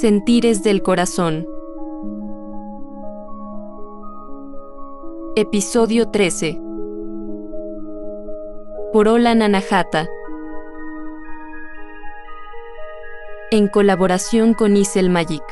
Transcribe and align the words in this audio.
Sentires 0.00 0.62
del 0.62 0.80
Corazón. 0.80 1.46
Episodio 5.36 6.08
13. 6.08 6.58
Por 8.94 9.08
Ola 9.08 9.34
Nanajata. 9.34 10.08
En 13.50 13.68
colaboración 13.68 14.54
con 14.54 14.78
Isel 14.78 15.10
Magic. 15.10 15.42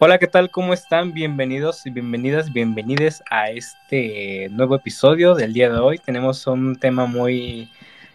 Hola, 0.00 0.18
¿qué 0.18 0.28
tal? 0.28 0.48
¿Cómo 0.52 0.74
están? 0.74 1.12
Bienvenidos 1.12 1.84
y 1.84 1.90
bienvenidas, 1.90 2.52
bienvenides 2.52 3.20
a 3.30 3.50
este 3.50 4.48
nuevo 4.52 4.76
episodio 4.76 5.34
del 5.34 5.52
día 5.52 5.68
de 5.70 5.80
hoy. 5.80 5.98
Tenemos 5.98 6.46
un 6.46 6.76
tema 6.76 7.06
muy 7.06 7.68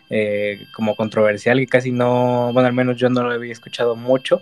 eh, 0.09 0.65
como 0.73 0.95
controversial 0.95 1.59
que 1.59 1.67
casi 1.67 1.91
no, 1.91 2.52
bueno, 2.53 2.67
al 2.67 2.73
menos 2.73 2.95
yo 2.95 3.09
no 3.09 3.23
lo 3.23 3.31
había 3.33 3.52
escuchado 3.52 3.97
mucho. 3.97 4.41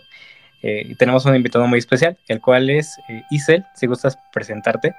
Eh, 0.61 0.83
y 0.85 0.93
tenemos 0.93 1.25
un 1.25 1.35
invitado 1.35 1.65
muy 1.65 1.79
especial, 1.79 2.15
el 2.27 2.41
cual 2.41 2.69
es 2.69 2.99
eh, 3.09 3.23
Isel. 3.31 3.65
Si 3.73 3.87
gustas 3.87 4.19
presentarte. 4.31 4.93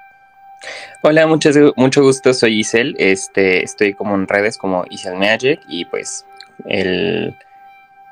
Hola, 1.05 1.29
mucho, 1.29 1.51
mucho 1.77 2.03
gusto, 2.03 2.35
soy 2.35 2.59
Isel. 2.59 2.97
Este, 2.99 3.63
estoy 3.63 3.95
como 3.95 4.17
en 4.17 4.27
redes 4.27 4.59
como 4.59 4.85
Isel 4.91 5.15
Magic 5.15 5.61
y 5.69 5.85
pues 5.85 6.27
el 6.67 7.37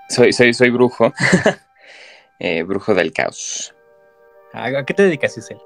soy, 0.09 0.33
soy, 0.33 0.55
soy 0.55 0.71
brujo, 0.71 1.13
brujo 2.65 2.95
del 2.95 3.13
caos. 3.13 3.75
¿A 4.53 4.85
qué 4.85 4.95
te 4.95 5.05
dedicas, 5.05 5.37
Isel? 5.39 5.59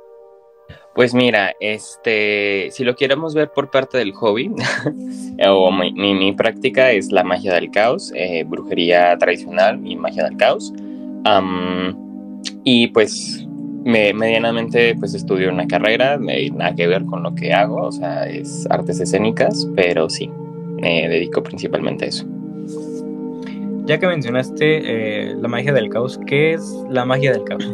Pues 0.95 1.13
mira, 1.13 1.53
este, 1.59 2.69
si 2.71 2.85
lo 2.85 2.95
queremos 2.95 3.35
ver 3.35 3.51
por 3.51 3.71
parte 3.71 3.99
del 3.99 4.13
hobby, 4.13 4.53
o 5.49 5.73
mi, 5.73 6.33
práctica 6.35 6.93
es 6.93 7.11
la 7.11 7.25
magia 7.25 7.55
del 7.55 7.71
caos, 7.73 8.13
eh, 8.15 8.45
brujería 8.45 9.17
tradicional 9.19 9.81
y 9.85 9.97
magia 9.97 10.25
del 10.25 10.37
caos. 10.37 10.73
y 12.63 12.87
pues 12.89 13.45
me, 13.85 14.15
medianamente 14.15 14.95
pues 14.95 15.15
estudio 15.15 15.51
una 15.51 15.67
carrera, 15.67 16.17
me, 16.17 16.49
nada 16.51 16.75
que 16.77 16.87
ver 16.87 17.05
con 17.07 17.25
lo 17.25 17.35
que 17.35 17.53
hago, 17.53 17.87
o 17.87 17.93
sea, 17.93 18.29
es 18.29 18.67
artes 18.71 19.01
escénicas, 19.01 19.69
pero 19.75 20.09
sí, 20.09 20.31
me 20.81 21.09
dedico 21.09 21.43
principalmente 21.43 22.05
a 22.05 22.09
eso. 22.09 22.25
Ya 23.87 23.99
que 23.99 24.07
mencionaste 24.07 25.31
eh, 25.31 25.35
la 25.35 25.49
magia 25.49 25.73
del 25.73 25.91
caos, 25.91 26.21
¿qué 26.27 26.55
es 26.55 26.65
la 26.89 27.05
magia 27.05 27.33
del 27.33 27.45
caos? 27.45 27.69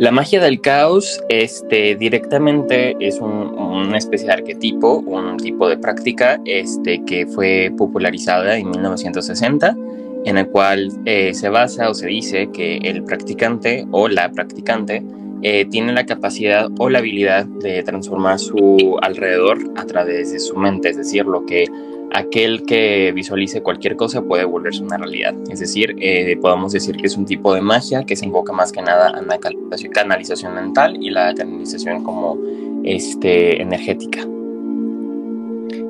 La 0.00 0.10
magia 0.10 0.40
del 0.40 0.62
caos 0.62 1.22
este, 1.28 1.94
directamente 1.94 2.96
es 3.00 3.20
una 3.20 3.98
especie 3.98 4.28
de 4.28 4.32
arquetipo, 4.32 5.00
un 5.00 5.36
tipo 5.36 5.68
de 5.68 5.76
práctica 5.76 6.40
este, 6.46 7.04
que 7.04 7.26
fue 7.26 7.70
popularizada 7.76 8.56
en 8.56 8.70
1960, 8.70 9.76
en 10.24 10.38
el 10.38 10.48
cual 10.48 10.90
eh, 11.04 11.34
se 11.34 11.50
basa 11.50 11.90
o 11.90 11.92
se 11.92 12.06
dice 12.06 12.48
que 12.50 12.78
el 12.78 13.04
practicante 13.04 13.86
o 13.90 14.08
la 14.08 14.30
practicante 14.32 15.02
eh, 15.42 15.66
tiene 15.66 15.92
la 15.92 16.06
capacidad 16.06 16.70
o 16.78 16.88
la 16.88 17.00
habilidad 17.00 17.44
de 17.44 17.82
transformar 17.82 18.38
su 18.38 18.96
alrededor 19.02 19.58
a 19.76 19.84
través 19.84 20.32
de 20.32 20.38
su 20.38 20.56
mente, 20.56 20.88
es 20.88 20.96
decir, 20.96 21.26
lo 21.26 21.44
que 21.44 21.66
aquel 22.12 22.64
que 22.66 23.12
visualice 23.12 23.62
cualquier 23.62 23.96
cosa 23.96 24.22
puede 24.22 24.44
volverse 24.44 24.82
una 24.82 24.96
realidad. 24.96 25.34
Es 25.50 25.60
decir, 25.60 25.96
eh, 26.00 26.36
podemos 26.40 26.72
decir 26.72 26.96
que 26.96 27.06
es 27.06 27.16
un 27.16 27.24
tipo 27.24 27.54
de 27.54 27.60
magia 27.60 28.04
que 28.04 28.16
se 28.16 28.24
enfoca 28.24 28.52
más 28.52 28.72
que 28.72 28.82
nada 28.82 29.18
en 29.18 29.28
la 29.28 29.38
canalización 29.92 30.54
mental 30.54 30.96
y 31.00 31.10
la 31.10 31.34
canalización 31.34 32.02
como 32.02 32.36
este, 32.84 33.62
energética. 33.62 34.20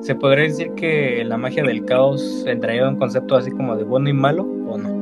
¿Se 0.03 0.15
podría 0.15 0.45
decir 0.45 0.73
que 0.77 1.25
la 1.25 1.37
magia 1.37 1.63
del 1.63 1.85
caos 1.85 2.45
entraría 2.47 2.83
en 2.83 2.89
un 2.89 2.97
concepto 2.97 3.37
así 3.37 3.51
como 3.51 3.77
de 3.77 3.85
bueno 3.85 4.09
y 4.09 4.15
malo 4.15 4.43
o 4.69 4.79
no? 4.79 5.01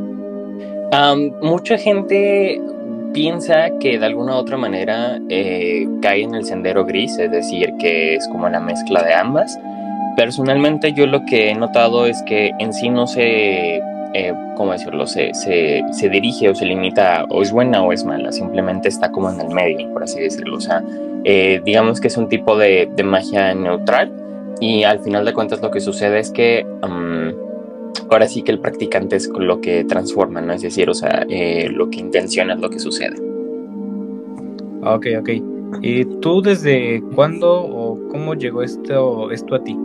mucha 1.43 1.77
gente 1.77 2.59
piensa 3.13 3.79
que 3.79 3.99
de 3.99 4.07
alguna 4.07 4.37
u 4.37 4.39
otra 4.39 4.57
manera 4.57 5.21
eh, 5.29 5.87
cae 6.01 6.23
en 6.23 6.35
el 6.35 6.47
sendero 6.47 6.87
gris, 6.87 7.19
es 7.19 7.31
decir, 7.31 7.75
que 7.79 8.15
es 8.15 8.27
como 8.29 8.49
la 8.49 8.59
mezcla 8.59 9.03
de 9.03 9.13
ambas 9.13 9.59
Personalmente 10.19 10.93
yo 10.93 11.07
lo 11.07 11.25
que 11.25 11.51
he 11.51 11.55
notado 11.55 12.05
es 12.07 12.21
que 12.25 12.51
en 12.59 12.73
sí 12.73 12.91
no 12.91 13.07
se, 13.07 13.77
eh, 13.77 14.35
¿cómo 14.57 14.73
decirlo? 14.73 15.07
Se, 15.07 15.33
se, 15.33 16.09
dirige 16.09 16.49
o 16.49 16.57
se 16.57 16.65
limita 16.65 17.25
o 17.31 17.41
es 17.41 17.53
buena 17.53 17.85
o 17.85 17.93
es 17.93 18.05
mala, 18.05 18.33
simplemente 18.33 18.89
está 18.89 19.13
como 19.13 19.31
en 19.31 19.41
el 19.41 19.51
medio, 19.51 19.89
por 19.93 20.03
así 20.03 20.19
decirlo. 20.19 20.57
O 20.57 20.61
sea, 20.61 20.83
eh, 21.23 21.63
digamos 21.65 22.01
que 22.01 22.09
es 22.09 22.17
un 22.17 22.29
tipo 22.29 22.59
de, 22.59 22.91
magia 23.05 23.55
neutral 23.55 24.13
y 24.61 24.83
al 24.83 24.99
final 24.99 25.25
de 25.25 25.33
cuentas 25.33 25.63
lo 25.63 25.71
que 25.71 25.79
sucede 25.79 26.19
es 26.19 26.33
que 26.33 26.67
ahora 28.11 28.27
sí 28.27 28.43
que 28.43 28.51
el 28.51 28.59
practicante 28.59 29.15
es 29.15 29.29
lo 29.29 29.61
que 29.61 29.85
transforma, 29.85 30.41
¿no? 30.41 30.53
Es 30.53 30.63
decir, 30.63 30.91
o 30.91 30.95
sea, 30.95 31.25
eh, 31.31 31.69
lo 31.71 31.91
que 31.91 32.01
intenciona 32.01 32.55
es 32.55 32.61
lo 32.61 32.71
que 32.71 32.81
sucede. 32.81 33.15
Ok, 34.83 35.07
ok. 35.21 35.31
¿Y 35.81 36.05
tú 36.21 36.43
desde 36.43 37.05
cuándo 37.15 37.63
o 37.63 38.09
cómo 38.09 38.35
llegó 38.35 38.65
esto, 38.65 39.31
esto 39.31 39.55
a 39.55 39.63
ti? 39.63 39.79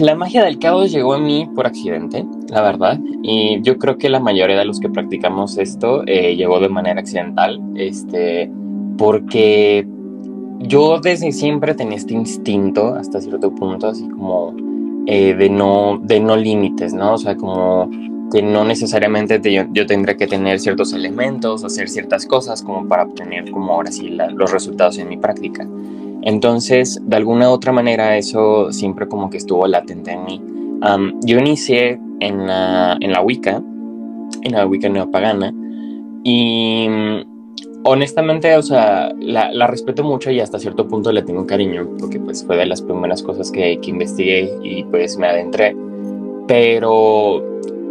La 0.00 0.14
magia 0.14 0.44
del 0.44 0.58
caos 0.58 0.90
llegó 0.90 1.14
a 1.14 1.18
mí 1.18 1.48
por 1.54 1.66
accidente, 1.66 2.24
la 2.48 2.62
verdad, 2.62 2.98
y 3.22 3.60
yo 3.62 3.76
creo 3.78 3.98
que 3.98 4.08
la 4.08 4.20
mayoría 4.20 4.58
de 4.58 4.64
los 4.64 4.80
que 4.80 4.88
practicamos 4.88 5.58
esto 5.58 6.02
eh, 6.06 6.34
llegó 6.34 6.60
de 6.60 6.68
manera 6.68 7.00
accidental, 7.00 7.60
este, 7.74 8.50
porque 8.96 9.86
yo 10.60 10.98
desde 10.98 11.32
siempre 11.32 11.74
tenía 11.74 11.98
este 11.98 12.14
instinto, 12.14 12.94
hasta 12.94 13.20
cierto 13.20 13.54
punto, 13.54 13.88
así 13.88 14.08
como 14.08 14.54
eh, 15.06 15.34
de 15.34 15.50
no, 15.50 16.00
de 16.02 16.20
no 16.20 16.36
límites, 16.36 16.94
¿no? 16.94 17.14
O 17.14 17.18
sea, 17.18 17.36
como 17.36 17.90
que 18.32 18.40
no 18.40 18.64
necesariamente 18.64 19.40
yo, 19.52 19.64
yo, 19.72 19.86
tendría 19.86 20.16
que 20.16 20.26
tener 20.26 20.58
ciertos 20.58 20.94
elementos, 20.94 21.64
hacer 21.64 21.90
ciertas 21.90 22.24
cosas 22.24 22.62
como 22.62 22.88
para 22.88 23.02
obtener 23.02 23.50
como 23.50 23.74
ahora 23.74 23.92
sí 23.92 24.08
los 24.08 24.50
resultados 24.50 24.96
en 24.98 25.08
mi 25.08 25.18
práctica. 25.18 25.66
Entonces, 26.22 27.00
de 27.02 27.16
alguna 27.16 27.50
u 27.50 27.52
otra 27.52 27.72
manera, 27.72 28.16
eso 28.16 28.72
siempre 28.72 29.08
como 29.08 29.30
que 29.30 29.38
estuvo 29.38 29.66
latente 29.66 30.12
en 30.12 30.24
mí. 30.24 30.42
yo 31.24 31.38
inicié 31.38 32.00
en 32.20 32.46
la, 32.46 32.96
en 33.00 33.12
la 33.12 33.22
Wicca, 33.22 33.62
en 34.42 34.52
la 34.52 34.66
Wicca 34.66 34.88
neopagana, 34.88 35.52
y 36.24 36.86
mm, 36.88 37.82
honestamente, 37.84 38.56
o 38.56 38.62
sea, 38.62 39.12
la, 39.18 39.66
respeto 39.66 40.04
mucho 40.04 40.30
y 40.30 40.40
hasta 40.40 40.58
cierto 40.58 40.86
punto 40.86 41.12
le 41.12 41.22
tengo 41.22 41.46
cariño, 41.46 41.88
porque 41.98 42.20
pues 42.20 42.44
fue 42.44 42.56
de 42.56 42.66
las 42.66 42.82
primeras 42.82 43.22
cosas 43.22 43.50
que, 43.50 43.78
que 43.80 43.90
investigué 43.90 44.52
y 44.62 44.84
pues 44.84 45.16
me 45.16 45.26
adentré. 45.26 45.76
Pero 46.46 47.42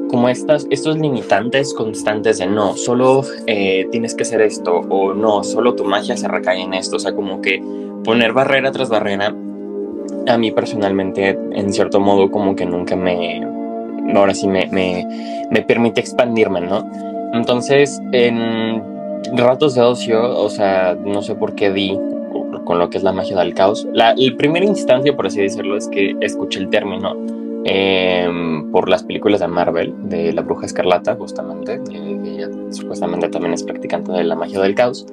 como 0.09 0.28
estas, 0.28 0.68
estos 0.69 0.98
limitantes 0.98 1.74
constantes 1.74 2.38
de 2.38 2.46
no, 2.46 2.75
solo 2.75 3.24
eh, 3.48 3.88
tienes 3.92 4.13
que 4.13 4.24
hacer 4.24 4.42
esto 4.42 4.81
o 4.90 5.13
no, 5.13 5.44
solo 5.44 5.74
tu 5.74 5.86
magia 5.86 6.18
se 6.18 6.28
recae 6.28 6.62
en 6.62 6.74
esto, 6.74 6.98
o 6.98 7.00
sea, 7.00 7.13
como 7.13 7.42
que 7.42 7.63
poner 8.03 8.34
barrera 8.34 8.72
tras 8.72 8.89
barrera, 8.89 9.35
a 10.28 10.38
mí 10.38 10.51
personalmente, 10.51 11.38
en 11.51 11.74
cierto 11.74 12.00
modo, 12.00 12.31
como 12.31 12.56
que 12.56 12.65
nunca 12.65 12.95
me, 12.95 13.42
ahora 14.15 14.33
sí 14.33 14.48
me, 14.48 14.68
me, 14.68 15.06
me 15.50 15.62
permite 15.62 16.00
expandirme, 16.00 16.62
¿no? 16.62 16.89
Entonces, 17.33 18.01
en 18.12 18.81
ratos 19.33 19.75
de 19.75 19.81
ocio, 19.81 20.38
o 20.39 20.50
sea, 20.50 20.98
no 21.03 21.21
sé 21.21 21.36
por 21.36 21.56
qué 21.56 21.71
di 21.71 21.98
con 22.65 22.80
lo 22.80 22.89
que 22.89 22.98
es 22.98 23.03
la 23.03 23.12
magia 23.12 23.38
del 23.38 23.53
caos. 23.53 23.88
La, 23.94 24.12
el 24.12 24.36
primer 24.36 24.63
instancia, 24.63 25.15
por 25.15 25.27
así 25.27 25.42
decirlo, 25.42 25.77
es 25.77 25.88
que 25.88 26.15
escuché 26.21 26.59
el 26.59 26.69
término 26.69 27.15
em, 27.65 28.71
por 28.71 28.89
las 28.89 29.03
películas 29.03 29.39
de 29.39 29.48
Marvel, 29.48 29.94
de 30.03 30.33
la 30.33 30.42
bruja 30.42 30.65
escarlata, 30.65 31.15
justamente, 31.15 31.80
ella 32.24 32.50
supuestamente 32.71 33.30
también 33.30 33.53
es 33.53 33.63
practicante 33.63 34.12
de 34.12 34.24
la 34.24 34.36
magia 34.36 34.62
del 34.62 34.75
caos. 34.75 35.06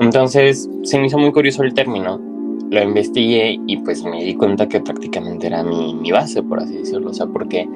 Entonces 0.00 0.68
se 0.82 0.98
me 0.98 1.06
hizo 1.06 1.18
muy 1.18 1.32
curioso 1.32 1.62
el 1.62 1.74
término 1.74 2.31
lo 2.72 2.82
investigué 2.82 3.60
y 3.66 3.76
pues 3.78 4.02
me 4.02 4.24
di 4.24 4.34
cuenta 4.34 4.66
que 4.66 4.80
prácticamente 4.80 5.46
era 5.46 5.62
mi, 5.62 5.94
mi 5.94 6.10
base, 6.10 6.42
por 6.42 6.58
así 6.58 6.78
decirlo. 6.78 7.10
O 7.10 7.14
sea, 7.14 7.26
porque 7.26 7.68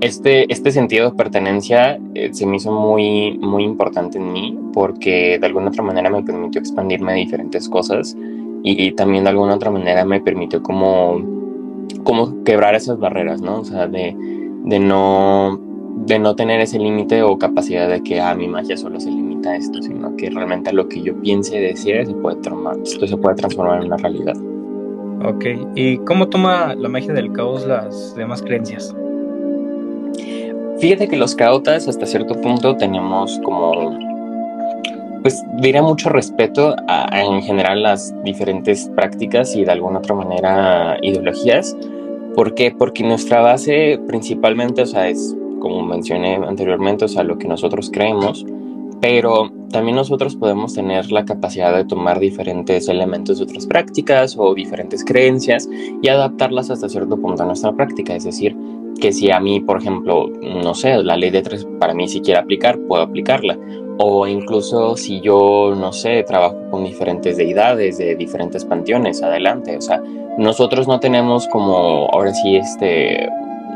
este, 0.00 0.52
este 0.52 0.70
sentido 0.70 1.10
de 1.10 1.16
pertenencia 1.16 1.98
eh, 2.14 2.32
se 2.32 2.46
me 2.46 2.56
hizo 2.56 2.70
muy, 2.70 3.36
muy 3.38 3.64
importante 3.64 4.18
en 4.18 4.32
mí 4.32 4.56
porque 4.72 5.38
de 5.40 5.46
alguna 5.46 5.68
otra 5.68 5.82
manera 5.82 6.08
me 6.08 6.22
permitió 6.22 6.60
expandirme 6.60 7.12
a 7.12 7.14
diferentes 7.16 7.68
cosas 7.68 8.16
y, 8.64 8.92
también 8.92 9.24
de 9.24 9.30
alguna 9.30 9.56
otra 9.56 9.72
manera 9.72 10.04
me 10.04 10.20
permitió 10.20 10.62
como, 10.62 11.20
como 12.04 12.44
quebrar 12.44 12.76
esas 12.76 12.96
barreras, 13.00 13.42
¿no? 13.42 13.58
O 13.58 13.64
sea, 13.64 13.88
de, 13.88 14.14
de 14.64 14.78
no, 14.78 15.58
de 15.96 16.20
no 16.20 16.36
tener 16.36 16.60
ese 16.60 16.78
límite 16.78 17.24
o 17.24 17.38
capacidad 17.38 17.88
de 17.88 18.04
que 18.04 18.20
a 18.20 18.30
ah, 18.30 18.34
mi 18.36 18.46
magia 18.46 18.76
solo 18.76 19.00
se 19.00 19.10
limita 19.10 19.31
a 19.48 19.56
esto, 19.56 19.82
sino 19.82 20.14
que 20.16 20.30
realmente 20.30 20.70
a 20.70 20.72
lo 20.72 20.88
que 20.88 21.02
yo 21.02 21.14
piense 21.20 21.58
y 21.58 21.62
decida 21.62 22.04
se 22.04 22.14
puede 22.14 22.36
transformar, 22.36 22.78
esto 22.82 23.06
se 23.06 23.16
puede 23.16 23.36
transformar 23.36 23.80
en 23.80 23.86
una 23.86 23.96
realidad. 23.96 24.36
Ok, 25.24 25.44
¿y 25.76 25.98
cómo 25.98 26.28
toma 26.28 26.74
la 26.74 26.88
magia 26.88 27.12
del 27.12 27.32
caos 27.32 27.66
las 27.66 28.14
demás 28.16 28.42
creencias? 28.42 28.94
Fíjate 30.78 31.06
que 31.06 31.16
los 31.16 31.36
caotas 31.36 31.86
hasta 31.86 32.06
cierto 32.06 32.34
punto 32.40 32.76
tenemos 32.76 33.40
como, 33.44 33.96
pues 35.22 35.40
diría 35.60 35.80
mucho 35.80 36.08
respeto 36.08 36.74
a, 36.88 37.22
en 37.22 37.40
general 37.42 37.84
las 37.84 38.12
diferentes 38.24 38.90
prácticas 38.96 39.54
y 39.54 39.64
de 39.64 39.70
alguna 39.70 40.00
otra 40.00 40.16
manera 40.16 40.98
ideologías. 41.02 41.76
¿Por 42.34 42.54
qué? 42.54 42.74
Porque 42.76 43.04
nuestra 43.04 43.40
base 43.42 44.00
principalmente, 44.08 44.82
o 44.82 44.86
sea, 44.86 45.08
es 45.08 45.36
como 45.60 45.86
mencioné 45.86 46.34
anteriormente, 46.34 47.04
o 47.04 47.08
sea, 47.08 47.22
lo 47.22 47.38
que 47.38 47.46
nosotros 47.46 47.88
creemos, 47.92 48.44
pero 49.02 49.50
también 49.72 49.96
nosotros 49.96 50.36
podemos 50.36 50.74
tener 50.74 51.10
la 51.10 51.24
capacidad 51.24 51.74
de 51.76 51.84
tomar 51.84 52.20
diferentes 52.20 52.88
elementos 52.88 53.38
de 53.38 53.44
otras 53.44 53.66
prácticas 53.66 54.36
o 54.38 54.54
diferentes 54.54 55.04
creencias 55.04 55.68
y 56.00 56.06
adaptarlas 56.06 56.70
hasta 56.70 56.88
cierto 56.88 57.16
punto 57.20 57.42
a 57.42 57.46
nuestra 57.46 57.72
práctica. 57.72 58.14
Es 58.14 58.22
decir, 58.22 58.56
que 59.00 59.12
si 59.12 59.32
a 59.32 59.40
mí, 59.40 59.58
por 59.58 59.80
ejemplo, 59.80 60.28
no 60.40 60.72
sé, 60.74 61.02
la 61.02 61.16
ley 61.16 61.30
de 61.30 61.42
tres 61.42 61.66
para 61.80 61.94
mí 61.94 62.06
si 62.06 62.20
quiere 62.20 62.38
aplicar, 62.38 62.78
puedo 62.86 63.02
aplicarla. 63.02 63.58
O 63.98 64.24
incluso 64.28 64.96
si 64.96 65.20
yo, 65.20 65.74
no 65.76 65.92
sé, 65.92 66.22
trabajo 66.22 66.56
con 66.70 66.84
diferentes 66.84 67.36
deidades 67.36 67.98
de 67.98 68.14
diferentes 68.14 68.64
panteones, 68.64 69.20
adelante. 69.20 69.76
O 69.76 69.80
sea, 69.80 70.00
nosotros 70.38 70.86
no 70.86 71.00
tenemos 71.00 71.48
como, 71.48 72.08
ahora 72.12 72.32
sí, 72.32 72.54
este, 72.54 73.28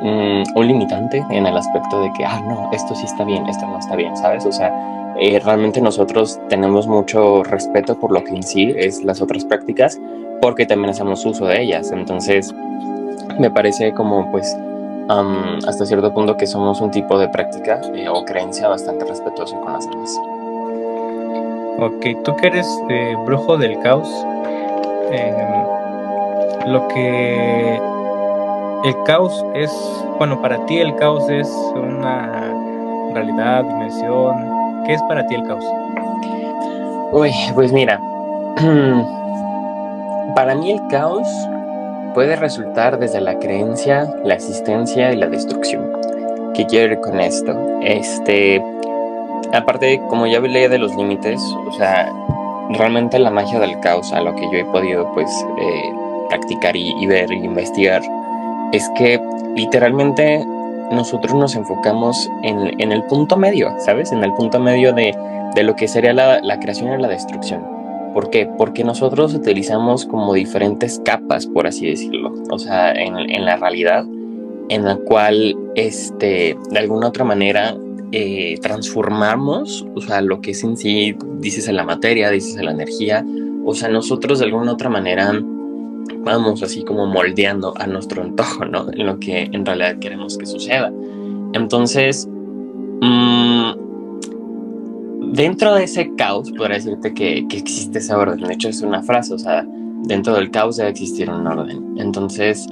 un 0.02 0.66
limitante 0.68 1.24
en 1.30 1.46
el 1.46 1.56
aspecto 1.56 2.00
de 2.00 2.12
que, 2.16 2.24
ah, 2.24 2.40
no, 2.46 2.70
esto 2.72 2.94
sí 2.94 3.06
está 3.06 3.24
bien, 3.24 3.44
esto 3.48 3.66
no 3.66 3.80
está 3.80 3.96
bien, 3.96 4.16
¿sabes? 4.16 4.46
O 4.46 4.52
sea, 4.52 4.72
eh, 5.18 5.40
realmente 5.40 5.80
nosotros 5.80 6.38
tenemos 6.48 6.86
mucho 6.86 7.42
respeto 7.42 7.98
por 7.98 8.12
lo 8.12 8.22
que 8.22 8.30
en 8.30 8.42
sí 8.42 8.74
es 8.76 9.02
las 9.02 9.22
otras 9.22 9.44
prácticas, 9.44 9.98
porque 10.42 10.66
también 10.66 10.90
hacemos 10.90 11.24
uso 11.24 11.46
de 11.46 11.62
ellas. 11.62 11.90
Entonces, 11.92 12.54
me 13.38 13.50
parece 13.50 13.92
como, 13.92 14.30
pues, 14.30 14.56
hasta 15.66 15.86
cierto 15.86 16.12
punto 16.12 16.36
que 16.36 16.46
somos 16.46 16.80
un 16.80 16.90
tipo 16.90 17.18
de 17.18 17.28
práctica 17.28 17.80
eh, 17.94 18.08
o 18.08 18.24
creencia 18.24 18.68
bastante 18.68 19.04
respetuoso 19.04 19.58
con 19.60 19.72
las 19.72 19.88
demás. 19.88 20.20
Ok, 21.78 22.22
tú 22.24 22.34
que 22.36 22.46
eres 22.48 22.66
eh, 22.88 23.14
brujo 23.24 23.56
del 23.56 23.78
caos, 23.80 24.08
em, 25.12 26.72
lo 26.72 26.88
que 26.88 27.80
el 28.84 29.02
caos 29.04 29.44
es, 29.54 29.70
bueno, 30.18 30.40
para 30.40 30.64
ti 30.66 30.78
el 30.78 30.94
caos 30.96 31.28
es 31.28 31.48
una 31.74 32.52
realidad, 33.12 33.64
dimensión, 33.64 34.55
¿Qué 34.86 34.94
es 34.94 35.02
para 35.02 35.26
ti 35.26 35.34
el 35.34 35.42
caos? 35.42 35.64
Uy, 37.12 37.32
pues 37.54 37.72
mira, 37.72 38.00
para 40.36 40.54
mí 40.54 40.70
el 40.70 40.86
caos 40.88 41.26
puede 42.14 42.36
resultar 42.36 42.98
desde 42.98 43.20
la 43.20 43.36
creencia, 43.38 44.08
la 44.22 44.34
existencia 44.34 45.12
y 45.12 45.16
la 45.16 45.26
destrucción. 45.26 45.90
¿Qué 46.54 46.66
quiero 46.66 46.88
decir 46.88 47.00
con 47.00 47.18
esto? 47.18 47.80
Este, 47.82 48.62
aparte, 49.52 50.00
como 50.08 50.26
ya 50.28 50.38
hablé 50.38 50.68
de 50.68 50.78
los 50.78 50.94
límites, 50.94 51.40
o 51.66 51.72
sea, 51.72 52.08
realmente 52.70 53.18
la 53.18 53.30
magia 53.30 53.58
del 53.58 53.80
caos, 53.80 54.12
a 54.12 54.20
lo 54.20 54.34
que 54.36 54.42
yo 54.52 54.58
he 54.58 54.64
podido, 54.66 55.12
pues, 55.14 55.28
eh, 55.58 55.92
practicar 56.28 56.76
y, 56.76 56.94
y 57.00 57.06
ver 57.06 57.30
e 57.32 57.36
investigar, 57.36 58.02
es 58.72 58.88
que 58.96 59.20
literalmente 59.56 60.46
nosotros 60.90 61.34
nos 61.34 61.54
enfocamos 61.54 62.30
en, 62.42 62.80
en, 62.80 62.92
el 62.92 63.02
punto 63.04 63.36
medio, 63.36 63.74
¿sabes? 63.78 64.12
En 64.12 64.22
el 64.24 64.32
punto 64.34 64.60
medio 64.60 64.92
de, 64.92 65.14
de 65.54 65.62
lo 65.62 65.74
que 65.76 65.88
sería 65.88 66.12
la, 66.12 66.40
la, 66.40 66.58
creación 66.58 66.98
y 66.98 67.02
la 67.02 67.08
destrucción. 67.08 67.64
¿Por 68.14 68.30
qué? 68.30 68.48
Porque 68.58 68.84
nosotros 68.84 69.34
utilizamos 69.34 70.06
como 70.06 70.32
diferentes 70.34 71.00
capas, 71.04 71.46
por 71.46 71.66
así 71.66 71.86
decirlo, 71.86 72.32
o 72.50 72.58
sea, 72.58 72.92
en, 72.92 73.16
en 73.18 73.44
la 73.44 73.56
realidad, 73.56 74.06
en 74.68 74.84
la 74.84 74.96
cual, 74.96 75.56
este, 75.74 76.56
de 76.70 76.78
alguna 76.78 77.08
otra 77.08 77.24
manera, 77.24 77.76
eh, 78.12 78.58
transformamos, 78.62 79.84
o 79.94 80.00
sea, 80.00 80.20
lo 80.20 80.40
que 80.40 80.52
es 80.52 80.62
en 80.62 80.76
sí, 80.76 81.16
dices 81.40 81.68
en 81.68 81.76
la 81.76 81.84
materia, 81.84 82.30
dices 82.30 82.56
en 82.56 82.66
la 82.66 82.70
energía, 82.70 83.24
o 83.64 83.74
sea, 83.74 83.88
nosotros 83.88 84.38
de 84.38 84.44
alguna 84.44 84.72
otra 84.72 84.88
manera 84.88 85.32
vamos 86.18 86.62
así 86.62 86.84
como 86.84 87.06
moldeando 87.06 87.74
a 87.78 87.86
nuestro 87.86 88.22
antojo, 88.22 88.64
¿no? 88.64 88.86
En 88.92 89.06
lo 89.06 89.18
que 89.18 89.48
en 89.52 89.64
realidad 89.64 89.98
queremos 89.98 90.36
que 90.38 90.46
suceda. 90.46 90.92
Entonces, 91.52 92.28
mmm, 93.00 93.72
dentro 95.32 95.74
de 95.74 95.84
ese 95.84 96.14
caos, 96.16 96.50
podría 96.52 96.76
decirte 96.76 97.14
que, 97.14 97.46
que, 97.48 97.58
existe 97.58 97.98
ese 97.98 98.14
orden. 98.14 98.40
De 98.40 98.54
hecho, 98.54 98.68
es 98.68 98.82
una 98.82 99.02
frase, 99.02 99.34
o 99.34 99.38
sea, 99.38 99.66
dentro 100.04 100.34
del 100.34 100.50
caos 100.50 100.76
debe 100.76 100.90
existir 100.90 101.30
un 101.30 101.46
orden. 101.46 101.94
Entonces, 101.98 102.66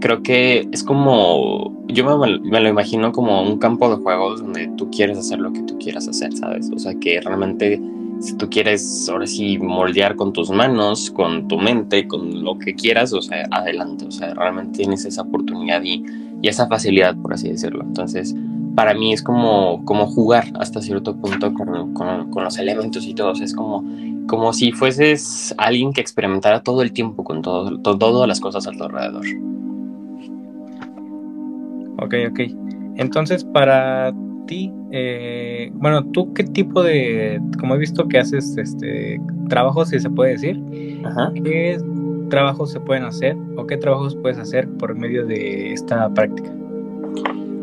creo 0.00 0.22
que 0.22 0.68
es 0.72 0.84
como, 0.84 1.84
yo 1.88 2.18
me, 2.18 2.40
me, 2.40 2.60
lo 2.60 2.68
imagino 2.68 3.12
como 3.12 3.42
un 3.42 3.58
campo 3.58 3.88
de 3.94 4.02
juegos 4.02 4.40
donde 4.40 4.68
tú 4.76 4.90
quieres 4.90 5.18
hacer 5.18 5.38
lo 5.38 5.52
que 5.52 5.62
tú 5.62 5.78
quieras 5.78 6.08
hacer, 6.08 6.32
¿sabes? 6.36 6.70
O 6.74 6.78
sea, 6.78 6.94
que 6.94 7.20
realmente 7.20 7.80
si 8.20 8.36
tú 8.36 8.48
quieres 8.50 9.08
ahora 9.08 9.26
sí 9.26 9.58
moldear 9.58 10.14
con 10.14 10.32
tus 10.32 10.50
manos, 10.50 11.10
con 11.10 11.48
tu 11.48 11.58
mente, 11.58 12.06
con 12.06 12.44
lo 12.44 12.58
que 12.58 12.74
quieras, 12.74 13.12
o 13.12 13.22
sea, 13.22 13.46
adelante, 13.50 14.04
o 14.04 14.10
sea, 14.10 14.34
realmente 14.34 14.78
tienes 14.78 15.04
esa 15.06 15.22
oportunidad 15.22 15.82
y, 15.82 16.04
y 16.42 16.48
esa 16.48 16.68
facilidad, 16.68 17.16
por 17.16 17.32
así 17.32 17.48
decirlo. 17.48 17.82
Entonces, 17.82 18.34
para 18.74 18.94
mí 18.94 19.12
es 19.12 19.22
como, 19.22 19.84
como 19.84 20.06
jugar 20.06 20.44
hasta 20.58 20.82
cierto 20.82 21.16
punto 21.16 21.52
con, 21.54 21.94
con, 21.94 22.44
los 22.44 22.58
elementos 22.58 23.06
y 23.06 23.14
todo, 23.14 23.32
es 23.32 23.54
como, 23.54 23.84
como 24.26 24.52
si 24.52 24.72
fueses 24.72 25.54
alguien 25.56 25.92
que 25.92 26.00
experimentara 26.00 26.62
todo 26.62 26.82
el 26.82 26.92
tiempo 26.92 27.24
con 27.24 27.42
todo, 27.42 27.78
todo, 27.78 27.98
todas 27.98 28.28
las 28.28 28.40
cosas 28.40 28.66
a 28.66 28.72
tu 28.72 28.84
alrededor. 28.84 29.24
Ok, 31.98 32.14
ok. 32.30 32.40
Entonces, 32.96 33.44
para 33.44 34.12
eh, 34.90 35.70
bueno, 35.74 36.04
¿tú 36.04 36.32
qué 36.34 36.44
tipo 36.44 36.82
de, 36.82 37.40
como 37.58 37.74
he 37.74 37.78
visto 37.78 38.08
que 38.08 38.18
haces 38.18 38.56
este 38.56 39.20
trabajos, 39.48 39.90
si 39.90 40.00
se 40.00 40.10
puede 40.10 40.32
decir, 40.32 40.60
qué 41.42 41.78
trabajos 42.28 42.72
se 42.72 42.80
pueden 42.80 43.04
hacer 43.04 43.36
o 43.56 43.66
qué 43.66 43.76
trabajos 43.76 44.16
puedes 44.16 44.38
hacer 44.38 44.68
por 44.78 44.94
medio 44.94 45.26
de 45.26 45.72
esta 45.72 46.08
práctica? 46.10 46.50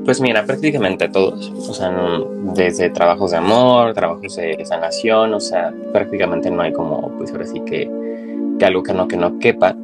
Pues 0.06 0.22
mira, 0.22 0.46
prácticamente 0.46 1.10
todos, 1.10 1.50
o 1.50 1.74
sea, 1.74 1.92
desde 2.56 2.90
trabajos 2.90 3.32
de 3.32 3.38
amor, 3.38 3.94
trabajos 3.94 4.38
de 4.38 4.64
sanación, 4.66 5.34
o 5.34 5.40
sea, 5.40 5.74
prácticamente 5.92 6.50
no 6.50 6.62
hay 6.62 6.72
como, 6.72 7.12
pues 7.18 7.32
ahora 7.32 7.46
sí 7.46 7.60
que, 7.66 7.92
que 8.58 8.66
algo 8.66 8.84
que 8.84 8.94
no, 8.94 9.08
que 9.08 9.18
no 9.18 9.38
quepa. 9.40 9.76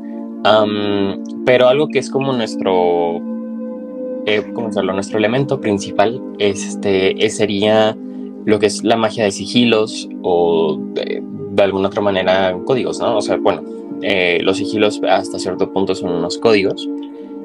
pero 1.45 1.67
algo 1.67 1.89
que 1.89 1.99
es 1.99 2.09
como 2.09 2.31
nuestro 2.31 3.21
eh, 4.25 4.43
¿cómo 4.53 4.67
decirlo? 4.67 4.93
Nuestro 4.93 5.17
elemento 5.17 5.59
principal 5.59 6.21
este, 6.39 7.29
sería 7.29 7.97
lo 8.45 8.59
que 8.59 8.67
es 8.67 8.83
la 8.83 8.97
magia 8.97 9.23
de 9.23 9.31
sigilos 9.31 10.09
o 10.21 10.79
de, 10.93 11.23
alguna 11.57 11.87
otra 11.87 12.01
manera 12.01 12.57
códigos, 12.65 12.99
¿no? 12.99 13.17
O 13.17 13.21
sea, 13.21 13.37
bueno, 13.37 13.63
eh, 14.01 14.39
los 14.41 14.57
sigilos 14.57 15.01
hasta 15.07 15.39
cierto 15.39 15.71
punto 15.71 15.95
son 15.95 16.11
unos 16.11 16.37
códigos 16.37 16.89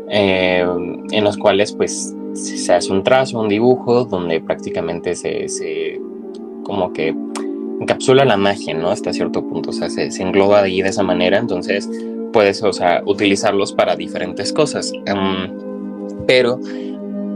eh, 0.09 0.67
en 1.11 1.25
los 1.25 1.37
cuales 1.37 1.73
pues 1.73 2.15
se 2.33 2.73
hace 2.73 2.93
un 2.93 3.03
trazo, 3.03 3.41
un 3.41 3.49
dibujo 3.49 4.05
donde 4.05 4.41
prácticamente 4.41 5.15
se, 5.15 5.49
se 5.49 6.01
como 6.65 6.93
que 6.93 7.15
encapsula 7.81 8.25
la 8.25 8.37
magia, 8.37 8.75
¿no? 8.75 8.91
Hasta 8.91 9.13
cierto 9.13 9.47
punto, 9.47 9.71
o 9.71 9.73
sea, 9.73 9.89
se, 9.91 10.09
engloba 10.23 10.63
ahí 10.63 10.83
de 10.83 10.89
esa 10.89 11.03
manera, 11.03 11.39
entonces 11.39 11.89
puedes, 12.33 12.63
o 12.63 12.73
sea, 12.73 13.03
utilizarlos 13.07 13.73
para 13.73 13.97
diferentes 13.97 14.53
cosas. 14.53 14.93
Um, 14.93 15.68
pero 16.27 16.59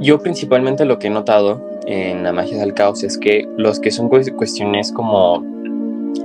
yo 0.01 0.19
principalmente 0.19 0.85
lo 0.85 0.99
que 0.99 1.07
he 1.07 1.11
notado 1.11 1.61
en 1.87 2.23
la 2.23 2.33
magia 2.33 2.59
del 2.59 2.75
caos 2.75 3.03
es 3.05 3.19
que 3.19 3.49
los 3.57 3.81
que 3.81 3.91
son 3.91 4.09
cuestiones 4.09 4.93
como 4.93 5.43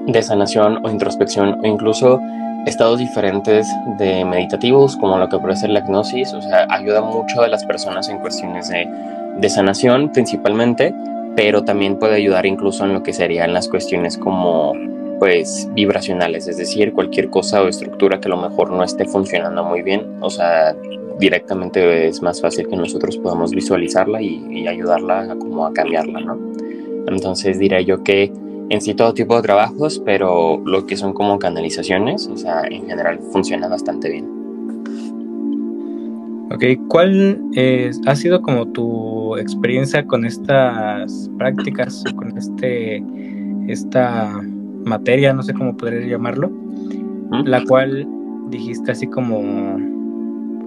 de 0.08 0.22
sanación 0.22 0.86
o 0.86 0.89
introspección 0.89 1.60
o 1.63 1.68
incluso 1.68 2.20
estados 2.66 3.00
diferentes 3.00 3.68
de 3.98 4.25
meditativos 4.25 4.98
como 4.98 5.18
lo 5.18 5.30
que 5.30 5.38
puede 5.39 5.56
ser 5.56 5.70
la 5.70 5.80
hipnosis, 5.80 6.34
o 6.34 6.42
sea, 6.42 6.68
ayuda 6.70 7.01
mucho 7.01 7.42
a 7.42 7.48
las 7.48 7.66
personas 7.66 8.10
en 8.10 8.20
cuestiones 8.20 8.68
de, 8.70 8.88
de 9.38 9.50
sanación 9.50 10.12
principalmente, 10.12 10.94
pero 11.36 11.63
también 11.63 11.98
puede 11.98 12.16
ayudar 12.16 12.46
incluso 12.46 12.84
en 12.84 12.94
lo 12.94 13.04
que 13.04 13.13
serían 13.13 13.54
las 13.54 13.68
cuestiones 13.70 14.18
como 14.18 14.74
pues 15.20 15.68
vibracionales, 15.74 16.48
es 16.48 16.58
decir, 16.58 16.94
cualquier 16.94 17.30
cosa 17.30 17.62
o 17.63 17.68
estructura 17.68 18.20
que 18.20 18.27
a 18.27 18.30
lo 18.30 18.38
mejor 18.38 18.70
no 18.72 18.84
esté 18.84 19.06
funcionando 19.06 19.63
muy 19.63 19.82
bien, 19.82 20.18
o 20.22 20.30
sea, 20.30 20.75
directamente 21.20 22.08
es 22.08 22.22
más 22.22 22.42
fácil 22.42 22.68
que 22.68 22.76
nosotros 22.76 23.18
podamos 23.18 23.52
visualizarla 23.52 24.22
y, 24.22 24.68
ayudarla 24.68 25.32
a, 25.32 25.36
como 25.36 25.66
a 25.66 25.74
cambiarla, 25.74 26.20
¿no? 26.20 26.38
Entonces 27.08 27.58
diré 27.58 27.86
yo 27.86 28.04
que 28.04 28.32
en 28.70 28.82
sí 28.82 28.94
todo 28.94 29.14
tipo 29.14 29.36
de 29.38 29.42
trabajos, 29.44 30.02
pero 30.06 30.62
lo 30.66 30.86
que 30.86 30.98
son 30.98 31.14
como 31.14 31.40
canalizaciones, 31.40 32.28
o 32.28 32.38
sea, 32.38 32.64
en 32.70 32.86
general 32.86 33.20
funciona 33.32 33.68
bastante 33.68 34.10
bien. 34.10 34.38
Ok, 36.52 36.64
¿cuál 36.88 37.42
ha 38.06 38.16
sido 38.16 38.42
como 38.42 38.68
tu 38.68 39.38
experiencia 39.38 40.06
con 40.06 40.26
estas 40.26 41.30
prácticas, 41.38 42.04
con 42.16 42.38
este, 42.38 43.04
esta 43.68 44.42
materia, 44.86 45.34
no 45.34 45.44
sé 45.44 45.54
cómo 45.54 45.76
podría 45.76 46.08
llamarlo, 46.08 46.50
¿Mm? 46.50 47.46
la 47.46 47.64
cual 47.66 48.08
dijiste 48.50 48.92
así 48.92 49.08
como, 49.08 49.78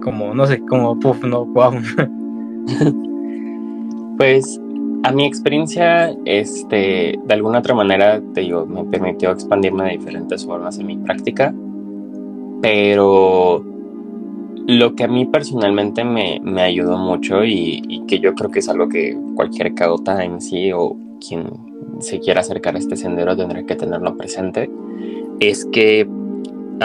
como, 0.01 0.33
no 0.33 0.45
sé, 0.47 0.59
como, 0.59 0.99
puff, 0.99 1.23
no, 1.23 1.45
wow. 1.45 1.71
pues 4.17 4.59
a 5.03 5.11
mi 5.11 5.25
experiencia, 5.25 6.15
este, 6.25 7.19
de 7.23 7.33
alguna 7.33 7.59
otra 7.59 7.73
manera, 7.73 8.21
te 8.33 8.41
digo, 8.41 8.65
me 8.65 8.83
permitió 8.83 9.31
expandirme 9.31 9.85
de 9.85 9.97
diferentes 9.97 10.45
formas 10.45 10.77
en 10.77 10.87
mi 10.87 10.97
práctica, 10.97 11.53
pero 12.61 13.63
lo 14.67 14.95
que 14.95 15.03
a 15.03 15.07
mí 15.07 15.25
personalmente 15.25 16.03
me, 16.03 16.39
me 16.43 16.61
ayudó 16.61 16.97
mucho 16.97 17.43
y, 17.43 18.03
que 18.07 18.19
yo 18.19 18.35
creo 18.35 18.51
que 18.51 18.59
es 18.59 18.69
algo 18.69 18.89
que 18.89 19.17
cualquier 19.35 19.73
caota 19.73 20.23
en 20.23 20.41
sí 20.41 20.71
o 20.71 20.95
quien 21.25 21.49
se 21.99 22.19
quiera 22.19 22.41
acercar 22.41 22.75
a 22.75 22.79
este 22.79 22.95
sendero 22.95 23.35
tendrá 23.35 23.65
que 23.65 23.75
tenerlo 23.75 24.17
presente, 24.17 24.69
es 25.39 25.65
que 25.65 26.07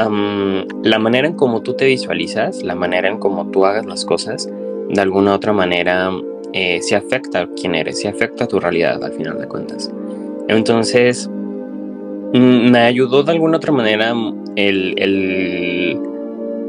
la 0.05 0.99
manera 0.99 1.27
en 1.27 1.35
cómo 1.35 1.63
tú 1.63 1.75
te 1.75 1.87
visualizas, 1.87 2.63
la 2.63 2.75
manera 2.75 3.09
en 3.09 3.19
cómo 3.19 3.51
tú 3.51 3.65
hagas 3.65 3.87
las 3.87 4.05
cosas, 4.05 4.49
de 4.89 5.01
alguna 5.01 5.35
otra 5.35 5.53
manera 5.53 6.11
eh, 6.53 6.81
se 6.83 6.97
afecta 6.97 7.41
a 7.41 7.49
quién 7.61 7.75
eres, 7.75 8.01
se 8.01 8.09
afecta 8.09 8.45
a 8.45 8.47
tu 8.47 8.61
realidad 8.61 9.03
al 9.03 9.13
final 9.13 9.39
de 9.39 9.49
cuentas. 9.49 9.91
Entonces, 10.49 11.29
mm, 11.29 12.71
me 12.71 12.79
ayudó 12.81 13.23
de 13.23 13.33
alguna 13.33 13.57
otra 13.57 13.73
manera 13.73 14.15
el, 14.57 14.95
el 14.99 16.01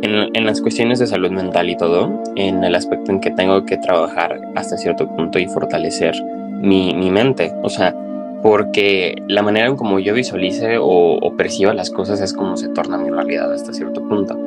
en, 0.01 0.45
las 0.45 0.61
cuestiones 0.61 0.99
de 0.99 1.07
salud 1.07 1.31
mental 1.31 1.69
y 1.69 1.77
todo, 1.77 2.23
en 2.35 2.63
el 2.63 2.75
aspecto 2.75 3.11
en 3.11 3.19
que 3.19 3.31
tengo 3.31 3.65
que 3.65 3.77
trabajar 3.77 4.39
hasta 4.55 4.77
cierto 4.77 5.07
punto 5.15 5.39
y 5.39 5.47
fortalecer 5.47 6.15
mi, 6.61 6.93
mi 6.93 7.11
mente. 7.11 7.53
O 7.63 7.69
sea, 7.69 7.95
porque 8.41 9.15
la 9.27 9.41
manera 9.41 9.67
en 9.67 9.75
como 9.75 9.99
yo 9.99 10.13
visualice 10.13 10.77
o, 10.79 11.33
perciba 11.37 11.73
las 11.73 11.89
cosas 11.89 12.21
es 12.21 12.33
como 12.33 12.57
se 12.57 12.69
torna 12.69 12.97
mi 12.97 13.09
realidad 13.09 13.51
hasta 13.53 13.73
cierto 13.73 14.01
punto. 14.07 14.37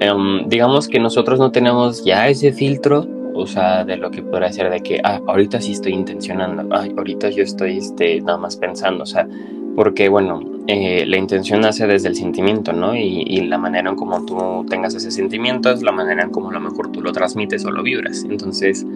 Em, 0.00 0.48
digamos 0.48 0.88
que 0.88 0.98
nosotros 0.98 1.38
no 1.38 1.52
tenemos 1.52 2.04
ya 2.04 2.28
ese 2.28 2.52
filtro, 2.52 3.06
o 3.34 3.46
sea, 3.46 3.84
de 3.84 3.96
lo 3.96 4.10
que 4.10 4.22
podría 4.22 4.52
ser 4.52 4.70
de 4.70 4.80
que, 4.80 5.00
ah, 5.04 5.20
ahorita 5.26 5.60
sí 5.60 5.72
estoy 5.72 5.92
intencionando, 5.92 6.74
ah, 6.74 6.86
ahorita 6.96 7.30
yo 7.30 7.42
estoy 7.42 7.78
este, 7.78 8.20
nada 8.20 8.38
más 8.38 8.56
pensando, 8.56 9.04
o 9.04 9.06
sea, 9.06 9.28
porque 9.76 10.08
bueno, 10.08 10.40
eh, 10.68 11.04
la 11.06 11.16
intención 11.16 11.60
nace 11.60 11.86
desde 11.86 12.08
el 12.08 12.14
sentimiento, 12.14 12.72
¿no? 12.72 12.94
Y, 12.94 13.40
la 13.42 13.58
manera 13.58 13.90
en 13.90 13.96
cómo 13.96 14.24
tú 14.24 14.64
tengas 14.68 14.94
ese 14.94 15.10
sentimiento 15.10 15.70
es 15.70 15.82
la 15.82 15.92
manera 15.92 16.22
en 16.22 16.30
cómo 16.30 16.50
a 16.50 16.52
lo 16.52 16.60
mejor 16.60 16.92
tú 16.92 17.02
lo 17.02 17.12
transmites 17.12 17.64
o 17.64 17.70
lo 17.70 17.82
vibras. 17.82 18.24
Entonces, 18.28 18.86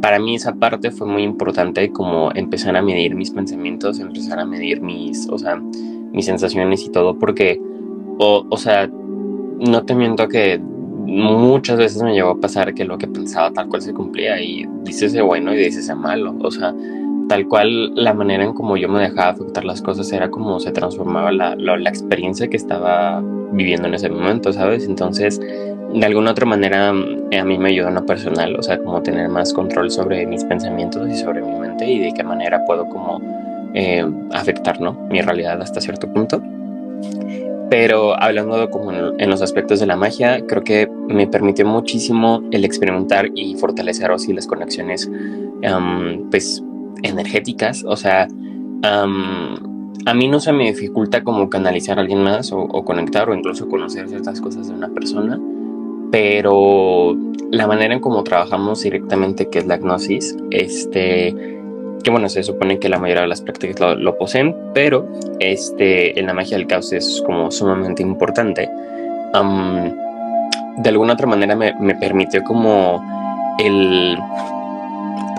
para 0.00 0.18
mí 0.18 0.36
esa 0.36 0.54
parte 0.54 0.90
fue 0.90 1.06
muy 1.06 1.22
importante 1.22 1.90
como 1.90 2.30
empezar 2.34 2.76
a 2.76 2.82
medir 2.82 3.14
mis 3.14 3.30
pensamientos, 3.30 3.98
empezar 3.98 4.38
a 4.38 4.44
medir 4.44 4.80
mis, 4.80 5.28
o 5.28 5.38
sea, 5.38 5.56
mis 5.56 6.26
sensaciones 6.26 6.84
y 6.84 6.90
todo, 6.90 7.18
porque, 7.18 7.60
o, 8.18 8.56
sea, 8.56 8.88
no 8.88 9.84
te 9.84 9.94
miento 9.94 10.28
que 10.28 10.58
muchas 10.60 11.78
veces 11.78 12.02
me 12.02 12.14
llegó 12.14 12.30
a 12.30 12.40
pasar 12.40 12.74
que 12.74 12.84
lo 12.84 12.98
que 12.98 13.08
pensaba 13.08 13.50
tal 13.50 13.68
cual 13.68 13.82
se 13.82 13.94
cumplía 13.94 14.40
y 14.40 14.66
dices 14.84 15.14
ese 15.14 15.22
bueno 15.22 15.52
y 15.52 15.56
dices 15.56 15.84
ese 15.84 15.94
malo, 15.94 16.34
o 16.40 16.50
sea, 16.50 16.74
tal 17.28 17.46
cual 17.48 17.94
la 17.94 18.14
manera 18.14 18.44
en 18.44 18.54
como 18.54 18.76
yo 18.76 18.88
me 18.88 19.00
dejaba 19.00 19.30
afectar 19.30 19.64
las 19.64 19.82
cosas 19.82 20.10
era 20.12 20.30
como 20.30 20.60
se 20.60 20.72
transformaba 20.72 21.32
la, 21.32 21.56
la, 21.56 21.88
experiencia 21.88 22.48
que 22.48 22.56
estaba 22.56 23.22
viviendo 23.52 23.88
en 23.88 23.94
ese 23.94 24.08
momento, 24.08 24.52
¿sabes? 24.52 24.86
Entonces, 24.86 25.40
de 25.94 26.04
alguna 26.04 26.32
otra 26.32 26.46
manera 26.46 26.90
a 26.90 27.44
mí 27.44 27.58
me 27.58 27.70
ayudó 27.70 27.88
en 27.88 27.94
lo 27.94 28.06
personal, 28.06 28.56
o 28.56 28.62
sea, 28.62 28.78
como 28.78 29.02
tener 29.02 29.28
más 29.28 29.52
control 29.52 29.90
sobre 29.90 30.26
mis 30.26 30.44
pensamientos 30.44 31.08
y 31.08 31.16
sobre 31.16 31.42
mi 31.42 31.58
mente 31.58 31.90
y 31.90 31.98
de 31.98 32.12
qué 32.12 32.22
manera 32.22 32.64
puedo 32.66 32.88
como 32.88 33.20
eh, 33.74 34.04
afectar, 34.32 34.80
¿no? 34.80 34.92
Mi 35.10 35.20
realidad 35.20 35.60
hasta 35.60 35.80
cierto 35.80 36.12
punto. 36.12 36.42
Pero 37.70 38.18
hablando 38.20 38.70
como 38.70 38.92
en, 38.92 39.30
los 39.30 39.42
aspectos 39.42 39.78
de 39.78 39.86
la 39.86 39.96
magia, 39.96 40.44
creo 40.46 40.64
que 40.64 40.88
me 41.08 41.26
permitió 41.26 41.66
muchísimo 41.66 42.42
el 42.50 42.64
experimentar 42.64 43.28
y 43.34 43.56
fortalecer 43.56 44.10
así 44.10 44.32
las 44.32 44.46
conexiones, 44.46 45.10
pues 46.30 46.62
energéticas, 47.02 47.84
o 47.86 47.94
sea, 47.96 48.26
a 48.82 50.14
mí 50.14 50.28
no 50.28 50.40
se 50.40 50.52
me 50.52 50.64
dificulta 50.64 51.22
como 51.22 51.50
canalizar 51.50 51.98
a 51.98 52.00
alguien 52.00 52.22
más 52.22 52.52
o, 52.52 52.66
conectar 52.84 53.28
o 53.28 53.34
incluso 53.34 53.68
conocer 53.68 54.08
ciertas 54.08 54.40
cosas 54.40 54.68
de 54.68 54.74
una 54.74 54.88
persona, 54.88 55.38
pero 56.10 57.16
la 57.50 57.66
manera 57.66 57.94
en 57.94 58.00
cómo 58.00 58.22
trabajamos 58.24 58.82
directamente, 58.82 59.48
que 59.48 59.60
es 59.60 59.66
la 59.66 59.78
gnosis, 59.78 60.36
este, 60.50 61.34
que 62.02 62.10
bueno, 62.10 62.28
se 62.28 62.42
supone 62.42 62.78
que 62.78 62.88
la 62.88 62.98
mayoría 62.98 63.22
de 63.22 63.28
las 63.28 63.40
prácticas 63.42 63.96
lo, 63.98 64.16
poseen, 64.18 64.54
pero 64.74 65.06
este, 65.40 66.18
en 66.18 66.26
la 66.26 66.34
magia 66.34 66.56
del 66.56 66.66
caos 66.66 66.92
es 66.92 67.22
como 67.24 67.50
sumamente 67.50 68.02
importante. 68.02 68.68
de 70.76 70.88
alguna 70.88 71.14
otra 71.14 71.26
manera 71.26 71.56
me, 71.56 71.74
me 71.80 71.94
permitió 71.96 72.42
como 72.44 73.02
el 73.58 74.16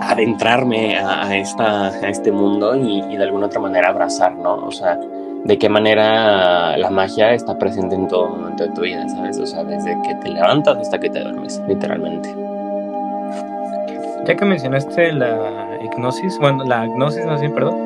adentrarme 0.00 0.98
a, 0.98 1.36
esta, 1.36 1.88
a 1.88 2.08
este 2.08 2.32
mundo 2.32 2.74
y, 2.74 3.16
de 3.16 3.22
alguna 3.22 3.46
otra 3.46 3.60
manera 3.60 3.88
abrazar, 3.88 4.34
¿no? 4.34 4.54
O 4.56 4.72
sea, 4.72 4.98
de 5.44 5.58
qué 5.58 5.68
manera 5.68 6.76
la 6.76 6.90
magia 6.90 7.32
está 7.32 7.58
presente 7.58 7.94
en 7.94 8.08
todo 8.08 8.28
momento 8.28 8.64
de 8.64 8.70
tu 8.70 8.82
vida, 8.82 9.08
¿sabes? 9.08 9.38
O 9.38 9.46
sea, 9.46 9.64
desde 9.64 9.96
que 10.02 10.14
te 10.16 10.28
levantas 10.28 10.78
hasta 10.78 10.98
que 10.98 11.08
te 11.08 11.20
duermes, 11.20 11.60
literalmente. 11.66 12.34
Ya 14.26 14.36
que 14.36 14.44
mencionaste 14.44 15.12
la 15.12 15.78
hipnosis, 15.82 16.38
bueno, 16.38 16.64
la 16.64 16.86
gnosis, 16.86 17.24
no 17.24 17.38
sé, 17.38 17.48
perdón. 17.48 17.76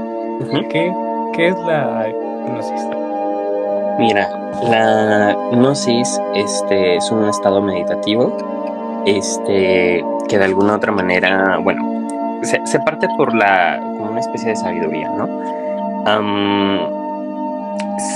¿Qué, 0.68 0.92
¿Qué 1.34 1.48
es 1.48 1.58
la 1.60 2.08
gnosis? 2.46 2.82
Mira, 3.98 4.28
la 4.68 5.36
gnosis 5.52 6.20
este, 6.34 6.96
es 6.96 7.10
un 7.12 7.28
estado 7.28 7.62
meditativo 7.62 8.36
este, 9.06 10.04
que 10.28 10.38
de 10.38 10.44
alguna 10.44 10.74
otra 10.74 10.90
manera, 10.90 11.58
bueno, 11.58 12.40
se, 12.42 12.80
parte 12.80 13.08
por 13.16 13.34
la, 13.34 13.78
como 13.80 14.10
una 14.10 14.20
especie 14.20 14.50
de 14.50 14.56
sabiduría, 14.56 15.08
¿no? 15.10 15.28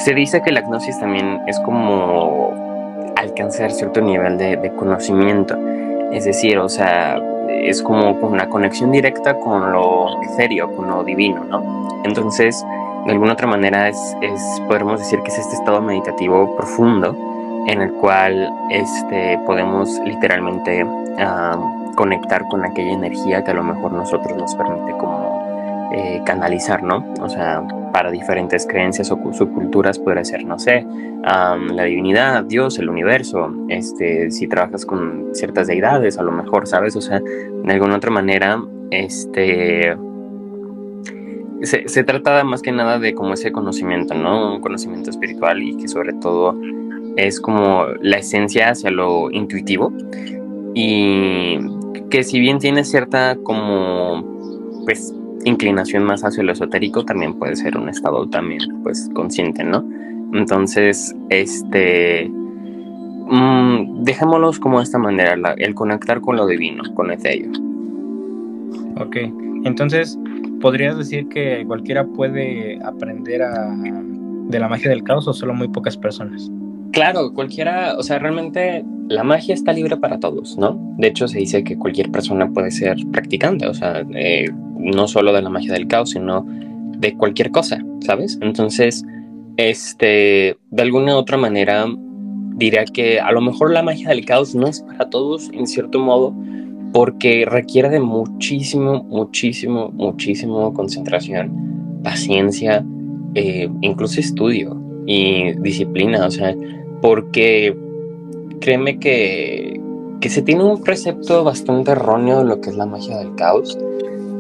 Se 0.05 0.15
dice 0.15 0.43
que 0.43 0.53
la 0.53 0.63
gnosis 0.63 0.99
también 0.99 1.41
es 1.47 1.59
como 1.61 2.53
alcanzar 3.17 3.71
cierto 3.71 4.01
nivel 4.01 4.39
de, 4.39 4.73
conocimiento, 4.77 5.57
es 6.13 6.25
decir, 6.25 6.59
o 6.59 6.69
sea, 6.69 7.19
es 7.49 7.83
como 7.83 8.13
una 8.13 8.49
conexión 8.49 8.91
directa 8.93 9.35
con 9.39 9.73
lo 9.73 10.23
etherio, 10.23 10.75
con 10.75 10.89
lo 10.89 11.05
divino, 11.05 11.45
¿no? 11.45 11.89
Entonces, 12.05 12.65
de 13.07 13.13
alguna 13.13 13.33
otra 13.33 13.47
manera 13.47 13.89
es, 13.89 14.17
podemos 14.69 15.01
decir 15.01 15.21
que 15.21 15.31
es 15.31 15.39
este 15.39 15.57
estado 15.57 15.81
meditativo 15.81 16.57
profundo 16.57 17.17
en 17.67 17.83
el 17.83 17.93
cual 17.93 18.53
este, 18.71 19.39
podemos 19.45 19.99
literalmente 20.05 20.87
conectar 21.97 22.47
con 22.47 22.65
aquella 22.65 22.93
energía 22.93 23.43
que 23.43 23.51
a 23.51 23.55
lo 23.55 23.65
mejor 23.65 23.93
nosotros 23.93 24.37
nos 24.37 24.55
permite 24.55 24.93
como 24.93 25.91
eh, 25.93 26.23
canalizar, 26.25 26.83
¿no? 26.83 27.05
O 27.21 27.29
sea, 27.29 27.63
para 27.93 28.11
diferentes 28.11 28.67
creencias 28.67 29.11
o 29.11 29.33
subculturas 29.33 29.99
puede 29.99 30.25
ser, 30.25 30.45
no 30.45 30.59
sé, 30.59 30.87
la 31.23 31.85
divinidad, 31.85 32.45
Dios, 32.45 32.79
el 32.79 32.89
universo, 32.89 33.53
este, 33.69 34.31
si 34.31 34.47
trabajas 34.47 34.87
con 34.87 35.31
ciertas 35.33 35.67
deidades, 35.67 36.19
a 36.19 36.23
lo 36.23 36.33
mejor, 36.33 36.67
¿sabes? 36.67 36.97
O 36.97 37.01
sea, 37.01 37.21
de 37.21 37.73
alguna 37.73 37.97
otra 37.97 38.11
manera, 38.11 38.63
este... 38.91 39.97
Se, 41.61 41.89
se 41.89 42.05
trata 42.05 42.45
más 42.45 42.63
que 42.63 42.71
nada 42.71 43.01
de 43.01 43.15
como 43.15 43.35
ese 43.35 43.51
conocimiento, 43.51 44.15
¿no? 44.15 44.55
Un 44.55 44.61
conocimiento 44.61 45.11
espiritual 45.11 45.61
y 45.61 45.77
que 45.77 45.89
sobre 45.89 46.13
todo 46.13 46.55
es 47.17 47.41
como 47.41 47.85
la 48.01 48.19
esencia 48.19 48.71
hacia 48.71 48.91
lo 48.91 49.29
intuitivo 49.33 49.93
y 50.73 51.59
que 52.11 52.23
si 52.23 52.39
bien 52.39 52.59
tiene 52.59 52.85
cierta 52.85 53.37
como 53.43 54.25
pues 54.85 55.13
inclinación 55.45 56.05
más 56.05 56.25
hacia 56.25 56.43
lo 56.43 56.53
esotérico 56.53 57.05
también 57.05 57.35
puede 57.35 57.57
ser 57.57 57.77
un 57.77 57.89
estado 57.89 58.29
también 58.29 58.61
pues 58.83 59.09
consciente 59.15 59.65
no 59.65 59.85
entonces 60.33 61.15
este 61.31 62.29
mmm, 62.29 64.03
dejémoslos 64.05 64.59
como 64.59 64.79
de 64.79 64.85
esta 64.85 64.99
manera 64.99 65.55
el 65.57 65.75
conectar 65.75 66.21
con 66.21 66.37
lo 66.37 66.47
divino 66.47 66.83
con 66.95 67.11
ello. 67.11 67.51
Ok 69.01 69.17
entonces 69.65 70.19
podrías 70.61 70.97
decir 70.99 71.29
que 71.29 71.65
cualquiera 71.67 72.05
puede 72.07 72.79
aprender 72.85 73.43
a, 73.43 73.75
de 73.75 74.59
la 74.59 74.69
magia 74.69 74.91
del 74.91 75.03
caos 75.03 75.29
o 75.29 75.33
solo 75.33 75.55
muy 75.55 75.69
pocas 75.69 75.97
personas 75.97 76.51
Claro, 76.93 77.33
cualquiera, 77.35 77.97
o 77.99 78.03
sea, 78.03 78.19
realmente 78.19 78.85
la 79.09 79.23
magia 79.23 79.55
está 79.55 79.73
libre 79.73 79.97
para 79.97 80.19
todos, 80.21 80.57
¿no? 80.59 80.79
De 80.97 81.09
hecho, 81.09 81.29
se 81.29 81.39
dice 81.39 81.65
que 81.65 81.77
cualquier 81.77 82.11
persona 82.11 82.51
puede 82.51 82.71
ser 82.71 82.97
practicante, 83.13 83.67
o 83.67 83.75
sea, 83.75 84.05
eh, 84.15 84.51
no 84.77 85.07
solo 85.07 85.33
de 85.33 85.43
la 85.43 85.51
magia 85.51 85.73
del 85.73 85.87
caos, 85.87 86.11
sino 86.11 86.47
de 86.99 87.15
cualquier 87.15 87.51
cosa, 87.51 87.79
¿sabes? 88.01 88.39
Entonces, 88.41 89.05
este, 89.57 90.57
de 90.71 90.83
alguna 90.83 91.15
u 91.15 91.19
otra 91.19 91.37
manera, 91.37 91.87
diría 92.57 92.85
que 92.85 93.21
a 93.21 93.33
lo 93.33 93.41
mejor 93.41 93.73
la 93.73 93.83
magia 93.83 94.09
del 94.09 94.25
caos 94.25 94.55
no 94.55 94.67
es 94.67 94.81
para 94.81 95.11
todos, 95.11 95.51
en 95.53 95.67
cierto 95.67 95.99
modo, 95.99 96.35
porque 96.93 97.45
requiere 97.47 97.89
de 97.91 98.01
muchísimo, 98.01 99.05
muchísimo, 99.05 99.91
muchísimo 99.91 100.73
concentración, 100.73 102.01
paciencia, 102.03 102.85
eh, 103.35 103.69
incluso 103.83 104.21
estudio 104.21 104.81
y 105.07 105.53
disciplina, 105.61 106.27
o 106.27 106.31
sea, 106.31 106.55
porque 107.01 107.77
créeme 108.61 108.99
que, 108.99 109.81
que 110.21 110.29
se 110.29 110.43
tiene 110.43 110.65
un 110.65 110.83
precepto 110.83 111.45
bastante 111.45 111.93
erróneo 111.93 112.39
de 112.39 112.45
lo 112.45 112.61
que 112.61 112.71
es 112.71 112.77
la 112.77 112.87
magia 112.87 113.19
del 113.19 113.35
caos. 113.35 113.79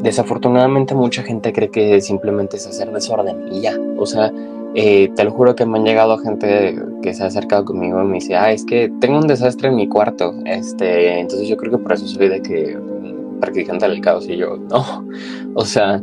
Desafortunadamente 0.02 0.94
mucha 0.94 1.22
gente 1.22 1.52
cree 1.52 1.70
que 1.70 2.00
simplemente 2.00 2.56
es 2.56 2.66
hacer 2.66 2.92
desorden 2.92 3.52
y 3.52 3.62
ya, 3.62 3.76
o 3.96 4.06
sea, 4.06 4.32
eh, 4.74 5.10
te 5.16 5.24
lo 5.24 5.32
juro 5.32 5.56
que 5.56 5.66
me 5.66 5.78
han 5.78 5.84
llegado 5.84 6.18
gente 6.18 6.78
que 7.02 7.14
se 7.14 7.24
ha 7.24 7.26
acercado 7.26 7.64
conmigo 7.64 8.00
y 8.02 8.06
me 8.06 8.14
dice, 8.14 8.36
ah, 8.36 8.52
es 8.52 8.64
que 8.64 8.92
tengo 9.00 9.18
un 9.18 9.26
desastre 9.26 9.68
en 9.68 9.76
mi 9.76 9.88
cuarto. 9.88 10.34
Este, 10.44 11.18
entonces 11.18 11.48
yo 11.48 11.56
creo 11.56 11.72
que 11.72 11.78
por 11.78 11.92
eso 11.94 12.06
soy 12.06 12.28
de 12.28 12.42
que 12.42 12.76
mm, 12.76 13.40
practicante 13.40 13.88
del 13.88 14.00
caos 14.00 14.28
y 14.28 14.36
yo, 14.36 14.56
no. 14.56 15.04
O 15.54 15.64
sea, 15.64 16.00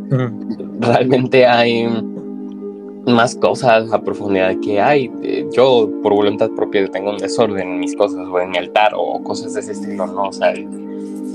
realmente 0.80 1.46
hay 1.46 1.88
más 3.06 3.36
cosas 3.36 3.92
a 3.92 4.02
profundidad 4.02 4.56
que 4.62 4.82
hay. 4.82 5.12
Eh, 5.22 5.48
yo, 5.54 5.90
por 6.02 6.14
voluntad 6.14 6.50
propia, 6.56 6.88
tengo 6.88 7.12
un 7.12 7.18
desorden 7.18 7.68
en 7.68 7.80
mis 7.80 7.96
cosas 7.96 8.28
o 8.28 8.40
en 8.40 8.52
mi 8.52 8.58
altar 8.58 8.94
o 8.96 9.22
cosas 9.24 9.54
de 9.54 9.60
ese 9.62 9.74
estilo, 9.74 10.08
¿no? 10.08 10.24
O 10.24 10.34
sea, 10.34 10.54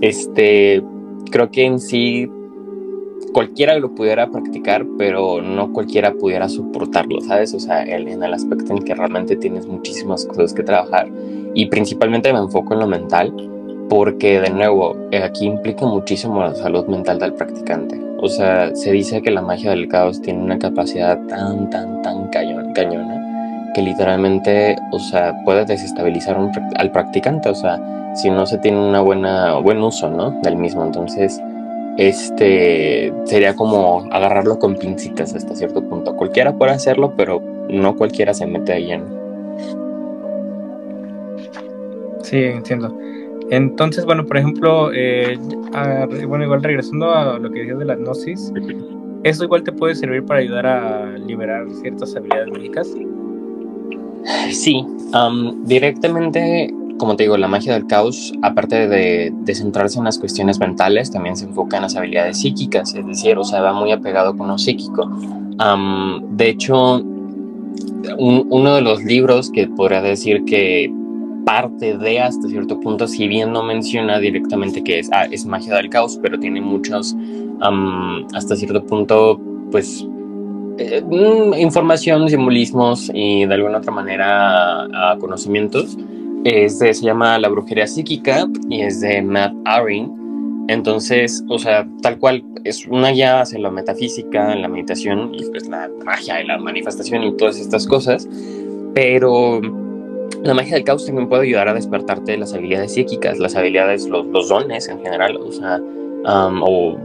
este, 0.00 0.82
creo 1.30 1.50
que 1.50 1.64
en 1.64 1.78
sí 1.78 2.30
cualquiera 3.32 3.78
lo 3.78 3.94
pudiera 3.94 4.30
practicar, 4.30 4.86
pero 4.98 5.40
no 5.40 5.72
cualquiera 5.72 6.12
pudiera 6.14 6.48
soportarlo, 6.48 7.20
¿sabes? 7.20 7.54
O 7.54 7.60
sea, 7.60 7.84
en 7.84 8.22
el 8.22 8.34
aspecto 8.34 8.72
en 8.72 8.80
que 8.80 8.94
realmente 8.94 9.36
tienes 9.36 9.66
muchísimas 9.66 10.26
cosas 10.26 10.52
que 10.52 10.62
trabajar 10.62 11.08
y 11.54 11.66
principalmente 11.66 12.32
me 12.32 12.40
enfoco 12.40 12.74
en 12.74 12.80
lo 12.80 12.86
mental, 12.86 13.32
porque 13.88 14.40
de 14.40 14.50
nuevo, 14.50 14.96
eh, 15.10 15.22
aquí 15.22 15.46
implica 15.46 15.84
muchísimo 15.84 16.40
la 16.40 16.54
salud 16.54 16.86
mental 16.86 17.18
del 17.18 17.34
practicante. 17.34 18.09
O 18.22 18.28
sea, 18.28 18.74
se 18.74 18.92
dice 18.92 19.22
que 19.22 19.30
la 19.30 19.42
magia 19.42 19.70
del 19.70 19.88
caos 19.88 20.20
tiene 20.20 20.42
una 20.42 20.58
capacidad 20.58 21.18
tan, 21.26 21.70
tan, 21.70 22.02
tan 22.02 22.28
cañona 22.28 23.20
que 23.74 23.82
literalmente, 23.82 24.76
o 24.90 24.98
sea, 24.98 25.42
puede 25.44 25.64
desestabilizar 25.64 26.36
al 26.76 26.92
practicante, 26.92 27.48
o 27.48 27.54
sea, 27.54 27.80
si 28.14 28.30
no 28.30 28.46
se 28.46 28.58
tiene 28.58 28.78
una 28.78 29.00
buena, 29.00 29.54
buen 29.58 29.82
uso, 29.82 30.10
¿no? 30.10 30.32
Del 30.42 30.56
mismo. 30.56 30.84
Entonces, 30.84 31.40
este 31.96 33.12
sería 33.24 33.54
como 33.54 34.04
agarrarlo 34.10 34.58
con 34.58 34.76
pincitas 34.76 35.34
hasta 35.34 35.54
cierto 35.54 35.82
punto. 35.82 36.16
Cualquiera 36.16 36.52
puede 36.52 36.72
hacerlo, 36.72 37.14
pero 37.16 37.40
no 37.68 37.96
cualquiera 37.96 38.34
se 38.34 38.46
mete 38.46 38.72
ahí 38.72 38.92
en. 38.92 39.04
Sí, 42.22 42.38
entiendo. 42.42 42.96
Entonces, 43.50 44.04
bueno, 44.04 44.24
por 44.24 44.36
ejemplo, 44.36 44.90
eh, 44.94 45.38
bueno, 46.26 46.44
igual 46.44 46.62
regresando 46.62 47.12
a 47.12 47.38
lo 47.38 47.50
que 47.50 47.60
decías 47.60 47.78
de 47.78 47.84
la 47.84 47.96
gnosis, 47.96 48.52
¿eso 49.24 49.44
igual 49.44 49.64
te 49.64 49.72
puede 49.72 49.94
servir 49.94 50.24
para 50.24 50.40
ayudar 50.40 50.66
a 50.66 51.18
liberar 51.18 51.66
ciertas 51.82 52.14
habilidades 52.14 52.50
mágicas? 52.50 52.94
Sí, 54.50 54.86
directamente 55.64 56.72
como 57.00 57.16
te 57.16 57.22
digo, 57.22 57.38
la 57.38 57.48
magia 57.48 57.72
del 57.72 57.86
caos, 57.86 58.30
aparte 58.42 58.86
de, 58.86 59.32
centrarse 59.54 59.98
en 59.98 60.04
las 60.04 60.18
cuestiones 60.18 60.60
mentales, 60.60 61.10
también 61.10 61.34
se 61.34 61.46
enfoca 61.46 61.78
en 61.78 61.84
las 61.84 61.96
habilidades 61.96 62.38
psíquicas, 62.38 62.94
es 62.94 63.06
decir, 63.06 63.38
o 63.38 63.44
sea, 63.44 63.62
va 63.62 63.72
muy 63.72 63.90
apegado 63.90 64.36
con 64.36 64.48
lo 64.48 64.58
psíquico. 64.58 65.10
de 66.30 66.48
hecho, 66.48 67.02
uno 68.18 68.74
de 68.74 68.82
los 68.82 69.02
libros 69.02 69.50
que 69.50 69.66
podría 69.66 70.02
decir 70.02 70.44
que 70.44 70.92
parte 71.44 71.96
de 71.96 72.20
hasta 72.20 72.48
cierto 72.48 72.80
punto, 72.80 73.06
si 73.06 73.28
bien 73.28 73.52
no 73.52 73.62
menciona 73.62 74.18
directamente 74.18 74.82
que 74.82 75.00
es, 75.00 75.10
ah, 75.12 75.26
es 75.30 75.46
magia 75.46 75.74
del 75.76 75.90
caos, 75.90 76.18
pero 76.22 76.38
tiene 76.38 76.60
muchos, 76.60 77.16
hasta 78.34 78.56
cierto 78.56 78.84
punto, 78.84 79.40
pues 79.70 80.06
eh, 80.78 81.02
mm, 81.02 81.54
información, 81.58 82.28
simbolismos 82.28 83.10
y 83.12 83.44
de 83.46 83.54
alguna 83.54 83.78
otra 83.78 83.92
manera 83.92 84.88
conocimientos 85.18 85.96
es 86.44 86.78
de, 86.78 86.94
se 86.94 87.04
llama 87.04 87.38
La 87.38 87.48
brujería 87.48 87.86
psíquica 87.86 88.46
y 88.68 88.80
es 88.80 89.00
de 89.00 89.20
Matt 89.22 89.54
Arin. 89.64 90.64
Entonces, 90.68 91.44
o 91.48 91.58
sea, 91.58 91.86
tal 92.02 92.18
cual, 92.18 92.44
es 92.64 92.86
una 92.86 93.10
guía 93.10 93.40
hacia 93.40 93.58
la 93.58 93.70
metafísica, 93.70 94.54
la 94.54 94.68
meditación 94.68 95.34
y 95.34 95.44
pues 95.46 95.68
la 95.68 95.90
magia 96.04 96.40
y 96.42 96.46
la 96.46 96.58
manifestación 96.58 97.24
y 97.24 97.36
todas 97.36 97.58
estas 97.58 97.86
cosas. 97.86 98.28
Pero 98.94 99.60
la 100.42 100.54
magia 100.54 100.74
del 100.74 100.84
caos 100.84 101.04
también 101.06 101.28
puede 101.28 101.42
ayudar 101.42 101.68
a 101.68 101.74
despertarte 101.74 102.36
las 102.36 102.54
habilidades 102.54 102.94
psíquicas, 102.94 103.38
las 103.38 103.56
habilidades, 103.56 104.08
los, 104.08 104.48
dones 104.48 104.88
en 104.88 105.00
general, 105.00 105.36
o 105.36 105.52
sea, 105.52 105.80
o 106.24 106.96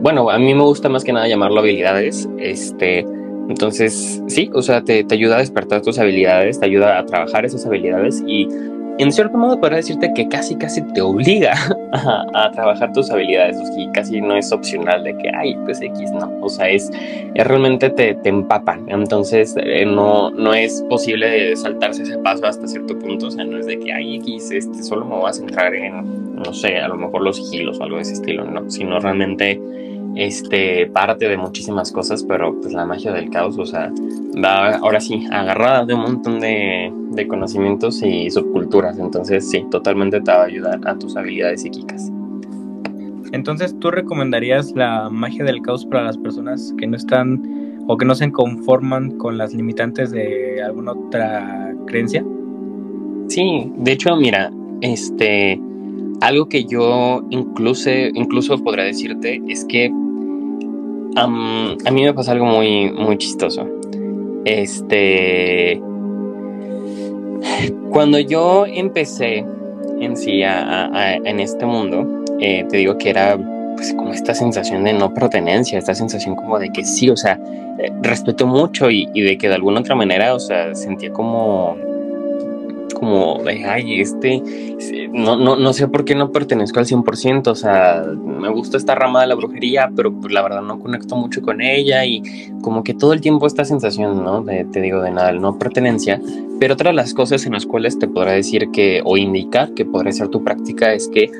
bueno, 0.00 0.28
a 0.30 0.38
mí 0.38 0.54
me 0.54 0.62
gusta 0.62 0.88
más 0.88 1.04
que 1.04 1.12
nada 1.12 1.28
llamarlo 1.28 1.60
habilidades, 1.60 2.28
este, 2.38 3.06
entonces, 3.48 4.22
sí, 4.26 4.50
o 4.54 4.62
sea, 4.62 4.82
te, 4.82 5.04
te, 5.04 5.14
ayuda 5.14 5.36
a 5.36 5.38
despertar 5.40 5.82
tus 5.82 5.98
habilidades, 5.98 6.58
te 6.58 6.66
ayuda 6.66 6.98
a 6.98 7.06
trabajar 7.06 7.44
esas 7.44 7.64
habilidades 7.66 8.22
y 8.26 8.48
en 8.98 9.12
cierto 9.12 9.36
modo 9.38 9.58
podría 9.60 9.78
decirte 9.78 10.12
que 10.14 10.28
casi, 10.28 10.56
casi 10.56 10.82
te 10.82 11.00
obliga 11.00 11.54
a, 11.92 12.50
trabajar 12.52 12.92
tus 12.92 13.10
habilidades 13.10 13.58
y 13.76 13.88
casi 13.88 14.20
no 14.20 14.36
es 14.36 14.52
opcional 14.52 15.02
de 15.04 15.16
que, 15.16 15.30
ay, 15.36 15.56
pues 15.64 15.80
X, 15.80 16.12
no, 16.12 16.32
o 16.40 16.48
sea, 16.48 16.68
es, 16.68 16.90
realmente 17.34 17.90
te, 17.90 18.14
te, 18.14 18.28
empapan, 18.28 18.84
entonces 18.88 19.54
eh, 19.58 19.84
no, 19.84 20.30
no 20.30 20.54
es 20.54 20.84
posible 20.88 21.54
saltarse 21.56 22.02
ese 22.02 22.18
paso 22.18 22.46
hasta 22.46 22.66
cierto 22.66 22.98
punto, 22.98 23.26
o 23.26 23.30
sea, 23.30 23.44
no 23.44 23.58
es 23.58 23.66
de 23.66 23.78
que, 23.78 23.92
ay, 23.92 24.16
X, 24.16 24.50
este, 24.52 24.82
solo 24.82 25.04
me 25.04 25.18
vas 25.18 25.40
a 25.40 25.42
entrar 25.42 25.74
en, 25.74 26.34
no 26.36 26.52
sé, 26.52 26.78
a 26.78 26.88
lo 26.88 26.96
mejor 26.96 27.22
los 27.22 27.36
sigilos 27.36 27.80
o 27.80 27.84
algo 27.84 27.96
de 27.96 28.02
ese 28.02 28.14
estilo, 28.14 28.44
no, 28.44 28.70
sino 28.70 29.00
realmente 29.00 29.60
este, 30.16 30.86
parte 30.86 31.28
de 31.28 31.36
muchísimas 31.36 31.90
cosas, 31.92 32.24
pero 32.24 32.58
pues 32.60 32.72
la 32.72 32.84
magia 32.84 33.12
del 33.12 33.30
caos, 33.30 33.58
o 33.58 33.66
sea, 33.66 33.92
va 34.42 34.76
ahora 34.76 35.00
sí 35.00 35.26
agarrada 35.30 35.84
de 35.84 35.94
un 35.94 36.02
montón 36.02 36.40
de, 36.40 36.92
de 37.10 37.28
conocimientos 37.28 38.02
y 38.02 38.30
subculturas, 38.30 38.98
entonces 38.98 39.48
sí, 39.48 39.66
totalmente 39.70 40.20
te 40.20 40.30
va 40.30 40.42
a 40.42 40.44
ayudar 40.44 40.80
a 40.86 40.96
tus 40.96 41.16
habilidades 41.16 41.62
psíquicas. 41.62 42.10
Entonces, 43.32 43.76
¿tú 43.80 43.90
recomendarías 43.90 44.72
la 44.76 45.10
magia 45.10 45.44
del 45.44 45.60
caos 45.60 45.84
para 45.86 46.04
las 46.04 46.16
personas 46.16 46.72
que 46.78 46.86
no 46.86 46.96
están 46.96 47.82
o 47.88 47.96
que 47.96 48.04
no 48.04 48.14
se 48.14 48.30
conforman 48.30 49.18
con 49.18 49.38
las 49.38 49.52
limitantes 49.52 50.12
de 50.12 50.62
alguna 50.62 50.92
otra 50.92 51.74
creencia? 51.86 52.24
Sí, 53.26 53.72
de 53.76 53.92
hecho, 53.92 54.14
mira, 54.14 54.52
este, 54.82 55.60
algo 56.20 56.48
que 56.48 56.64
yo 56.64 57.26
incluso, 57.30 57.90
incluso 57.90 58.62
podría 58.62 58.84
decirte 58.84 59.42
es 59.48 59.64
que 59.64 59.92
a 61.16 61.26
mí 61.26 62.02
me 62.02 62.14
pasa 62.14 62.32
algo 62.32 62.46
muy, 62.46 62.90
muy 62.90 63.18
chistoso. 63.18 63.66
Este. 64.44 65.80
Cuando 67.90 68.18
yo 68.18 68.66
empecé 68.66 69.44
en 70.00 70.16
sí 70.16 70.42
en 70.42 71.40
este 71.40 71.66
mundo, 71.66 72.24
eh, 72.40 72.64
te 72.68 72.78
digo 72.78 72.98
que 72.98 73.10
era 73.10 73.38
pues 73.76 73.92
como 73.94 74.12
esta 74.12 74.34
sensación 74.34 74.84
de 74.84 74.92
no 74.92 75.12
pertenencia, 75.12 75.78
esta 75.78 75.94
sensación 75.94 76.36
como 76.36 76.58
de 76.58 76.70
que 76.70 76.84
sí, 76.84 77.10
o 77.10 77.16
sea, 77.16 77.38
eh, 77.78 77.92
respeto 78.02 78.46
mucho 78.46 78.90
y, 78.90 79.08
y, 79.14 79.22
de 79.22 79.36
que 79.36 79.48
de 79.48 79.54
alguna 79.54 79.80
otra 79.80 79.94
manera, 79.94 80.34
o 80.34 80.40
sea, 80.40 80.74
sentía 80.74 81.12
como 81.12 81.76
como 83.04 83.42
ay, 83.46 84.00
este, 84.00 84.42
no, 85.12 85.36
no, 85.36 85.56
no 85.56 85.72
sé 85.74 85.88
por 85.88 86.04
qué 86.04 86.14
no 86.14 86.32
pertenezco 86.32 86.80
al 86.80 86.86
100%, 86.86 87.48
o 87.48 87.54
sea, 87.54 88.02
me 88.16 88.48
gusta 88.48 88.78
esta 88.78 88.94
rama 88.94 89.20
de 89.20 89.26
la 89.26 89.34
brujería, 89.34 89.90
pero 89.94 90.12
pues, 90.12 90.32
la 90.32 90.42
verdad 90.42 90.62
no 90.62 90.78
conecto 90.80 91.14
mucho 91.16 91.42
con 91.42 91.60
ella 91.60 92.04
y 92.06 92.22
como 92.62 92.82
que 92.82 92.94
todo 92.94 93.12
el 93.12 93.20
tiempo 93.20 93.46
esta 93.46 93.64
sensación, 93.66 94.24
¿no? 94.24 94.42
De, 94.42 94.64
te 94.64 94.80
digo, 94.80 95.02
de 95.02 95.10
nada, 95.10 95.32
no 95.32 95.58
pertenencia. 95.58 96.20
Pero 96.58 96.74
otra 96.74 96.90
de 96.90 96.96
las 96.96 97.12
cosas 97.12 97.44
en 97.44 97.52
las 97.52 97.66
cuales 97.66 97.98
te 97.98 98.08
podrá 98.08 98.32
decir 98.32 98.70
que, 98.72 99.02
o 99.04 99.18
indicar 99.18 99.74
que 99.74 99.84
podría 99.84 100.12
ser 100.12 100.28
tu 100.28 100.42
práctica 100.42 100.94
es 100.94 101.08
que 101.08 101.30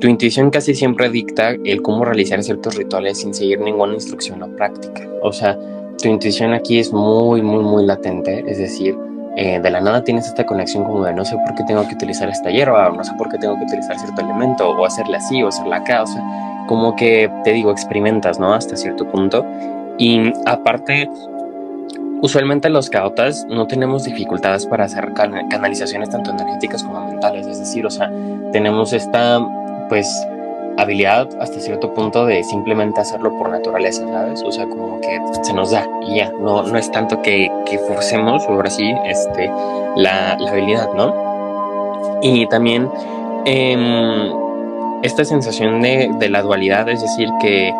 tu 0.00 0.08
intuición 0.08 0.50
casi 0.50 0.74
siempre 0.74 1.08
dicta 1.08 1.50
el 1.64 1.82
cómo 1.82 2.04
realizar 2.04 2.42
ciertos 2.42 2.74
rituales 2.74 3.18
sin 3.18 3.32
seguir 3.32 3.60
ninguna 3.60 3.94
instrucción 3.94 4.42
o 4.42 4.48
práctica. 4.48 5.08
O 5.22 5.32
sea, 5.32 5.56
tu 6.02 6.08
intuición 6.08 6.52
aquí 6.52 6.78
es 6.78 6.92
muy, 6.92 7.42
muy, 7.42 7.62
muy 7.62 7.86
latente, 7.86 8.44
es 8.48 8.58
decir, 8.58 8.96
eh, 9.36 9.60
de 9.60 9.70
la 9.70 9.80
nada 9.80 10.04
tienes 10.04 10.26
esta 10.26 10.44
conexión 10.44 10.84
como 10.84 11.04
de 11.04 11.14
no 11.14 11.24
sé 11.24 11.36
por 11.38 11.54
qué 11.54 11.64
tengo 11.64 11.86
que 11.88 11.94
utilizar 11.94 12.28
esta 12.28 12.50
hierba, 12.50 12.88
o 12.88 12.92
no 12.92 13.02
sé 13.02 13.12
por 13.16 13.30
qué 13.30 13.38
tengo 13.38 13.56
que 13.58 13.64
utilizar 13.64 13.98
cierto 13.98 14.20
elemento, 14.20 14.68
o 14.68 14.84
hacerla 14.84 15.18
así, 15.18 15.42
o 15.42 15.48
hacerla 15.48 15.76
acá, 15.76 16.02
o 16.02 16.06
sea, 16.06 16.22
como 16.66 16.94
que 16.96 17.30
te 17.44 17.52
digo, 17.52 17.70
experimentas, 17.70 18.38
¿no? 18.38 18.52
Hasta 18.52 18.76
cierto 18.76 19.06
punto. 19.10 19.44
Y 19.98 20.32
aparte, 20.46 21.08
usualmente 22.20 22.68
los 22.68 22.90
caotas 22.90 23.46
no 23.48 23.66
tenemos 23.66 24.04
dificultades 24.04 24.66
para 24.66 24.84
hacer 24.84 25.12
canalizaciones 25.14 26.10
tanto 26.10 26.30
energéticas 26.30 26.82
como 26.82 27.06
mentales, 27.06 27.46
es 27.46 27.58
decir, 27.58 27.86
o 27.86 27.90
sea, 27.90 28.10
tenemos 28.52 28.92
esta, 28.92 29.40
pues, 29.88 30.26
habilidad 30.78 31.28
hasta 31.40 31.60
cierto 31.60 31.92
punto 31.94 32.26
de 32.26 32.42
simplemente 32.44 33.00
hacerlo 33.00 33.36
por 33.36 33.50
naturaleza, 33.50 34.06
¿sabes? 34.08 34.42
O 34.44 34.52
sea, 34.52 34.66
como 34.66 35.00
que 35.00 35.20
se 35.42 35.52
nos 35.52 35.70
da 35.70 35.86
y 36.06 36.16
ya, 36.16 36.30
no, 36.40 36.62
no 36.62 36.78
es 36.78 36.90
tanto 36.90 37.20
que, 37.22 37.50
forcemos, 37.88 38.44
ahora 38.48 38.70
sí, 38.70 38.92
este, 39.06 39.50
la, 39.96 40.36
la 40.38 40.50
habilidad, 40.50 40.88
¿no? 40.94 42.20
Y 42.22 42.46
también 42.48 42.88
em, 43.44 44.32
esta 45.02 45.24
sensación 45.24 45.82
de, 45.82 46.10
de, 46.18 46.28
la 46.28 46.42
dualidad, 46.42 46.88
es 46.88 47.02
decir, 47.02 47.28
que 47.40 47.72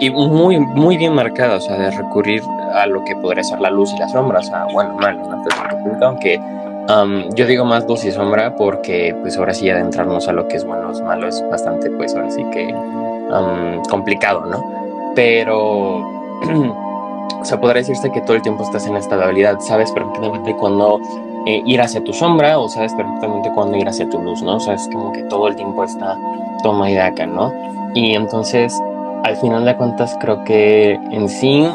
y 0.00 0.10
muy, 0.10 0.58
muy 0.58 0.96
bien 0.96 1.14
marcada, 1.14 1.56
o 1.56 1.60
sea, 1.60 1.76
de 1.76 1.90
recurrir 1.90 2.42
a 2.74 2.86
lo 2.86 3.04
que 3.04 3.14
podría 3.14 3.44
ser 3.44 3.60
la 3.60 3.70
luz 3.70 3.92
y 3.92 3.98
la 3.98 4.08
sombra, 4.08 4.40
o 4.40 4.42
sea, 4.42 4.66
bueno, 4.72 4.94
mal, 4.94 5.16
¿no? 5.18 6.06
aunque 6.06 6.40
um, 6.88 7.34
yo 7.34 7.46
digo 7.46 7.64
más 7.64 7.86
luz 7.86 8.04
y 8.04 8.12
sombra 8.12 8.56
porque 8.56 9.14
pues 9.20 9.36
ahora 9.36 9.54
sí 9.54 9.68
adentrarnos 9.70 10.28
a 10.28 10.32
lo 10.32 10.48
que 10.48 10.56
es 10.56 10.64
bueno 10.64 10.90
o 10.90 11.02
malo 11.04 11.28
es 11.28 11.42
bastante, 11.50 11.90
pues 11.90 12.14
ahora 12.14 12.30
sí 12.30 12.44
que 12.52 12.72
um, 12.74 13.82
complicado, 13.90 14.46
¿no? 14.46 15.12
Pero, 15.14 15.98
o 17.40 17.44
sea, 17.44 17.60
podría 17.60 17.80
decirse 17.80 18.10
que 18.10 18.20
todo 18.22 18.36
el 18.36 18.42
tiempo 18.42 18.64
estás 18.64 18.86
en 18.86 18.96
esta 18.96 19.16
dualidad, 19.16 19.58
sabes 19.60 19.90
perfectamente 19.92 20.54
cuándo 20.56 21.00
eh, 21.46 21.62
ir 21.66 21.80
hacia 21.80 22.02
tu 22.04 22.12
sombra 22.12 22.58
o 22.58 22.68
sabes 22.68 22.94
perfectamente 22.94 23.50
cuándo 23.54 23.76
ir 23.76 23.88
hacia 23.88 24.08
tu 24.08 24.20
luz, 24.20 24.42
¿no? 24.42 24.56
O 24.56 24.60
sea, 24.60 24.74
es 24.74 24.88
como 24.92 25.12
que 25.12 25.22
todo 25.24 25.48
el 25.48 25.56
tiempo 25.56 25.84
está 25.84 26.16
toma 26.62 26.90
y 26.90 26.94
daca, 26.94 27.26
¿no? 27.26 27.52
Y 27.94 28.14
entonces, 28.14 28.80
al 29.24 29.36
final 29.36 29.64
de 29.64 29.76
cuentas, 29.76 30.16
creo 30.20 30.44
que 30.44 30.92
en 31.10 31.28
sí 31.28 31.66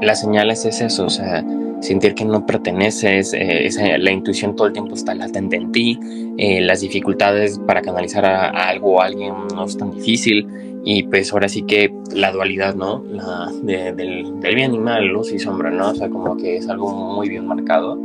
la 0.00 0.14
señal 0.14 0.50
es 0.50 0.64
eso, 0.64 1.06
o 1.06 1.10
sea, 1.10 1.42
sentir 1.80 2.14
que 2.14 2.24
no 2.24 2.44
perteneces, 2.44 3.32
eh, 3.34 3.68
la 3.98 4.10
intuición 4.10 4.56
todo 4.56 4.66
el 4.66 4.72
tiempo 4.72 4.94
está 4.94 5.14
latente 5.14 5.56
en 5.56 5.72
ti, 5.72 5.98
eh, 6.36 6.60
las 6.60 6.80
dificultades 6.80 7.58
para 7.60 7.82
canalizar 7.82 8.24
a, 8.24 8.48
algo 8.48 8.94
o 8.94 9.00
a 9.00 9.06
alguien 9.06 9.34
no 9.54 9.64
es 9.64 9.76
tan 9.76 9.90
difícil 9.90 10.46
y 10.84 11.02
pues 11.04 11.32
ahora 11.32 11.48
sí 11.48 11.62
que 11.62 11.92
la 12.12 12.32
dualidad, 12.32 12.74
¿no? 12.74 13.04
La, 13.10 13.50
del, 13.62 14.32
bien 14.54 14.74
y 14.74 14.78
mal, 14.78 15.06
luz 15.06 15.32
y 15.32 15.38
sombra, 15.38 15.70
¿no? 15.70 15.90
O 15.90 15.94
sea, 15.94 16.08
como 16.08 16.36
que 16.36 16.56
es 16.56 16.68
algo 16.68 16.92
muy 16.92 17.28
bien 17.28 17.46
marcado, 17.46 18.00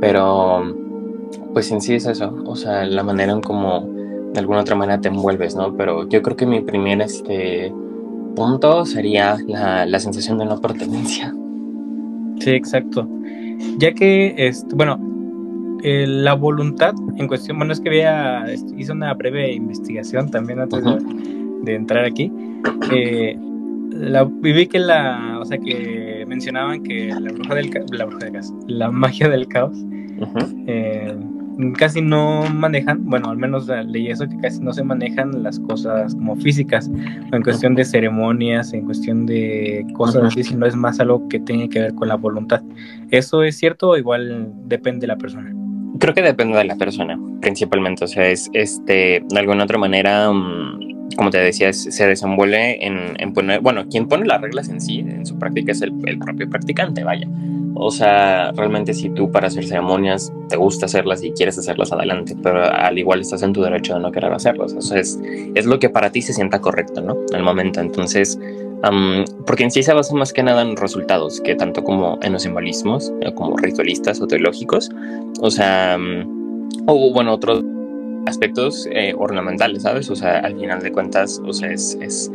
pero 0.00 0.74
pues 1.52 1.70
en 1.70 1.80
sí 1.80 1.94
es 1.94 2.06
eso, 2.06 2.34
o 2.44 2.56
sea, 2.56 2.84
la 2.84 3.02
manera 3.02 3.32
en 3.32 3.40
como 3.40 3.80
de 4.32 4.40
alguna 4.40 4.60
otra 4.60 4.76
manera 4.76 5.00
te 5.00 5.08
envuelves, 5.08 5.56
¿no? 5.56 5.76
Pero 5.76 6.08
yo 6.08 6.22
creo 6.22 6.36
que 6.36 6.46
mi 6.46 6.60
primer 6.60 7.00
este, 7.00 7.72
punto 8.36 8.84
sería 8.84 9.38
la, 9.46 9.86
la 9.86 9.98
sensación 9.98 10.38
de 10.38 10.44
no 10.44 10.60
pertenencia. 10.60 11.34
Sí, 12.40 12.50
exacto. 12.50 13.08
Ya 13.78 13.92
que, 13.92 14.34
este, 14.36 14.74
bueno, 14.74 14.98
eh, 15.82 16.06
la 16.06 16.34
voluntad 16.34 16.94
en 17.16 17.28
cuestión, 17.28 17.58
bueno, 17.58 17.72
es 17.72 17.80
que 17.80 17.88
había, 17.88 18.44
este, 18.50 18.74
hice 18.76 18.92
una 18.92 19.14
breve 19.14 19.52
investigación 19.52 20.30
también 20.30 20.60
antes 20.60 20.82
de, 21.64 21.74
entrar 21.74 22.04
aquí. 22.04 22.32
Eh, 22.92 23.38
la, 23.90 24.24
vi 24.24 24.66
que 24.66 24.78
la, 24.78 25.38
o 25.40 25.44
sea, 25.44 25.58
que 25.58 26.24
mencionaban 26.26 26.82
que 26.82 27.08
la 27.08 27.32
bruja 27.32 27.54
del, 27.54 27.70
la 27.92 28.04
bruja 28.06 28.24
del 28.24 28.32
caos, 28.32 28.54
la 28.66 28.90
magia 28.90 29.28
del 29.28 29.46
caos, 29.48 29.76
eh, 30.66 31.14
casi 31.76 32.00
no 32.00 32.44
manejan, 32.52 33.04
bueno, 33.04 33.30
al 33.30 33.36
menos 33.36 33.68
leí 33.86 34.08
eso, 34.08 34.28
que 34.28 34.38
casi 34.38 34.60
no 34.60 34.72
se 34.72 34.84
manejan 34.84 35.42
las 35.42 35.58
cosas 35.60 36.14
como 36.14 36.36
físicas, 36.36 36.88
en 37.32 37.42
cuestión 37.42 37.74
de 37.74 37.84
ceremonias, 37.84 38.72
en 38.72 38.84
cuestión 38.84 39.26
de 39.26 39.86
cosas 39.94 40.24
así, 40.24 40.44
sino 40.44 40.66
es 40.66 40.76
más 40.76 41.00
algo 41.00 41.28
que 41.28 41.40
tiene 41.40 41.68
que 41.68 41.80
ver 41.80 41.94
con 41.94 42.08
la 42.08 42.16
voluntad. 42.16 42.62
¿Eso 43.10 43.42
es 43.42 43.56
cierto 43.56 43.90
o 43.90 43.96
igual 43.96 44.52
depende 44.66 45.02
de 45.02 45.06
la 45.08 45.16
persona? 45.16 45.52
Creo 45.98 46.14
que 46.14 46.22
depende 46.22 46.56
de 46.56 46.64
la 46.64 46.76
persona, 46.76 47.18
principalmente, 47.40 48.04
o 48.04 48.08
sea, 48.08 48.28
es 48.28 48.50
este, 48.52 49.24
de 49.28 49.38
alguna 49.38 49.64
otra 49.64 49.78
manera... 49.78 50.30
Mm, 50.32 50.87
como 51.16 51.30
te 51.30 51.38
decía, 51.38 51.72
se 51.72 52.06
desenvuelve 52.06 52.84
en, 52.84 53.32
poner, 53.32 53.60
bueno, 53.60 53.86
quien 53.88 54.08
pone 54.08 54.26
las 54.26 54.40
reglas 54.40 54.68
en 54.68 54.80
sí, 54.80 55.00
en 55.00 55.26
su 55.26 55.38
práctica, 55.38 55.72
es 55.72 55.82
el, 55.82 55.92
propio 56.18 56.48
practicante, 56.48 57.04
vaya. 57.04 57.28
O 57.74 57.90
sea, 57.90 58.50
realmente 58.52 58.92
si 58.92 59.08
tú 59.10 59.30
para 59.30 59.46
hacer 59.46 59.64
ceremonias 59.64 60.32
te 60.48 60.56
gusta 60.56 60.86
hacerlas 60.86 61.22
y 61.22 61.30
quieres 61.32 61.58
hacerlas 61.58 61.92
adelante, 61.92 62.36
pero 62.42 62.64
al 62.64 62.98
igual 62.98 63.20
estás 63.20 63.42
en 63.42 63.52
tu 63.52 63.62
derecho 63.62 63.94
de 63.94 64.00
no 64.00 64.10
querer 64.10 64.32
hacerlas. 64.32 64.72
O 64.72 64.80
sea, 64.80 64.98
es, 64.98 65.18
es 65.54 65.64
lo 65.64 65.78
que 65.78 65.88
para 65.88 66.10
ti 66.10 66.22
se 66.22 66.32
sienta 66.32 66.60
correcto, 66.60 67.00
¿no? 67.00 67.16
Al 67.32 67.42
momento. 67.42 67.80
Entonces, 67.80 68.38
porque 69.46 69.64
en 69.64 69.70
sí 69.70 69.82
se 69.82 69.92
basa 69.92 70.14
más 70.14 70.32
que 70.32 70.42
nada 70.42 70.62
en 70.62 70.76
resultados, 70.76 71.40
que 71.40 71.54
tanto 71.54 71.82
como 71.82 72.18
en 72.22 72.32
los 72.32 72.42
simbolismos, 72.42 73.12
eh, 73.20 73.32
como 73.34 73.56
ritualistas 73.56 74.20
o 74.20 74.26
teológicos, 74.26 74.90
o 75.40 75.50
sea, 75.50 75.98
o 76.86 77.12
bueno, 77.12 77.34
otros 77.34 77.64
aspectos 78.28 78.88
eh, 78.92 79.14
ornamentales, 79.16 79.82
¿sabes? 79.82 80.10
O 80.10 80.16
sea, 80.16 80.38
al 80.40 80.58
final 80.58 80.80
de 80.82 80.92
cuentas, 80.92 81.40
o 81.44 81.52
sea, 81.52 81.70
es, 81.70 81.96
es, 82.00 82.30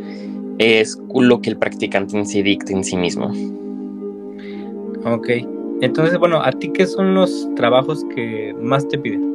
es 0.58 0.98
lo 1.14 1.40
que 1.40 1.50
el 1.50 1.56
practicante 1.56 2.16
en 2.16 2.24
dicta 2.24 2.72
en 2.72 2.84
sí 2.84 2.96
mismo. 2.96 3.32
Ok. 5.04 5.28
Entonces, 5.80 6.18
bueno, 6.18 6.40
¿a 6.42 6.50
ti 6.52 6.70
qué 6.72 6.86
son 6.86 7.14
los 7.14 7.48
trabajos 7.56 8.04
que 8.14 8.54
más 8.60 8.86
te 8.88 8.98
piden? 8.98 9.33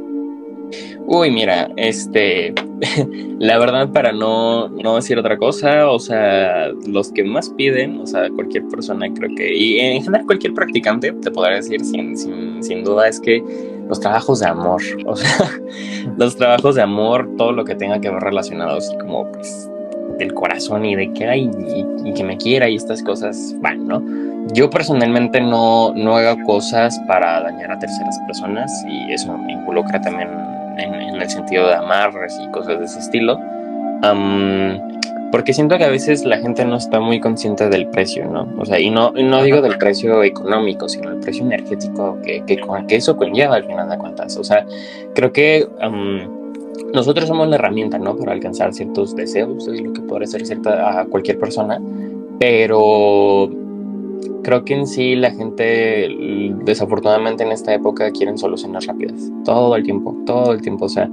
Uy, 1.05 1.32
mira, 1.32 1.69
este, 1.75 2.53
la 3.39 3.58
verdad 3.58 3.89
para 3.89 4.12
no, 4.12 4.69
no 4.69 4.95
decir 4.95 5.17
otra 5.17 5.38
cosa, 5.38 5.89
o 5.89 5.99
sea, 5.99 6.67
los 6.88 7.12
que 7.12 7.23
más 7.23 7.49
piden, 7.49 7.99
o 7.99 8.05
sea, 8.05 8.29
cualquier 8.29 8.67
persona 8.67 9.12
creo 9.13 9.34
que, 9.36 9.55
y 9.55 9.79
en 9.79 10.03
general 10.03 10.25
cualquier 10.25 10.53
practicante, 10.53 11.12
te 11.12 11.32
podrá 11.32 11.55
decir 11.55 11.84
sin, 11.84 12.17
sin, 12.17 12.63
sin 12.63 12.84
duda, 12.84 13.08
es 13.08 13.19
que 13.19 13.43
los 13.88 13.99
trabajos 13.99 14.39
de 14.39 14.47
amor, 14.47 14.82
o 15.05 15.15
sea, 15.15 15.49
los 16.17 16.36
trabajos 16.36 16.75
de 16.75 16.84
amor, 16.84 17.29
todo 17.38 17.51
lo 17.51 17.65
que 17.65 17.75
tenga 17.75 17.99
que 17.99 18.10
ver 18.10 18.21
relacionado 18.21 18.77
así 18.77 18.95
como 18.99 19.29
pues 19.32 19.69
del 20.19 20.34
corazón 20.34 20.86
y 20.86 20.95
de 20.95 21.12
que 21.13 21.25
hay 21.27 21.49
y, 22.05 22.13
que 22.13 22.23
me 22.23 22.38
quiera 22.38 22.69
y 22.69 22.75
estas 22.75 23.01
cosas 23.01 23.55
van, 23.62 23.88
¿no? 23.88 24.03
Yo 24.53 24.69
personalmente 24.69 25.39
no, 25.39 25.93
no 25.95 26.17
hago 26.17 26.43
cosas 26.43 26.99
para 27.08 27.41
dañar 27.41 27.71
a 27.71 27.79
terceras 27.79 28.19
personas 28.27 28.71
y 28.88 29.13
eso 29.13 29.38
me 29.38 29.53
involucra 29.53 30.01
también 30.01 30.29
en, 30.80 31.22
el 31.22 31.30
sentido 31.30 31.68
de 31.68 31.76
amar 31.76 32.12
y 32.42 32.52
cosas 32.52 32.80
de 32.80 32.86
ese 32.86 33.00
estilo 33.00 33.38
porque 35.32 35.54
siento 35.54 35.78
que 35.78 35.84
a 35.84 35.89
veces 35.89 36.26
la 36.26 36.38
gente 36.38 36.65
no 36.65 36.76
está 36.76 37.00
muy 37.00 37.20
consciente 37.20 37.70
del 37.70 37.88
precio, 37.88 38.26
¿no? 38.26 38.48
O 38.58 38.65
sea, 38.65 38.80
y 38.80 38.89
no, 38.89 39.12
no 39.12 39.44
digo 39.44 39.62
del 39.62 39.78
precio 39.78 40.24
económico, 40.24 40.89
sino 40.89 41.12
el 41.12 41.20
precio 41.20 41.46
energético 41.46 42.18
que, 42.24 42.44
que, 42.46 42.60
que 42.88 42.96
eso 42.96 43.15
conlleva 43.15 43.56
al 43.56 43.63
final 43.63 43.89
de 43.89 43.98
cuentas. 43.98 44.38
O 44.38 44.44
sea, 44.44 44.65
creo 45.13 45.32
que 45.32 45.68
nosotros 46.94 47.28
somos 47.28 47.48
la 47.48 47.56
herramienta, 47.56 48.00
¿no? 48.00 48.15
Para 48.15 48.32
alcanzar 48.32 48.74
ciertos 48.74 49.15
deseos, 49.15 49.68
es 49.68 49.82
lo 49.82 49.94
que 49.94 50.02
puede 50.02 50.26
ser 50.26 50.46
cierta 50.46 51.02
a 51.02 51.06
cualquier 51.06 51.38
persona, 51.38 51.80
pero 52.39 53.50
creo 54.43 54.63
que 54.65 54.75
en 54.75 54.88
sí 54.88 55.15
la 55.15 55.32
gente 55.32 56.10
desafortunadamente 56.63 57.43
en 57.43 57.51
esta 57.51 57.73
época 57.73 58.12
quieren 58.12 58.38
soluciones 58.38 58.86
rápidas, 58.86 59.32
todo 59.45 59.75
el 59.75 59.84
tiempo, 59.84 60.15
todo 60.25 60.53
el 60.53 60.62
tiempo, 60.62 60.86
o 60.86 60.89
sea, 60.89 61.10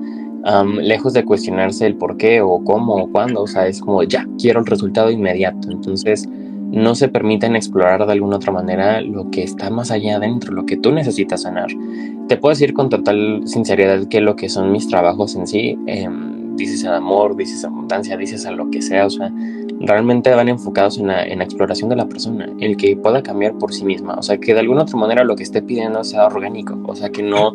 lejos 0.81 1.13
de 1.13 1.25
cuestionarse 1.25 1.87
el 1.87 1.97
por 1.97 2.17
qué 2.17 2.41
o 2.41 2.63
cómo 2.63 2.95
o 2.95 3.11
cuándo, 3.11 3.43
o 3.43 3.47
sea, 3.47 3.67
es 3.67 3.81
como 3.81 4.03
ya, 4.03 4.27
quiero 4.39 4.61
el 4.61 4.67
resultado 4.67 5.11
inmediato. 5.11 5.71
Entonces, 5.71 6.29
no 6.71 6.95
se 6.95 7.09
permiten 7.09 7.57
explorar 7.57 8.07
de 8.07 8.13
alguna 8.13 8.37
otra 8.37 8.53
manera 8.53 9.01
lo 9.01 9.31
que 9.31 9.43
está 9.43 9.71
más 9.71 9.91
allá 9.91 10.17
adentro, 10.17 10.53
lo 10.53 10.67
que 10.67 10.77
tú 10.77 10.93
necesitas 10.93 11.43
sanar. 11.43 11.69
Te 12.29 12.37
puedo 12.37 12.53
decir 12.53 12.75
con 12.75 12.89
total 12.89 13.43
sinceridad 13.45 14.07
que 14.09 14.21
lo 14.21 14.37
que 14.37 14.49
son 14.49 14.73
mis 14.73 14.89
trabajos 14.89 15.37
en 15.37 15.47
sí, 15.47 15.79
em, 15.87 16.36
dices 16.57 16.85
el 16.85 16.93
amor, 16.93 17.37
dices 17.37 17.65
abundancia, 17.65 18.17
dices 18.17 18.47
a 18.47 18.51
lo 18.51 18.71
que 18.71 18.83
sea, 18.83 19.07
o 19.07 19.11
sea, 19.11 19.33
realmente 19.81 20.31
van 20.31 20.49
enfocados 20.49 20.99
en 20.99 21.09
la, 21.09 21.25
en 21.25 21.39
la, 21.39 21.45
exploración 21.45 21.91
de 21.91 21.97
la 21.97 22.07
persona, 22.07 22.49
el 22.61 22.77
que 22.77 22.97
pueda 22.97 23.23
cambiar 23.23 23.55
por 23.59 23.73
sí 23.73 23.85
misma, 23.85 24.15
o 24.15 24.23
sea, 24.23 24.39
que 24.39 24.55
de 24.55 24.61
alguna 24.61 24.83
otra 24.83 24.99
manera 24.99 25.25
lo 25.25 25.37
que 25.37 25.43
esté 25.43 25.63
pidiendo 25.63 26.03
sea 26.05 26.27
orgánico, 26.27 26.79
o 26.85 26.95
sea, 26.95 27.11
que 27.11 27.23
no 27.23 27.53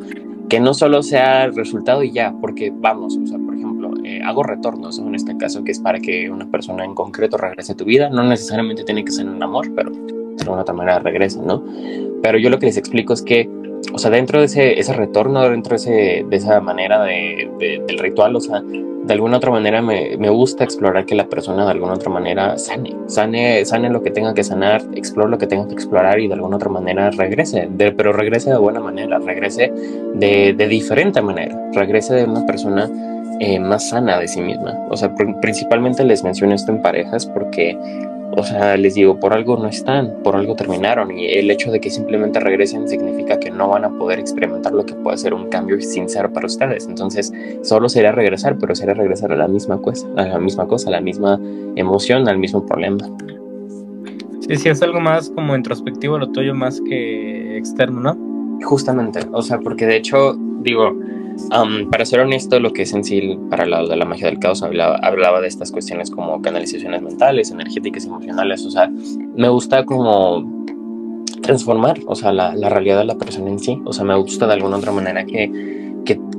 que 0.51 0.59
no 0.59 0.73
solo 0.73 1.01
sea 1.01 1.45
el 1.45 1.55
resultado 1.55 2.03
y 2.03 2.11
ya, 2.11 2.35
porque 2.41 2.73
vamos, 2.75 3.17
o 3.17 3.25
sea, 3.25 3.37
por 3.39 3.55
ejemplo, 3.55 3.93
eh, 4.03 4.19
hago 4.21 4.43
retornos 4.43 4.99
en 4.99 5.15
este 5.15 5.37
caso, 5.37 5.63
que 5.63 5.71
es 5.71 5.79
para 5.79 5.97
que 6.01 6.29
una 6.29 6.45
persona 6.45 6.83
en 6.83 6.93
concreto 6.93 7.37
regrese 7.37 7.71
a 7.71 7.77
tu 7.77 7.85
vida, 7.85 8.09
no 8.09 8.21
necesariamente 8.23 8.83
tiene 8.83 9.05
que 9.05 9.13
ser 9.13 9.29
un 9.29 9.41
amor, 9.41 9.73
pero 9.73 9.93
de 10.41 10.45
alguna 10.45 10.61
otra 10.63 10.73
manera 10.73 10.99
regresa, 10.99 11.41
¿no? 11.41 11.63
Pero 12.21 12.37
yo 12.37 12.49
lo 12.49 12.59
que 12.59 12.67
les 12.67 12.77
explico 12.77 13.13
es 13.13 13.21
que, 13.21 13.49
o 13.93 13.97
sea, 13.97 14.11
dentro 14.11 14.39
de 14.39 14.45
ese, 14.45 14.79
ese 14.79 14.93
retorno, 14.93 15.41
dentro 15.49 15.71
de, 15.71 15.75
ese, 15.75 16.25
de 16.27 16.35
esa 16.35 16.59
manera 16.61 17.03
de, 17.03 17.49
del 17.87 17.99
ritual, 17.99 18.35
o 18.35 18.39
sea, 18.39 18.61
de 18.61 19.13
alguna 19.13 19.37
otra 19.37 19.49
manera 19.49 19.81
me, 19.81 20.15
me, 20.17 20.29
gusta 20.29 20.63
explorar 20.63 21.05
que 21.05 21.15
la 21.15 21.27
persona 21.27 21.65
de 21.65 21.71
alguna 21.71 21.93
otra 21.93 22.11
manera 22.11 22.57
sane, 22.59 22.95
sane, 23.07 23.65
sane 23.65 23.89
lo 23.89 24.03
que 24.03 24.11
tenga 24.11 24.35
que 24.35 24.43
sanar, 24.43 24.83
explore 24.93 25.31
lo 25.31 25.39
que 25.39 25.47
tenga 25.47 25.67
que 25.67 25.73
explorar 25.73 26.19
y 26.19 26.27
de 26.27 26.35
alguna 26.35 26.57
otra 26.57 26.69
manera 26.69 27.09
regrese, 27.09 27.67
pero 27.97 28.13
regrese 28.13 28.51
de 28.51 28.57
buena 28.57 28.79
manera, 28.79 29.17
regrese 29.17 29.73
de, 30.13 30.53
de 30.53 30.67
diferente 30.67 31.19
manera, 31.21 31.59
regrese 31.73 32.13
de 32.13 32.25
una 32.25 32.45
persona 32.45 32.89
eh, 33.43 33.59
más 33.59 33.89
sana 33.89 34.19
de 34.19 34.27
sí 34.27 34.39
misma. 34.39 34.77
O 34.91 34.95
sea, 34.95 35.15
principalmente 35.41 36.03
les 36.03 36.23
menciono 36.23 36.53
esto 36.53 36.71
en 36.71 36.79
parejas 36.83 37.25
porque 37.25 37.75
o 38.37 38.43
sea, 38.43 38.77
les 38.77 38.93
digo, 38.93 39.19
por 39.19 39.33
algo 39.33 39.57
no 39.57 39.67
están, 39.67 40.13
por 40.23 40.35
algo 40.35 40.55
terminaron 40.55 41.11
y 41.17 41.27
el 41.27 41.51
hecho 41.51 41.71
de 41.71 41.81
que 41.81 41.89
simplemente 41.89 42.39
regresen 42.39 42.87
significa 42.87 43.39
que 43.39 43.51
no 43.51 43.67
van 43.67 43.83
a 43.83 43.89
poder 43.89 44.19
experimentar 44.19 44.73
lo 44.73 44.85
que 44.85 44.93
puede 44.93 45.17
ser 45.17 45.33
un 45.33 45.49
cambio 45.49 45.79
sincero 45.81 46.31
para 46.31 46.45
ustedes. 46.45 46.87
Entonces, 46.87 47.31
solo 47.61 47.89
sería 47.89 48.11
regresar, 48.11 48.57
pero 48.57 48.73
sería 48.73 48.93
regresar 48.93 49.31
a 49.33 49.35
la 49.35 49.47
misma 49.47 49.81
cosa, 49.81 50.07
a 50.15 50.27
la 50.27 50.39
misma 50.39 50.67
cosa, 50.67 50.89
a 50.89 50.91
la 50.91 51.01
misma 51.01 51.39
emoción, 51.75 52.27
al 52.29 52.37
mismo 52.37 52.65
problema. 52.65 53.09
Sí, 54.47 54.55
sí, 54.55 54.69
es 54.69 54.81
algo 54.81 54.99
más 54.99 55.29
como 55.29 55.55
introspectivo 55.55 56.17
lo 56.17 56.29
tuyo 56.29 56.55
más 56.55 56.81
que 56.81 57.57
externo, 57.57 57.99
¿no? 57.99 58.17
Justamente, 58.63 59.19
o 59.31 59.41
sea, 59.41 59.59
porque 59.59 59.85
de 59.85 59.97
hecho, 59.97 60.35
digo, 60.61 60.95
para 61.89 62.05
ser 62.05 62.19
honesto, 62.19 62.59
lo 62.59 62.73
que 62.73 62.83
es 62.83 62.93
en 62.93 63.03
sí 63.03 63.37
para 63.49 63.65
de 63.65 63.95
la 63.95 64.05
magia 64.05 64.27
del 64.27 64.39
caos 64.39 64.63
hablaba, 64.63 65.41
de 65.41 65.47
estas 65.47 65.71
cuestiones 65.71 66.11
como 66.11 66.41
canalizaciones 66.41 67.01
mentales, 67.01 67.51
energéticas, 67.51 68.05
emocionales. 68.05 68.65
O 68.65 68.71
sea, 68.71 68.89
me 69.35 69.49
gusta 69.49 69.85
como 69.85 70.65
transformar, 71.41 71.99
o 72.05 72.15
sea, 72.15 72.31
la, 72.31 72.55
la 72.55 72.69
realidad 72.69 72.99
de 72.99 73.05
la 73.05 73.15
persona 73.15 73.49
en 73.49 73.59
sí. 73.59 73.81
O 73.85 73.93
sea, 73.93 74.05
me 74.05 74.15
gusta 74.15 74.47
de 74.47 74.53
alguna 74.53 74.77
otra 74.77 74.91
manera 74.91 75.25
que 75.25 75.80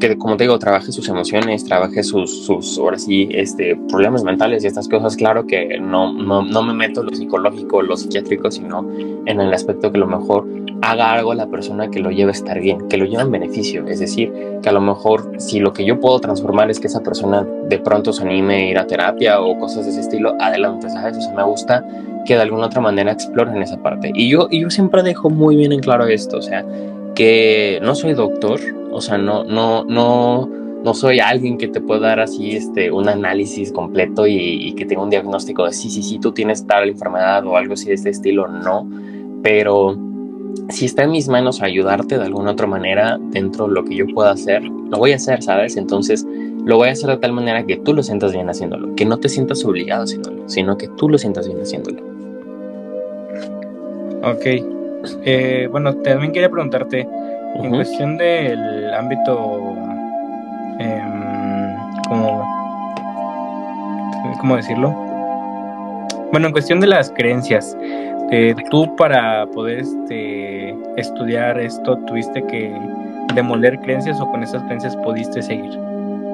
que, 0.09 0.19
como 0.19 0.37
te 0.37 0.45
digo, 0.45 0.59
trabaje 0.59 0.91
sus 0.91 1.09
emociones, 1.09 1.65
trabaje 1.65 2.03
sus, 2.03 2.45
sus, 2.45 2.77
ahora 2.77 2.99
sí, 2.99 3.29
este, 3.31 3.77
problemas 3.89 4.25
mentales 4.25 4.65
y 4.65 4.67
estas 4.67 4.89
cosas. 4.89 5.17
Claro 5.17 5.47
que 5.47 5.79
no, 5.79 6.13
no, 6.13 6.43
no 6.43 6.63
me 6.65 6.75
meto 6.75 7.03
en 7.03 7.07
lo 7.07 7.15
psicológico, 7.15 7.83
lo 7.83 7.97
psiquiátrico, 7.97 8.51
sino 8.51 8.85
en 9.27 9.41
el 9.41 9.55
aspecto 9.55 9.93
que 9.93 9.99
a 9.99 10.01
lo 10.01 10.09
mejor 10.09 10.45
haga 10.83 11.13
algo 11.13 11.31
a 11.31 11.37
la 11.37 11.47
persona 11.47 11.89
que 11.89 12.01
lo 12.01 12.11
lleve 12.11 12.31
a 12.31 12.35
estar 12.35 12.59
bien, 12.59 12.89
que 12.89 12.97
lo 12.97 13.05
lleve 13.05 13.23
en 13.23 13.31
beneficio. 13.31 13.87
Es 13.87 14.01
decir, 14.01 14.33
que 14.61 14.69
a 14.69 14.73
lo 14.73 14.81
mejor 14.81 15.35
si 15.39 15.61
lo 15.61 15.73
que 15.73 15.85
yo 15.85 16.01
puedo 16.01 16.19
transformar 16.19 16.69
es 16.69 16.81
que 16.81 16.89
esa 16.89 17.01
persona 17.01 17.47
de 17.69 17.79
pronto 17.79 18.13
se 18.13 18.25
anime 18.25 18.55
a 18.57 18.71
ir 18.71 18.79
a 18.79 18.87
terapia 18.89 19.41
o 19.41 19.57
cosas 19.57 19.85
de 19.85 19.93
ese 19.93 20.01
estilo, 20.01 20.35
adelante, 20.41 20.91
¿sabes? 20.91 21.17
O 21.17 21.21
sea, 21.21 21.33
me 21.33 21.45
gusta 21.45 21.87
que 22.27 22.35
de 22.35 22.43
alguna 22.43 22.67
otra 22.67 22.81
manera 22.81 23.13
exploren 23.13 23.63
esa 23.63 23.81
parte. 23.81 24.11
Y 24.15 24.29
yo, 24.31 24.49
y 24.51 24.63
yo 24.63 24.71
siempre 24.71 25.05
dejo 25.05 25.31
muy 25.31 25.55
bien 25.55 25.71
en 25.71 25.79
claro 25.79 26.09
esto, 26.09 26.39
o 26.39 26.43
sea, 26.43 26.67
que 27.15 27.79
no 27.83 27.95
soy 27.95 28.15
doctor, 28.15 28.59
o 28.93 29.01
sea, 29.01 29.19
no, 29.19 29.45
no, 29.45 29.85
no, 29.85 30.49
no 30.85 30.95
soy 30.95 31.21
alguien 31.21 31.59
que 31.59 31.69
te 31.69 31.81
pueda 31.81 32.09
dar 32.09 32.21
así 32.21 32.57
este, 32.57 32.91
un 32.91 33.09
análisis 33.09 33.73
completo 33.73 34.27
y, 34.27 34.73
que 34.75 34.85
tenga 34.85 35.03
un 35.03 35.11
diagnóstico 35.11 35.65
de 35.65 35.73
sí, 35.73 35.91
sí, 35.91 36.03
sí, 36.03 36.19
tú 36.19 36.33
tienes 36.33 36.67
tal 36.67 36.89
enfermedad 36.89 37.47
o 37.47 37.57
algo 37.57 37.75
así 37.75 37.89
de 37.89 37.95
este 37.95 38.11
estilo, 38.11 38.49
no, 38.49 38.89
pero 39.43 39.97
si 40.69 40.87
está 40.87 41.05
en 41.05 41.11
mis 41.11 41.29
manos 41.29 41.63
ayudarte 41.63 42.19
de 42.19 42.25
alguna 42.25 42.53
otra 42.53 42.67
manera 42.67 43.19
dentro 43.31 43.67
de 43.67 43.75
lo 43.75 43.85
que 43.85 43.97
yo 43.97 44.07
pueda 44.07 44.33
hacer, 44.33 44.63
lo 44.63 44.99
voy 44.99 45.13
a 45.13 45.17
hacer, 45.17 45.43
¿sabes? 45.43 45.77
Entonces, 45.77 46.27
lo 46.65 46.77
voy 46.77 46.89
a 46.89 46.93
hacer 46.93 47.11
de 47.11 47.17
tal 47.17 47.33
manera 47.33 47.65
que 47.65 47.77
tú 47.77 47.93
lo 47.93 48.03
sientas 48.03 48.33
bien 48.33 48.49
haciéndolo, 48.49 48.95
que 48.95 49.05
no 49.05 49.19
te 49.19 49.29
sientas 49.29 49.65
obligado 49.65 50.05
haciéndolo, 50.05 50.49
sino 50.49 50.77
que 50.77 50.89
tú 50.89 51.09
lo 51.09 51.19
sientas 51.19 51.47
bien 51.47 51.61
haciéndolo. 51.61 52.03
Ok. 54.23 54.47
Eh, 55.25 55.69
bueno, 55.71 55.97
también 55.97 56.33
quería 56.33 56.49
preguntarte, 56.49 57.09
en 57.55 57.71
cuestión 57.71 58.17
del 58.17 58.93
ámbito, 58.95 59.75
em, 60.79 61.77
como, 62.09 62.45
¿cómo 64.41 64.57
decirlo? 64.57 64.91
Bueno, 66.31 66.47
en 66.47 66.53
cuestión 66.53 66.81
de 66.81 66.87
las 66.87 67.11
creencias, 67.11 67.77
eh, 68.31 68.55
tú 68.71 68.97
para 68.97 69.47
poder 69.47 69.81
este, 69.81 70.75
estudiar 70.97 71.61
esto, 71.61 71.99
¿tuviste 72.07 72.43
que 72.47 72.75
demoler 73.35 73.79
creencias 73.81 74.21
o 74.21 74.31
con 74.31 74.43
esas 74.43 74.63
creencias 74.63 74.97
pudiste 74.97 75.43
seguir? 75.43 75.79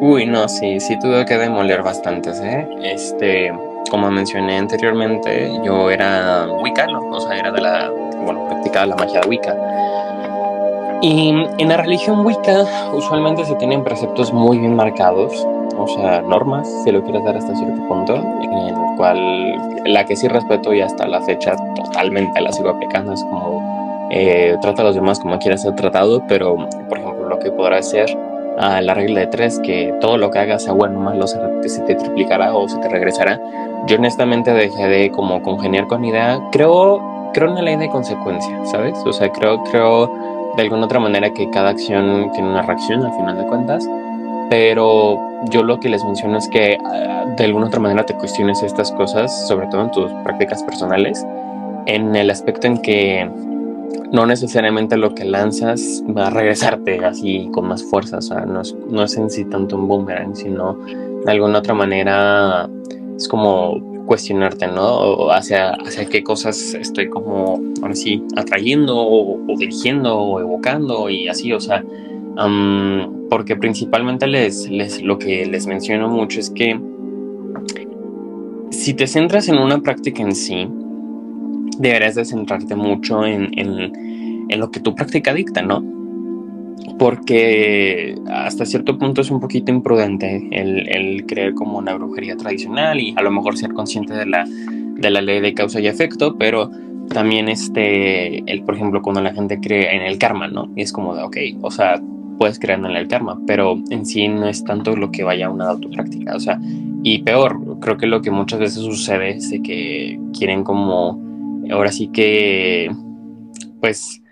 Uy, 0.01 0.27
no, 0.27 0.49
sí, 0.49 0.79
sí 0.79 0.97
tuve 1.01 1.25
que 1.25 1.37
demoler 1.37 1.83
bastantes, 1.83 2.41
¿eh? 2.41 2.69
Este, 2.85 3.53
como 3.91 4.09
mencioné 4.11 4.59
anteriormente, 4.59 5.51
yo 5.65 5.91
era 5.91 6.47
wicano, 6.63 7.01
o 7.11 7.21
sea, 7.21 7.37
era 7.37 7.51
de 7.51 7.61
la, 7.61 7.91
bueno, 8.23 8.47
practicaba 8.47 8.87
la 8.87 8.97
magia 8.97 9.21
de 9.21 9.29
Wicca. 9.29 9.57
Y 11.01 11.29
en 11.29 11.69
la 11.69 11.77
religión 11.77 12.27
Wicca 12.27 12.65
usualmente 12.93 13.45
se 13.45 13.55
tienen 13.55 13.85
preceptos 13.85 14.33
muy 14.33 14.59
bien 14.59 14.75
marcados, 14.75 15.33
o 15.77 15.87
sea, 15.87 16.23
normas, 16.23 16.69
si 16.83 16.91
lo 16.91 17.03
quieres 17.05 17.23
dar 17.25 17.37
hasta 17.37 17.55
cierto 17.55 17.87
punto, 17.87 18.17
en 18.17 18.53
el 18.53 18.75
cual 18.97 19.55
la 19.85 20.05
que 20.05 20.17
sí 20.17 20.27
respeto 20.27 20.75
y 20.75 20.81
hasta 20.81 21.07
la 21.07 21.21
fecha 21.23 21.55
totalmente 21.77 22.41
la 22.41 22.51
sigo 22.53 22.71
aplicando, 22.71 23.13
es 23.13 23.23
como 23.23 24.09
eh, 24.11 24.57
trata 24.61 24.83
a 24.83 24.87
los 24.87 24.95
demás 24.97 25.21
como 25.21 25.39
quieras 25.39 25.63
ser 25.63 25.77
tratado, 25.77 26.23
pero 26.27 26.57
por 26.89 26.99
ejemplo 26.99 27.29
lo 27.29 27.39
que 27.39 27.53
podrá 27.53 27.81
ser 27.83 28.19
a 28.59 28.81
la 28.81 28.95
regla 28.95 29.21
de 29.21 29.27
tres, 29.29 29.61
que 29.61 29.95
todo 30.01 30.17
lo 30.19 30.33
que 30.33 30.41
hagas 30.41 30.65
sea 30.65 30.73
bueno 30.73 30.99
malo, 30.99 31.29
se, 31.29 31.39
se 31.69 31.81
te 31.83 31.95
triplicará 31.95 32.57
o 32.57 32.69
se 32.69 32.77
te 32.79 32.89
regresará. 32.89 33.41
Yo 33.87 33.97
honestamente 33.97 34.53
dejé 34.53 34.89
de 34.89 35.13
como 35.13 35.43
congeniar 35.43 35.87
con 35.87 36.05
idea, 36.05 36.41
creo, 36.51 37.31
creo 37.35 37.51
en 37.51 37.55
la 37.55 37.63
ley 37.63 37.77
de 37.77 37.89
consecuencia, 37.89 38.65
¿sabes? 38.65 38.99
O 39.07 39.13
sea, 39.13 39.31
creo, 39.31 39.63
creo 39.63 40.11
de 40.59 40.65
alguna 40.65 40.87
otra 40.87 40.99
manera 40.99 41.33
que 41.33 41.49
cada 41.51 41.71
acción 41.71 42.33
tiene 42.33 42.51
una 42.51 42.63
reacción 42.63 43.05
al 43.05 43.13
final 43.13 43.39
de 43.39 43.47
cuentas, 43.47 43.89
pero 44.51 45.17
yo 45.51 45.63
lo 45.63 45.79
que 45.79 45.89
les 45.89 46.05
menciono 46.05 46.37
es 46.37 46.49
que 46.49 46.77
ah, 46.85 47.27
de 47.37 47.45
alguna 47.45 47.69
otra 47.69 47.79
manera 47.79 48.05
te 48.05 48.13
cuestiones 48.15 48.61
estas 48.65 48.91
cosas, 48.91 49.47
sobre 49.47 49.69
todo 49.69 49.83
en 49.83 49.91
tus 49.93 50.11
prácticas 50.25 50.65
personales, 50.65 51.25
en 51.87 52.17
el 52.17 52.29
aspecto 52.29 52.67
en 52.67 52.83
que 52.83 53.31
no 54.11 54.27
necesariamente 54.27 54.97
lo 54.97 55.15
que 55.15 55.25
lanzas 55.25 56.03
va 56.17 56.27
a 56.27 56.31
regresarte 56.31 57.05
así 57.05 57.49
con 57.53 57.69
más 57.69 57.85
fuerza, 57.85 58.19
o 58.19 58.23
sea, 58.23 58.41
no 58.41 58.63
es, 58.63 58.75
no 58.91 59.05
es 59.05 59.17
en 59.17 59.31
sí 59.31 59.45
tanto 59.45 59.77
un 59.77 59.87
boomerang, 59.87 60.35
sino 60.35 60.77
de 61.25 61.31
alguna 61.31 61.61
otra 61.61 61.75
manera 61.75 62.69
es 63.17 63.29
como 63.29 63.81
cuestionarte, 64.09 64.67
¿no? 64.67 65.31
Hacia, 65.31 65.73
hacia 65.73 66.07
qué 66.07 66.25
cosas 66.25 66.75
estoy 66.75 67.11
como, 67.11 67.61
ahora 67.83 67.95
sí, 67.95 68.25
atrayendo 68.37 68.97
o, 68.97 69.39
dirigiendo 69.59 70.19
o 70.19 70.41
evocando 70.41 71.11
y 71.11 71.29
así, 71.29 71.53
o 71.53 71.61
sea, 71.61 71.85
porque 73.29 73.55
principalmente 73.55 74.27
les, 74.27 74.69
les, 74.71 75.03
lo 75.03 75.19
que 75.19 75.45
les 75.45 75.67
menciono 75.67 76.09
mucho 76.09 76.41
es 76.41 76.49
que 76.49 76.81
si 78.71 78.95
te 78.95 79.07
centras 79.07 79.49
en 79.49 79.59
una 79.59 79.79
práctica 79.81 80.23
en 80.23 80.35
sí, 80.35 80.67
deberías 81.79 82.15
de 82.15 82.25
centrarte 82.25 82.75
mucho 82.75 83.27
en, 83.27 83.51
en, 83.59 84.47
en 84.49 84.59
lo 84.59 84.71
que 84.71 84.81
tu 84.81 84.95
práctica 84.95 85.35
dicta, 85.35 85.61
¿no? 85.61 85.98
Porque 86.99 88.15
hasta 88.29 88.67
cierto 88.67 88.99
punto 88.99 89.21
es 89.21 89.31
un 89.31 89.41
poquito 89.41 89.71
imprudente 89.71 90.49
el, 90.51 90.89
el, 90.89 91.27
creer 91.27 91.55
como 91.55 91.79
una 91.79 91.95
brujería 91.95 92.37
tradicional 92.37 93.01
y 93.01 93.15
a 93.17 93.23
lo 93.23 93.31
mejor 93.31 93.57
ser 93.57 93.73
consciente 93.73 94.15
de 94.15 94.27
la, 94.27 94.45
de 94.47 95.11
la 95.11 95.21
ley 95.21 95.41
de 95.41 95.55
causa 95.55 95.81
y 95.81 95.87
efecto, 95.87 96.37
pero 96.39 96.71
también 97.09 97.49
este, 97.49 98.39
el, 98.51 98.63
por 98.63 98.75
ejemplo, 98.75 99.03
cuando 99.03 99.23
la 99.23 99.33
gente 99.33 99.61
cree 99.61 99.95
en 99.95 100.03
el 100.03 100.19
karma, 100.19 100.49
¿no? 100.49 100.71
Y 100.77 100.83
es 100.83 100.93
como 100.93 101.15
de, 101.15 101.23
ok, 101.23 101.37
o 101.63 101.71
sea, 101.71 102.01
puedes 102.39 102.59
creer 102.59 102.79
en 102.79 102.87
el 102.87 103.09
karma, 103.09 103.41
pero 103.47 103.79
en 103.91 104.07
sí 104.07 104.29
no 104.29 104.49
es 104.49 104.65
tanto 104.65 104.95
lo 104.97 105.11
que 105.11 105.25
vaya 105.25 105.47
a 105.47 105.51
una 105.51 105.71
autopráctica, 105.71 106.37
o 106.37 106.41
sea, 106.41 106.61
y 107.03 107.23
peor, 107.23 107.79
creo 107.81 107.97
que 107.97 108.07
lo 108.07 108.23
que 108.23 108.31
muchas 108.31 108.61
veces 108.61 108.83
sucede 108.83 109.37
es 109.37 109.53
que 109.65 110.21
quieren 110.37 110.65
como, 110.65 111.21
ahora 111.71 111.91
sí 111.91 112.09
que, 112.09 112.91
pues, 113.81 114.23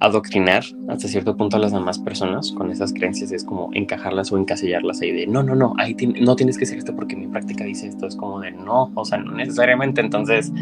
adoctrinar 0.00 0.64
hasta 0.88 1.08
cierto 1.08 1.36
punto 1.36 1.56
a 1.56 1.60
las 1.60 1.72
demás 1.72 1.98
personas 1.98 2.52
con 2.52 2.70
esas 2.70 2.92
creencias 2.92 3.32
es 3.32 3.44
como 3.44 3.70
encajarlas 3.72 4.30
o 4.30 4.38
encasillarlas 4.38 5.00
ahí 5.00 5.12
de 5.12 5.26
no, 5.26 5.42
no, 5.42 5.54
no, 5.54 5.74
ahí 5.78 5.96
no 6.20 6.36
tienes 6.36 6.58
que 6.58 6.66
ser 6.66 6.78
esto 6.78 6.94
porque 6.94 7.16
mi 7.16 7.26
práctica 7.26 7.64
dice 7.64 7.88
esto, 7.88 8.06
es 8.06 8.16
como 8.16 8.40
de 8.40 8.50
no, 8.50 8.90
o 8.94 9.04
sea, 9.04 9.18
no 9.18 9.32
necesariamente. 9.32 10.00
Entonces, 10.00 10.52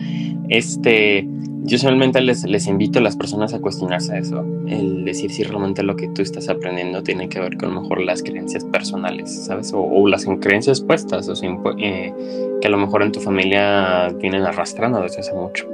este, 0.49 1.27
yo 1.63 1.79
solamente 1.79 2.21
les, 2.21 2.45
les 2.45 2.67
invito 2.67 2.99
a 2.99 3.03
las 3.03 3.17
personas 3.17 3.55
a 3.55 3.61
cuestionarse 3.61 4.19
eso, 4.19 4.45
el 4.69 5.05
decir 5.05 5.31
si 5.31 5.43
realmente 5.43 5.83
lo 5.83 5.97
que 5.97 6.09
tú 6.09 6.23
estás 6.23 6.49
aprendiendo 6.49 7.03
tiene 7.03 7.29
que 7.29 7.41
ver 7.41 7.57
con 7.57 7.75
mejor 7.75 8.03
las 8.03 8.23
creencias 8.23 8.65
personales, 8.65 9.47
¿sabes? 9.47 9.73
O, 9.75 10.07
las 10.07 10.27
creencias 10.41 10.81
puestas, 10.81 11.29
o 11.29 11.35
sea, 11.35 11.51
eh, 11.79 12.15
que 12.61 12.69
a 12.69 12.71
lo 12.71 12.79
mejor 12.79 13.03
en 13.03 13.13
tu 13.13 13.21
familia 13.21 14.11
vienen 14.21 14.43
arrastrando 14.43 15.01
desde 15.01 15.21
hace 15.21 15.33
mucho. 15.35 15.67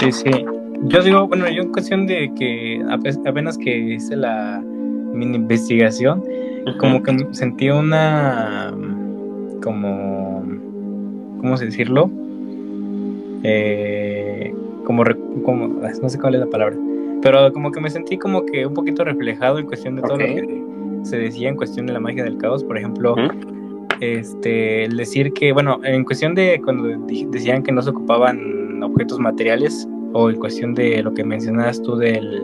Sí, 0.00 0.12
sí, 0.12 0.30
yo 0.84 1.02
digo, 1.02 1.26
bueno, 1.28 1.48
yo 1.48 1.62
en 1.62 1.72
cuestión 1.72 2.06
de 2.06 2.32
que 2.34 2.82
apenas 3.26 3.58
que 3.58 3.76
hice 3.76 4.16
la 4.16 4.62
mini 5.12 5.36
investigación, 5.36 6.22
como 6.78 7.02
que 7.02 7.26
sentí 7.32 7.70
una, 7.70 8.72
como, 9.62 10.42
¿cómo 11.40 11.56
se 11.56 11.66
decirlo? 11.66 12.10
Eh, 13.42 14.54
como, 14.84 15.04
como, 15.44 15.68
no 15.68 16.08
sé 16.08 16.18
cuál 16.18 16.34
es 16.34 16.40
la 16.40 16.46
palabra, 16.46 16.76
pero 17.22 17.52
como 17.52 17.70
que 17.72 17.80
me 17.80 17.90
sentí 17.90 18.16
como 18.16 18.44
que 18.44 18.66
un 18.66 18.74
poquito 18.74 19.04
reflejado 19.04 19.58
en 19.58 19.66
cuestión 19.66 19.96
de 19.96 20.02
todo 20.02 20.18
lo 20.18 20.18
que 20.18 20.62
se 21.02 21.18
decía 21.18 21.48
en 21.48 21.56
cuestión 21.56 21.86
de 21.86 21.92
la 21.92 22.00
magia 22.00 22.24
del 22.24 22.38
caos, 22.38 22.64
por 22.64 22.78
ejemplo. 22.78 23.16
Este, 24.00 24.84
el 24.84 24.96
decir 24.96 25.32
que, 25.32 25.52
bueno, 25.52 25.80
en 25.82 26.04
cuestión 26.04 26.34
de 26.34 26.60
cuando 26.62 26.88
decían 27.30 27.64
que 27.64 27.72
no 27.72 27.82
se 27.82 27.90
ocupaban 27.90 28.80
objetos 28.82 29.18
materiales, 29.18 29.88
o 30.12 30.30
en 30.30 30.36
cuestión 30.36 30.74
de 30.74 31.02
lo 31.02 31.12
que 31.14 31.24
mencionas 31.24 31.82
tú 31.82 31.96
del 31.96 32.42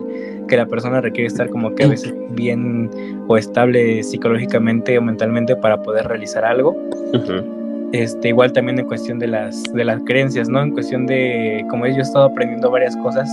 que 0.48 0.56
la 0.56 0.66
persona 0.66 1.00
requiere 1.00 1.26
estar 1.26 1.48
como 1.48 1.74
que 1.74 1.84
a 1.84 1.88
veces 1.88 2.14
bien 2.30 2.90
o 3.28 3.36
estable 3.36 4.02
psicológicamente 4.02 4.98
o 4.98 5.02
mentalmente 5.02 5.56
para 5.56 5.80
poder 5.82 6.06
realizar 6.06 6.44
algo. 6.44 6.76
Este, 7.92 8.28
igual 8.30 8.52
también 8.52 8.76
en 8.80 8.86
cuestión 8.86 9.20
de 9.20 9.28
las, 9.28 9.62
de 9.72 9.84
las 9.84 10.00
creencias, 10.04 10.48
¿no? 10.48 10.60
En 10.60 10.72
cuestión 10.72 11.06
de, 11.06 11.64
como 11.70 11.86
yo 11.86 11.94
he 11.94 12.00
estado 12.00 12.24
aprendiendo 12.24 12.68
varias 12.68 12.96
cosas, 12.96 13.30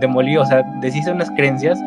demolí, 0.00 0.34
o 0.38 0.46
sea, 0.46 0.62
deshice 0.80 1.12
unas 1.12 1.30
creencias 1.32 1.78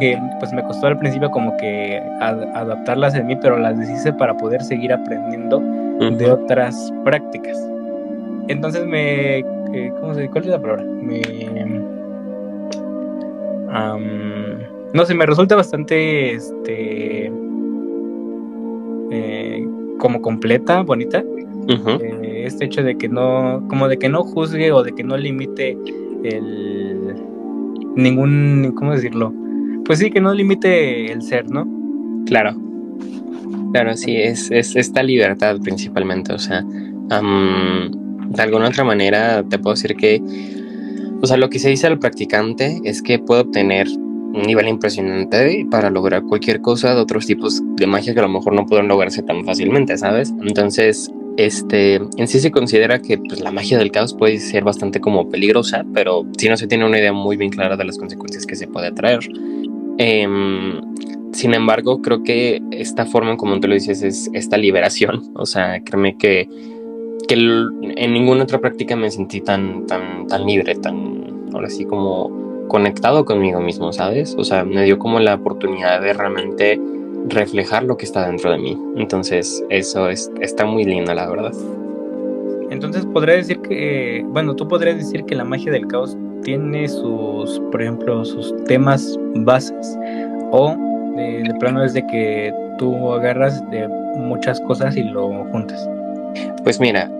que 0.00 0.20
pues 0.40 0.52
me 0.52 0.62
costó 0.64 0.88
al 0.88 0.98
principio 0.98 1.30
como 1.30 1.56
que 1.58 2.02
adaptarlas 2.20 3.14
en 3.14 3.28
mí, 3.28 3.36
pero 3.36 3.56
las 3.58 3.78
deshice 3.78 4.12
para 4.12 4.36
poder 4.36 4.60
seguir 4.60 4.92
aprendiendo 4.92 5.60
de 6.18 6.30
otras 6.32 6.92
prácticas. 7.04 7.56
Entonces 8.48 8.84
me 8.84 9.44
¿cómo 10.00 10.14
se, 10.14 10.28
¿cuál 10.28 10.44
es 10.44 10.50
la 10.50 10.60
palabra? 10.60 10.84
Me, 10.84 11.20
no 14.94 15.04
sé, 15.04 15.14
me 15.14 15.26
resulta 15.26 15.56
bastante, 15.56 16.34
este, 16.34 17.32
eh, 19.10 19.68
como 19.98 20.22
completa, 20.22 20.82
bonita. 20.82 21.24
Eh, 21.68 22.44
este 22.46 22.66
hecho 22.66 22.82
de 22.82 22.96
que 22.96 23.08
no, 23.08 23.64
como 23.68 23.88
de 23.88 23.98
que 23.98 24.08
no 24.08 24.22
juzgue 24.22 24.70
o 24.70 24.82
de 24.82 24.92
que 24.92 25.02
no 25.02 25.16
limite 25.16 25.76
el 26.24 27.14
ningún, 27.96 28.72
¿cómo 28.76 28.92
decirlo? 28.92 29.32
Pues 29.84 29.98
sí, 29.98 30.10
que 30.10 30.20
no 30.20 30.32
limite 30.32 31.10
el 31.10 31.22
ser, 31.22 31.50
¿no? 31.50 31.66
Claro. 32.26 32.54
Claro, 33.72 33.96
sí, 33.96 34.16
es, 34.16 34.50
es 34.50 34.76
esta 34.76 35.02
libertad 35.02 35.58
principalmente, 35.60 36.32
o 36.32 36.38
sea, 36.38 36.64
de 38.34 38.42
alguna 38.42 38.68
otra 38.68 38.84
manera 38.84 39.44
te 39.48 39.58
puedo 39.58 39.74
decir 39.74 39.96
que, 39.96 40.22
o 41.20 41.26
sea, 41.26 41.36
lo 41.36 41.48
que 41.48 41.58
se 41.58 41.70
dice 41.70 41.86
al 41.86 41.98
practicante 41.98 42.80
es 42.84 43.02
que 43.02 43.18
puede 43.18 43.42
obtener 43.42 43.88
un 43.88 44.42
nivel 44.42 44.66
impresionante 44.68 45.64
para 45.70 45.90
lograr 45.90 46.24
cualquier 46.24 46.60
cosa 46.60 46.94
de 46.94 47.00
otros 47.00 47.26
tipos 47.26 47.62
de 47.76 47.86
magia 47.86 48.14
que 48.14 48.18
a 48.20 48.24
lo 48.24 48.28
mejor 48.28 48.52
no 48.52 48.66
pueden 48.66 48.88
lograrse 48.88 49.22
tan 49.22 49.44
fácilmente, 49.44 49.96
¿sabes? 49.96 50.34
Entonces, 50.42 51.10
este, 51.36 51.96
en 51.96 52.28
sí 52.28 52.40
se 52.40 52.50
considera 52.50 53.00
que 53.00 53.18
pues, 53.18 53.40
la 53.40 53.52
magia 53.52 53.78
del 53.78 53.92
caos 53.92 54.14
puede 54.14 54.38
ser 54.38 54.64
bastante 54.64 55.00
como 55.00 55.28
peligrosa, 55.28 55.84
pero 55.94 56.26
si 56.36 56.48
no 56.48 56.56
se 56.56 56.66
tiene 56.66 56.84
una 56.84 56.98
idea 56.98 57.12
muy 57.12 57.36
bien 57.36 57.50
clara 57.50 57.76
de 57.76 57.84
las 57.84 57.96
consecuencias 57.96 58.44
que 58.44 58.56
se 58.56 58.66
puede 58.66 58.90
traer. 58.90 59.20
Em, 59.98 60.80
sin 61.32 61.54
embargo, 61.54 62.00
creo 62.02 62.22
que 62.22 62.62
esta 62.70 63.06
forma, 63.06 63.36
como 63.36 63.58
tú 63.60 63.68
lo 63.68 63.74
dices, 63.74 64.02
es 64.02 64.30
esta 64.32 64.56
liberación. 64.56 65.32
O 65.34 65.46
sea, 65.46 65.80
créeme 65.82 66.16
que, 66.16 66.48
que 67.26 67.34
en 67.34 68.12
ninguna 68.12 68.44
otra 68.44 68.58
práctica 68.58 68.96
me 68.96 69.10
sentí 69.10 69.40
tan, 69.40 69.86
tan, 69.86 70.26
tan 70.26 70.46
libre, 70.46 70.74
tan, 70.76 71.48
ahora 71.52 71.68
sí, 71.68 71.84
como 71.84 72.66
conectado 72.68 73.24
conmigo 73.24 73.60
mismo, 73.60 73.92
¿sabes? 73.92 74.34
O 74.38 74.44
sea, 74.44 74.64
me 74.64 74.84
dio 74.84 74.98
como 74.98 75.20
la 75.20 75.34
oportunidad 75.34 76.00
de 76.00 76.12
realmente 76.12 76.80
reflejar 77.28 77.84
lo 77.84 77.96
que 77.96 78.04
está 78.04 78.26
dentro 78.26 78.50
de 78.52 78.58
mí. 78.58 78.78
Entonces, 78.96 79.64
eso 79.70 80.08
es, 80.08 80.30
está 80.40 80.64
muy 80.64 80.84
lindo, 80.84 81.14
la 81.14 81.28
verdad. 81.28 81.52
Entonces, 82.70 83.06
podría 83.06 83.36
decir 83.36 83.60
que, 83.60 84.24
bueno, 84.28 84.54
tú 84.54 84.66
podrías 84.66 84.96
decir 84.96 85.24
que 85.24 85.34
la 85.34 85.44
magia 85.44 85.70
del 85.70 85.86
caos 85.86 86.16
tiene 86.42 86.88
sus, 86.88 87.60
por 87.70 87.82
ejemplo, 87.82 88.24
sus 88.24 88.54
temas 88.64 89.18
bases, 89.36 89.98
o 90.50 90.76
de, 91.16 91.54
plano 91.60 91.84
es 91.84 91.94
de 91.94 92.06
que 92.06 92.52
tú 92.78 93.12
agarras 93.12 93.62
de 93.70 93.88
muchas 94.16 94.60
cosas 94.62 94.96
y 94.96 95.02
lo 95.04 95.44
juntas. 95.46 95.88
Pues 96.62 96.80
mira, 96.80 97.10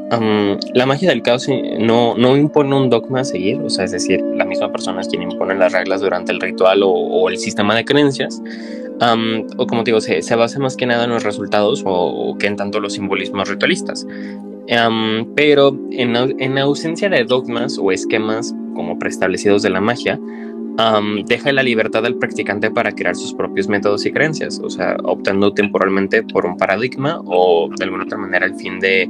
la 0.73 0.87
magia 0.87 1.11
del 1.11 1.23
caos 1.23 1.47
no, 1.79 2.17
no 2.17 2.37
impone 2.37 2.75
un 2.77 2.91
dogma 2.91 3.21
a 3.21 3.25
seguir, 3.25 3.61
o 3.61 3.71
sea, 3.71 3.85
es 3.85 3.93
decir, 3.93 4.23
la 4.35 4.45
misma 4.45 4.73
persona 4.73 5.01
es 5.01 5.09
quien 5.09 5.23
impone 5.23 5.55
las 5.55 5.73
reglas 5.73 6.01
durante 6.01 6.33
el 6.33 6.41
ritual 6.41 6.81
o 6.83 7.29
el 7.29 7.39
sistema 7.39 7.75
de 7.75 7.85
creencias, 7.85 8.41
o 9.57 9.67
como 9.67 9.83
digo, 9.83 10.01
se, 10.01 10.23
se, 10.23 10.37
basa 10.37 10.59
más 10.59 10.77
que 10.77 10.87
nada 10.87 11.05
en 11.05 11.11
los 11.11 11.25
resultados 11.25 11.83
o, 11.85 12.37
que 12.39 12.47
en 12.47 12.57
tanto 12.57 12.81
los 12.81 12.95
simbolismos 12.95 13.49
ritualistas. 13.49 14.07
pero 15.35 15.79
en, 15.91 16.17
en, 16.17 16.59
ausencia 16.59 17.09
de 17.09 17.25
dogmas 17.25 17.79
o 17.79 17.93
esquemas 17.93 18.55
como 18.75 18.99
preestablecidos 18.99 19.63
de 19.63 19.71
la 19.71 19.81
magia, 19.81 20.19
deja 21.27 21.53
la 21.53 21.63
libertad 21.63 22.05
al 22.05 22.17
practicante 22.17 22.71
para 22.71 22.93
crear 22.93 23.15
sus 23.15 23.33
propios 23.35 23.69
métodos 23.69 24.05
y 24.07 24.13
creencias, 24.13 24.61
o 24.63 24.71
sea, 24.71 24.97
optando 25.05 25.53
temporalmente 25.53 26.23
por 26.23 26.47
un 26.47 26.57
paradigma 26.57 27.21
o 27.27 27.69
de 27.77 27.85
alguna 27.85 28.05
otra 28.05 28.19
manera 28.19 28.47
al 28.47 28.57
fin 28.57 28.81
de, 28.81 29.09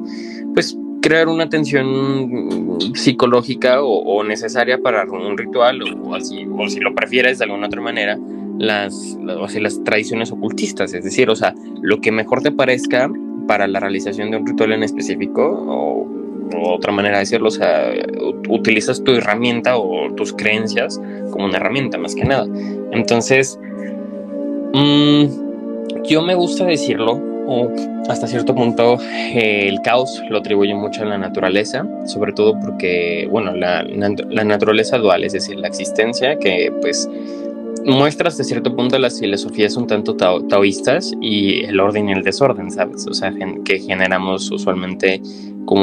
pues, 0.54 0.76
crear 1.00 1.28
una 1.28 1.48
tensión 1.48 2.78
psicológica 2.94 3.82
o, 3.82 3.98
o 3.98 4.24
necesaria 4.24 4.78
para 4.78 5.04
un 5.04 5.36
ritual 5.36 5.82
o 5.82 6.14
así, 6.14 6.46
o 6.50 6.68
si 6.68 6.80
lo 6.80 6.94
prefieres 6.94 7.38
de 7.38 7.44
alguna 7.44 7.66
otra 7.66 7.80
manera, 7.80 8.18
las, 8.58 9.18
o 9.38 9.48
sea, 9.48 9.60
las 9.60 9.82
tradiciones 9.84 10.32
ocultistas, 10.32 10.94
es 10.94 11.04
decir, 11.04 11.28
o 11.30 11.36
sea, 11.36 11.54
lo 11.82 12.00
que 12.00 12.12
mejor 12.12 12.42
te 12.42 12.52
parezca 12.52 13.10
para 13.46 13.66
la 13.66 13.80
realización 13.80 14.30
de 14.30 14.38
un 14.38 14.46
ritual 14.46 14.72
en 14.72 14.82
específico, 14.82 15.42
o, 15.68 16.23
otra 16.66 16.92
manera 16.92 17.16
de 17.16 17.20
decirlo, 17.20 17.48
o 17.48 17.52
sea, 17.52 17.92
utilizas 18.48 19.02
tu 19.02 19.12
herramienta 19.12 19.76
o 19.76 20.12
tus 20.14 20.32
creencias 20.32 21.00
como 21.30 21.46
una 21.46 21.56
herramienta, 21.56 21.98
más 21.98 22.14
que 22.14 22.24
nada. 22.24 22.46
Entonces, 22.92 23.58
mmm, 24.72 25.24
yo 26.04 26.22
me 26.22 26.34
gusta 26.34 26.64
decirlo, 26.64 27.20
o 27.46 27.70
hasta 28.08 28.26
cierto 28.26 28.54
punto, 28.54 28.98
el 29.34 29.80
caos 29.82 30.22
lo 30.28 30.38
atribuye 30.38 30.74
mucho 30.74 31.02
a 31.02 31.06
la 31.06 31.18
naturaleza, 31.18 31.86
sobre 32.06 32.32
todo 32.32 32.58
porque, 32.60 33.28
bueno, 33.30 33.52
la, 33.54 33.82
naturaleza 33.82 34.98
dual, 34.98 35.24
es 35.24 35.32
decir, 35.32 35.56
la 35.56 35.68
existencia 35.68 36.38
que, 36.38 36.72
pues, 36.80 37.08
muestra 37.84 38.28
hasta 38.28 38.44
cierto 38.44 38.74
punto 38.74 38.98
las 38.98 39.20
filosofías 39.20 39.76
un 39.76 39.86
tanto 39.86 40.16
taoístas 40.16 41.12
y 41.20 41.64
el 41.64 41.78
orden 41.80 42.08
y 42.08 42.12
el 42.12 42.22
desorden, 42.22 42.70
¿sabes? 42.70 43.06
O 43.06 43.12
sea, 43.12 43.32
que 43.64 43.78
generamos 43.78 44.50
usualmente 44.50 45.20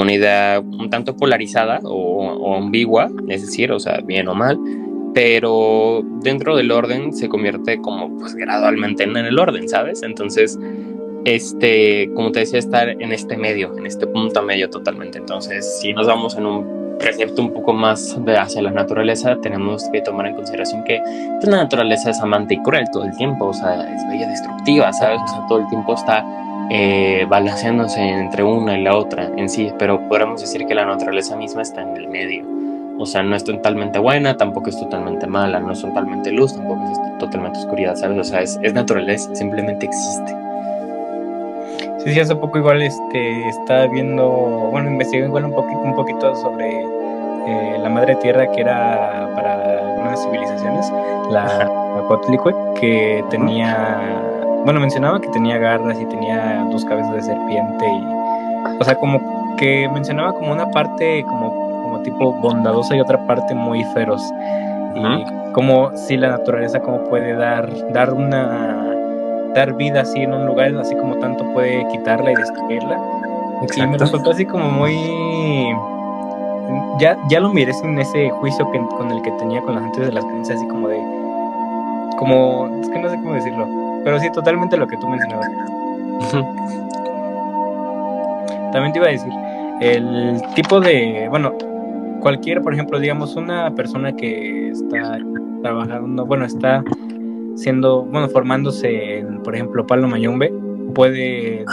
idea 0.10 0.60
un 0.60 0.90
tanto 0.90 1.16
polarizada 1.16 1.80
o, 1.84 2.56
ambigua, 2.56 3.10
es 3.28 3.42
decir, 3.42 3.72
o 3.72 3.80
sea, 3.80 4.02
bien 4.02 4.28
o 4.28 4.36
mal, 4.36 4.60
pero 5.14 6.04
dentro 6.22 6.56
del 6.56 6.72
orden 6.72 7.14
se 7.14 7.28
convierte 7.28 7.82
como 7.82 8.18
pues 8.18 8.36
gradualmente 8.36 9.04
en 9.04 9.18
el 9.18 9.38
orden, 9.40 9.68
¿sabes? 9.68 10.04
Entonces, 10.04 10.60
este, 11.26 12.10
como 12.16 12.32
te 12.32 12.40
decía, 12.40 12.60
estar 12.60 12.90
en 12.90 13.12
este 13.12 13.38
medio, 13.38 13.78
en 13.78 13.86
este 13.86 14.08
punto 14.08 14.42
medio 14.42 14.70
totalmente. 14.70 15.18
Entonces, 15.18 15.80
si 15.82 15.94
nos 15.94 16.08
vamos 16.08 16.36
en 16.38 16.46
un 16.46 16.98
precepto 16.98 17.42
un 17.42 17.52
poco 17.52 17.74
más 17.74 18.24
de 18.26 18.38
hacia 18.38 18.62
la 18.62 18.72
naturaleza, 18.72 19.36
tenemos 19.42 19.90
que 19.92 20.02
tomar 20.02 20.28
en 20.28 20.36
consideración 20.36 20.84
que 20.84 21.02
pues, 21.40 21.48
la 21.48 21.58
naturaleza 21.58 22.12
es 22.12 22.22
amante 22.22 22.54
y 22.54 22.62
cruel 22.62 22.86
todo 22.92 23.06
el 23.06 23.16
tiempo, 23.18 23.48
o 23.48 23.54
sea, 23.54 23.94
es 23.94 24.08
bella 24.08 24.30
destructiva, 24.30 24.94
¿sabes? 24.94 25.20
O 25.24 25.28
sea, 25.28 25.46
todo 25.48 25.60
el 25.60 25.68
tiempo 25.68 25.96
está 25.96 26.24
eh, 26.74 27.26
balanceándose 27.28 28.00
entre 28.00 28.44
una 28.44 28.78
y 28.78 28.84
la 28.84 28.96
otra 28.96 29.30
en 29.36 29.50
sí, 29.50 29.74
pero 29.78 30.08
podríamos 30.08 30.40
decir 30.40 30.66
que 30.66 30.74
la 30.74 30.86
naturaleza 30.86 31.36
misma 31.36 31.64
está 31.64 31.82
en 31.82 31.98
el 31.98 32.08
medio. 32.08 32.46
O 32.98 33.06
sea, 33.06 33.24
no 33.24 33.36
es 33.36 33.44
totalmente 33.44 34.00
buena, 34.00 34.38
tampoco 34.38 34.70
es 34.70 34.80
totalmente 34.80 35.28
mala, 35.28 35.60
no 35.60 35.74
es 35.74 35.82
totalmente 35.82 36.32
luz, 36.32 36.56
tampoco 36.56 36.82
es 36.90 37.18
totalmente 37.18 37.60
oscuridad, 37.60 37.96
¿sabes? 37.98 38.18
O 38.20 38.24
sea, 38.24 38.42
es, 38.42 38.58
es 38.64 38.74
naturaleza, 38.74 39.36
simplemente 39.36 39.86
existe. 39.86 40.34
Sí, 42.04 42.14
sí, 42.14 42.20
hace 42.22 42.36
poco 42.38 42.58
igual 42.58 42.82
este, 42.82 43.50
estaba 43.50 43.88
viendo, 43.88 44.30
bueno, 44.72 44.92
investigué 44.92 45.26
igual 45.26 45.46
un 45.46 45.52
poquito, 45.52 45.80
un 45.82 45.96
poquito 45.96 46.36
sobre 46.38 46.70
eh, 47.48 47.78
la 47.80 47.90
madre 47.90 48.16
tierra 48.16 48.50
que 48.50 48.62
era 48.62 49.30
para 49.36 49.80
algunas 49.80 50.24
civilizaciones, 50.24 50.90
la 51.32 51.70
Coatlicue, 52.08 52.56
que 52.80 53.26
tenía, 53.30 54.00
bueno, 54.64 54.80
mencionaba 54.80 55.20
que 55.20 55.30
tenía 55.30 55.58
garras 55.58 56.00
y 56.00 56.06
tenía 56.06 56.66
dos 56.72 56.86
cabezas 56.86 57.14
de 57.14 57.22
serpiente 57.24 57.86
y, 57.86 58.78
o 58.80 58.84
sea, 58.84 58.96
como 58.96 59.56
que 59.58 59.90
mencionaba 59.90 60.34
como 60.34 60.52
una 60.52 60.70
parte 60.72 61.24
como, 61.24 61.52
como 61.84 62.00
tipo 62.02 62.34
bondadosa 62.34 62.96
y 62.96 63.00
otra 63.00 63.26
parte 63.28 63.54
muy 63.54 63.84
feroz. 63.94 64.22
Y 64.96 65.54
como 65.54 65.96
si 65.96 66.18
la 66.18 66.30
naturaleza 66.30 66.80
como 66.80 67.04
puede 67.06 67.34
dar, 67.34 67.70
dar 67.92 68.14
una 68.14 68.92
dar 69.54 69.74
vida 69.76 70.02
así 70.02 70.22
en 70.22 70.34
un 70.34 70.46
lugar, 70.46 70.74
así 70.78 70.96
como 70.96 71.18
tanto 71.18 71.44
puede 71.54 71.86
quitarla 71.90 72.32
y 72.32 72.36
destruirla. 72.36 73.00
Y 73.76 73.88
me 73.88 73.98
resultó 73.98 74.32
así 74.32 74.46
como 74.46 74.70
muy... 74.70 74.96
Ya, 77.00 77.18
ya 77.30 77.40
lo 77.40 77.50
miré 77.50 77.72
en 77.84 78.00
ese 78.00 78.30
juicio 78.30 78.70
que, 78.72 78.80
con 78.80 79.12
el 79.12 79.22
que 79.22 79.32
tenía 79.32 79.62
con 79.62 79.76
las 79.76 79.84
antes 79.84 80.08
de 80.08 80.12
las 80.12 80.24
creencias, 80.26 80.58
así 80.58 80.68
como 80.68 80.88
de... 80.88 80.98
Como... 82.18 82.68
Es 82.82 82.90
que 82.90 83.00
no 83.00 83.10
sé 83.10 83.16
cómo 83.18 83.34
decirlo. 83.34 83.91
Pero 84.04 84.20
sí, 84.20 84.32
totalmente 84.32 84.78
lo 84.78 84.88
que 84.88 84.98
tú 84.98 85.08
mencionabas. 85.08 85.50
También 88.72 88.94
te 88.94 89.00
iba 89.00 89.08
a 89.08 89.12
decir, 89.12 89.32
el 89.82 90.42
tipo 90.56 90.80
de... 90.80 91.28
Bueno, 91.30 91.54
cualquier, 92.22 92.62
por 92.62 92.74
ejemplo, 92.74 93.00
digamos, 93.00 93.36
una 93.36 93.74
persona 93.76 94.16
que 94.16 94.70
está 94.70 95.20
trabajando, 95.62 96.26
bueno, 96.26 96.46
está 96.46 96.84
siendo, 97.56 98.04
bueno, 98.04 98.30
formándose 98.30 99.20
en, 99.20 99.44
por 99.44 99.56
ejemplo, 99.56 99.86
Palo 99.86 100.08
Mayombe, 100.08 100.54
puede 100.96 101.66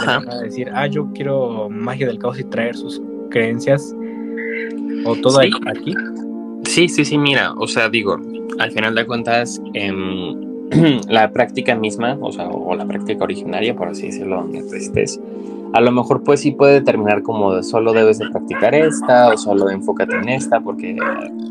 decir, 0.43 0.69
ah, 0.73 0.87
yo 0.87 1.07
quiero 1.13 1.69
magia 1.69 2.07
del 2.07 2.19
caos 2.19 2.39
y 2.39 2.43
traer 2.43 2.75
sus 2.75 3.01
creencias 3.29 3.95
o 5.05 5.15
todo 5.15 5.39
aquí. 5.39 5.93
Sí, 6.65 6.87
sí, 6.89 7.05
sí, 7.05 7.17
mira, 7.17 7.53
o 7.57 7.67
sea, 7.67 7.89
digo, 7.89 8.17
al 8.59 8.71
final 8.71 8.95
de 8.95 9.05
cuentas, 9.05 9.61
em, 9.73 10.48
la 11.09 11.31
práctica 11.31 11.75
misma, 11.75 12.17
o 12.21 12.31
sea, 12.31 12.47
o 12.47 12.75
la 12.75 12.85
práctica 12.85 13.23
originaria, 13.23 13.75
por 13.75 13.87
así 13.87 14.07
decirlo, 14.07 14.37
donde 14.37 14.59
estés, 14.77 15.19
a 15.73 15.81
lo 15.81 15.91
mejor 15.91 16.23
pues 16.23 16.41
sí 16.41 16.51
puede 16.51 16.73
determinar 16.73 17.21
como 17.21 17.61
solo 17.63 17.93
debes 17.93 18.19
de 18.19 18.29
practicar 18.29 18.73
esta 18.73 19.29
o 19.29 19.37
solo 19.37 19.69
enfócate 19.69 20.15
en 20.15 20.29
esta, 20.29 20.61
porque 20.61 20.91
en 20.91 20.99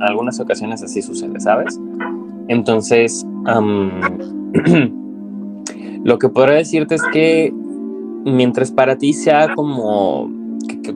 algunas 0.01 0.41
ocasiones 0.41 0.83
así 0.83 1.03
sucede, 1.03 1.39
¿sabes? 1.41 1.79
Entonces, 2.49 3.27
lo 6.05 6.19
que 6.19 6.29
podría 6.29 6.57
decirte 6.57 6.97
es 6.97 7.03
que 7.13 7.53
mientras 8.25 8.73
para 8.73 8.97
ti 8.97 9.13
sea 9.13 9.55
como 9.55 10.31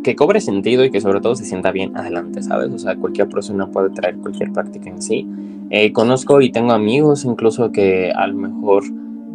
que, 0.03 0.17
cobre 0.17 0.41
sentido 0.41 0.85
y 0.85 0.91
que 0.91 1.01
sobre 1.01 1.21
todo 1.21 1.37
se 1.37 1.45
sienta 1.45 1.71
bien, 1.71 1.97
adelante, 1.97 2.43
¿sabes? 2.43 2.73
O 2.73 2.79
sea, 2.79 2.97
cualquier 2.97 3.29
persona 3.29 3.67
puede 3.67 3.91
traer 3.91 4.17
cualquier 4.17 4.53
práctica 4.53 4.91
en 4.91 5.01
sí. 5.01 5.29
Eh, 5.75 5.91
conozco 5.91 6.43
y 6.43 6.53
tengo 6.53 6.73
amigos 6.73 7.25
incluso 7.25 7.73
que 7.73 8.13
a 8.15 8.27
lo 8.27 8.37
mejor 8.37 8.85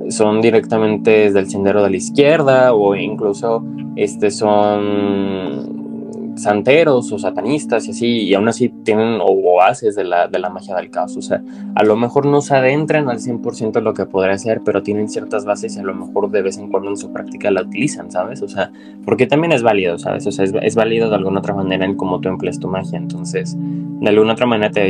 son 0.09 0.39
directamente 0.39 1.09
desde 1.09 1.39
el 1.39 1.49
sendero 1.49 1.83
de 1.83 1.89
la 1.89 1.97
izquierda 1.97 2.75
o 2.75 2.95
incluso 2.95 3.65
este, 3.95 4.29
son 4.29 6.35
santeros 6.37 7.11
o 7.11 7.17
satanistas 7.17 7.87
y 7.87 7.91
así, 7.91 8.07
y 8.21 8.35
aún 8.35 8.47
así 8.47 8.69
tienen 8.69 9.17
o 9.19 9.63
haces 9.63 9.95
de 9.95 10.03
la, 10.03 10.27
de 10.27 10.37
la 10.37 10.51
magia 10.51 10.75
del 10.75 10.91
caos. 10.91 11.17
O 11.17 11.23
sea, 11.23 11.41
a 11.73 11.83
lo 11.83 11.95
mejor 11.95 12.27
no 12.27 12.41
se 12.41 12.55
adentran 12.55 13.09
al 13.09 13.17
100% 13.17 13.81
lo 13.81 13.95
que 13.95 14.05
podría 14.05 14.37
ser, 14.37 14.61
pero 14.63 14.83
tienen 14.83 15.09
ciertas 15.09 15.43
bases 15.43 15.75
y 15.75 15.79
a 15.79 15.83
lo 15.83 15.95
mejor 15.95 16.29
de 16.29 16.43
vez 16.43 16.59
en 16.59 16.69
cuando 16.69 16.91
en 16.91 16.97
su 16.97 17.11
práctica 17.11 17.49
la 17.49 17.63
utilizan, 17.63 18.11
¿sabes? 18.11 18.43
O 18.43 18.47
sea, 18.47 18.71
porque 19.05 19.25
también 19.25 19.53
es 19.53 19.63
válido, 19.63 19.97
¿sabes? 19.97 20.27
O 20.27 20.31
sea, 20.31 20.45
es, 20.45 20.53
es 20.61 20.75
válido 20.75 21.09
de 21.09 21.15
alguna 21.15 21.39
otra 21.39 21.55
manera 21.55 21.83
en 21.83 21.95
cómo 21.95 22.21
tú 22.21 22.29
empleas 22.29 22.59
tu 22.59 22.67
magia. 22.67 22.99
Entonces, 22.99 23.57
de 23.57 24.07
alguna 24.07 24.33
otra 24.33 24.45
manera 24.45 24.71
te, 24.71 24.83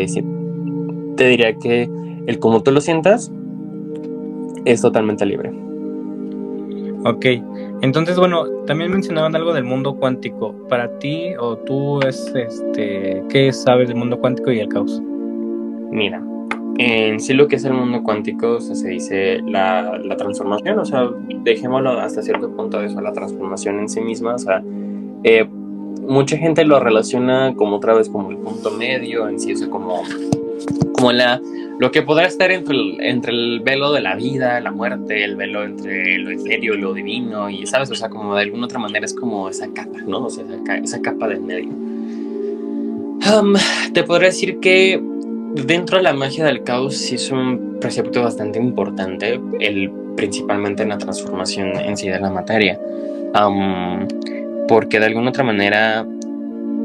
te 1.17 1.27
diría 1.27 1.53
que 1.57 1.89
el 2.27 2.39
como 2.39 2.63
tú 2.63 2.71
lo 2.71 2.79
sientas 2.79 3.31
es 4.65 4.81
totalmente 4.81 5.25
libre. 5.25 5.51
Ok, 7.05 7.25
entonces 7.81 8.17
bueno, 8.17 8.47
también 8.65 8.91
mencionaban 8.91 9.35
algo 9.35 9.53
del 9.53 9.63
mundo 9.63 9.95
cuántico. 9.95 10.53
Para 10.69 10.97
ti 10.99 11.35
o 11.39 11.57
tú 11.57 11.99
es 12.01 12.33
este, 12.35 13.23
¿qué 13.29 13.51
sabes 13.51 13.89
del 13.89 13.97
mundo 13.97 14.19
cuántico 14.19 14.51
y 14.51 14.59
el 14.59 14.67
caos? 14.67 15.01
Mira, 15.91 16.21
en 16.79 17.19
sí 17.19 17.33
lo 17.33 17.47
que 17.47 17.55
es 17.55 17.65
el 17.65 17.73
mundo 17.73 18.03
cuántico 18.03 18.59
se 18.59 18.89
dice 18.89 19.39
la, 19.45 19.97
la, 19.97 20.17
transformación, 20.17 20.79
o 20.79 20.85
sea, 20.85 21.09
dejémoslo 21.43 21.91
hasta 21.91 22.21
cierto 22.21 22.49
punto 22.51 22.79
de 22.79 22.87
eso, 22.87 23.01
la 23.01 23.13
transformación 23.13 23.79
en 23.79 23.89
sí 23.89 24.01
misma, 24.01 24.35
o 24.35 24.39
sea, 24.39 24.61
eh, 25.23 25.47
mucha 26.07 26.37
gente 26.37 26.65
lo 26.65 26.79
relaciona 26.79 27.53
como 27.55 27.77
otra 27.77 27.93
vez 27.93 28.09
como 28.09 28.29
el 28.31 28.37
punto 28.37 28.71
medio, 28.71 29.27
en 29.27 29.39
sí, 29.39 29.53
o 29.53 29.57
sea, 29.57 29.69
como, 29.69 30.03
como 30.93 31.11
la 31.11 31.41
lo 31.79 31.91
que 31.91 32.01
podrá 32.01 32.25
estar 32.25 32.51
entre 32.51 32.75
el, 33.31 33.61
velo 33.63 33.91
de 33.91 34.01
la 34.01 34.15
vida, 34.15 34.59
la 34.61 34.71
muerte, 34.71 35.23
el 35.23 35.35
velo 35.35 35.63
entre 35.63 36.17
lo 36.17 36.31
eterno 36.31 36.73
y 36.73 36.77
lo 36.77 36.93
divino, 36.93 37.49
y 37.49 37.67
sabes, 37.67 37.91
o 37.91 37.95
sea, 37.95 38.09
como 38.09 38.35
de 38.35 38.41
alguna 38.41 38.65
otra 38.65 38.79
manera 38.79 39.05
es 39.05 39.13
como 39.13 39.47
esa 39.47 39.67
capa, 39.73 39.99
¿no? 40.05 40.25
O 40.25 40.29
sea, 40.29 40.43
esa, 40.83 41.01
capa 41.01 41.27
del 41.27 41.41
medio. 41.41 41.69
te 43.93 44.03
podría 44.03 44.29
decir 44.29 44.59
que 44.59 44.99
dentro 45.53 45.97
de 45.97 46.03
la 46.03 46.13
magia 46.13 46.45
del 46.45 46.63
caos 46.63 46.97
sí 46.97 47.15
es 47.15 47.29
un 47.29 47.77
precepto 47.79 48.23
bastante 48.23 48.57
importante, 48.57 49.39
el, 49.59 49.91
principalmente 50.15 50.81
en 50.81 50.89
la 50.89 50.97
transformación 50.97 51.77
en 51.77 51.95
sí 51.95 52.09
de 52.09 52.19
la 52.19 52.31
materia. 52.31 52.79
porque 54.67 54.99
de 54.99 55.05
alguna 55.05 55.29
otra 55.29 55.43
manera, 55.43 56.07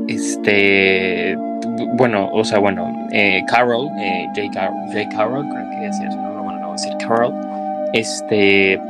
este 0.06 1.34
bueno, 1.94 2.28
o 2.32 2.44
sea, 2.44 2.58
bueno, 2.58 2.92
eh, 3.12 3.42
Carol, 3.46 3.88
eh, 3.98 4.26
J. 4.34 5.08
Carroll, 5.10 5.48
creo 5.48 5.70
que 5.70 5.86
decía 5.86 6.10
su 6.10 6.16
nombre, 6.16 6.42
bueno, 6.42 6.60
no 6.60 6.68
voy 6.68 6.70
a 6.70 6.72
decir 6.72 6.92
Carol, 6.98 7.34
este, 7.92 8.80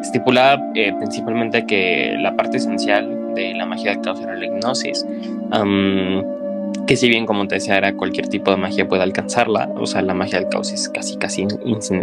estipula 0.00 0.62
eh, 0.74 0.92
principalmente 0.98 1.64
que 1.66 2.16
la 2.18 2.34
parte 2.34 2.58
esencial 2.58 3.34
de 3.34 3.54
la 3.54 3.66
magia 3.66 3.92
del 3.92 4.00
caos 4.02 4.20
era 4.20 4.34
la 4.34 4.46
hipnosis, 4.46 5.06
que 6.86 6.96
si 6.96 7.08
bien, 7.08 7.26
como 7.26 7.46
te 7.46 7.56
decía, 7.56 7.76
era 7.76 7.92
cualquier 7.94 8.28
tipo 8.28 8.50
de 8.50 8.56
magia 8.56 8.88
puede 8.88 9.02
alcanzarla, 9.02 9.70
o 9.76 9.86
sea, 9.86 10.02
la 10.02 10.14
magia 10.14 10.40
del 10.40 10.48
caos 10.48 10.72
es 10.72 10.88
casi, 10.88 11.16
casi 11.16 11.46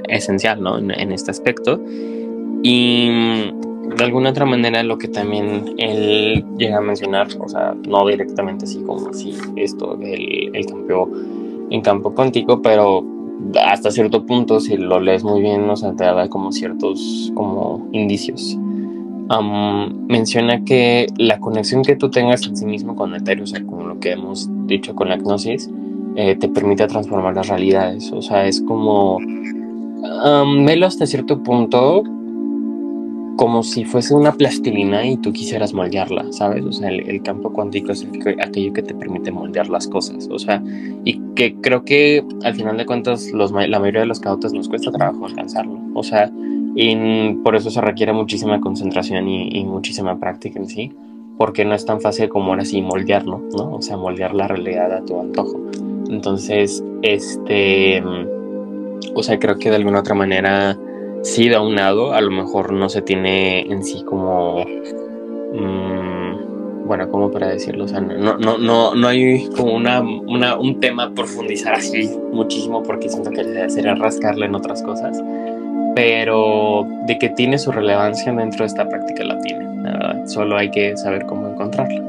esencial, 0.07 0.61
¿no? 0.61 0.77
En, 0.77 0.91
en 0.91 1.11
este 1.11 1.31
aspecto. 1.31 1.81
Y 2.63 3.51
de 3.97 4.03
alguna 4.03 4.29
otra 4.29 4.45
manera 4.45 4.83
lo 4.83 4.97
que 4.97 5.07
también 5.07 5.75
él 5.77 6.45
llega 6.57 6.77
a 6.77 6.81
mencionar, 6.81 7.27
o 7.39 7.47
sea, 7.47 7.75
no 7.87 8.07
directamente 8.07 8.65
así 8.65 8.81
como 8.81 9.09
así 9.09 9.33
esto 9.55 9.95
del 9.95 10.55
el 10.55 10.65
campo 10.65 11.09
en 11.69 11.81
campo 11.81 12.13
cuántico, 12.13 12.61
pero 12.61 13.03
hasta 13.65 13.91
cierto 13.91 14.25
punto 14.25 14.59
si 14.59 14.77
lo 14.77 14.99
lees 14.99 15.23
muy 15.23 15.41
bien, 15.41 15.69
o 15.69 15.75
sea, 15.75 15.93
te 15.95 16.05
como 16.29 16.51
ciertos 16.51 17.31
como 17.35 17.87
indicios. 17.91 18.57
menciona 20.07 20.63
que 20.63 21.07
la 21.17 21.39
conexión 21.39 21.83
que 21.83 21.95
tú 21.95 22.09
tengas 22.09 22.45
en 22.47 22.57
sí 22.57 22.65
mismo 22.65 22.95
con 22.95 23.15
Ethereum, 23.15 23.43
o 23.43 23.47
sea, 23.47 23.63
como 23.63 23.87
lo 23.87 23.99
que 23.99 24.11
hemos 24.11 24.49
dicho 24.65 24.95
con 24.95 25.09
la 25.09 25.17
gnosis, 25.17 25.69
eh, 26.15 26.35
te 26.35 26.49
permite 26.49 26.87
transformar 26.87 27.35
las 27.35 27.47
realidades. 27.47 28.11
O 28.11 28.21
sea, 28.21 28.45
es 28.45 28.61
como 28.61 29.17
um, 29.17 30.65
velo 30.65 30.87
hasta 30.87 31.05
cierto 31.05 31.41
punto 31.43 32.03
como 33.39 33.63
si 33.63 33.85
fuese 33.85 34.13
una 34.13 34.33
plastilina 34.33 35.07
y 35.07 35.15
tú 35.15 35.31
quisieras 35.31 35.73
moldearla, 35.73 36.25
¿sabes? 36.33 36.65
O 36.65 36.73
sea, 36.73 36.89
el, 36.89 37.23
campo 37.23 37.53
cuántico 37.53 37.93
es 37.93 38.05
aquello 38.43 38.73
que 38.73 38.83
te 38.83 38.93
permite 38.93 39.31
moldear 39.31 39.69
las 39.69 39.87
cosas, 39.87 40.27
o 40.29 40.37
sea, 40.37 40.61
y 41.05 41.21
que 41.35 41.55
creo 41.61 41.85
que 41.85 42.21
al 42.43 42.53
final 42.55 42.75
de 42.75 42.85
cuentas 42.85 43.31
los, 43.31 43.53
la 43.53 43.79
mayoría 43.79 44.01
de 44.01 44.07
los 44.07 44.19
cautas 44.19 44.51
nos 44.51 44.67
cuesta 44.67 44.91
trabajo 44.91 45.25
alcanzarlo, 45.25 45.79
o 45.93 46.03
sea, 46.03 46.29
y 46.75 47.33
por 47.35 47.55
eso 47.55 47.71
se 47.71 47.79
requiere 47.79 48.11
muchísima 48.11 48.59
concentración 48.59 49.29
y, 49.29 49.63
muchísima 49.63 50.19
práctica 50.19 50.59
en 50.59 50.67
sí, 50.67 50.91
porque 51.37 51.63
no 51.63 51.75
es 51.75 51.85
tan 51.85 52.01
fácil 52.01 52.27
como 52.27 52.49
ahora 52.49 52.65
sí 52.65 52.81
moldearlo, 52.81 53.41
¿no? 53.57 53.75
O 53.75 53.81
sea, 53.81 53.95
moldear 53.95 54.35
la 54.35 54.49
realidad 54.49 54.91
a 54.91 55.05
tu 55.05 55.17
antojo. 55.17 55.61
Entonces, 56.09 56.83
este, 57.03 58.03
o 59.15 59.23
sea, 59.23 59.39
creo 59.39 59.57
que 59.57 59.69
de 59.69 59.77
alguna 59.77 60.01
otra 60.01 60.13
manera 60.13 60.77
sí 61.24 61.49
da 61.49 61.61
un 61.61 61.76
lado, 61.76 62.13
a 62.13 62.22
lo 62.22 62.32
mejor 62.32 62.74
no 62.74 62.89
se 62.89 63.01
tiene 63.01 63.61
en 63.61 63.84
sí 63.84 64.03
como... 64.03 64.65
Mmm, 65.53 66.20
bueno, 66.89 67.07
¿cómo 67.11 67.30
para 67.30 67.49
decirlo? 67.49 67.86
O 67.86 67.88
sea, 67.88 68.01
no, 68.01 68.38
no, 68.38 68.57
no, 68.57 68.95
no 68.95 69.07
hay 69.07 69.47
como 69.55 69.76
una, 69.76 70.01
una, 70.01 70.57
un 70.57 70.80
tema 70.80 71.03
a 71.03 71.11
profundizar 71.11 71.76
así 71.76 72.09
muchísimo 72.32 72.82
porque 72.82 73.09
siento 73.09 73.30
que 73.30 73.70
sería 73.70 73.93
rascarle 73.93 74.47
en 74.47 74.55
otras 74.55 74.82
cosas. 74.82 75.22
Pero 75.95 76.88
de 77.05 77.20
que 77.20 77.30
tiene 77.30 77.59
su 77.59 77.72
relevancia 77.72 78.34
dentro 78.34 78.61
de 78.61 78.67
esta 78.67 78.89
práctica 78.89 79.24
la 79.24 79.39
tiene. 79.41 79.67
solo 80.26 80.57
hay 80.57 80.72
que 80.72 80.97
saber 80.97 81.28
cómo 81.28 81.49
encontrarla. 81.49 82.03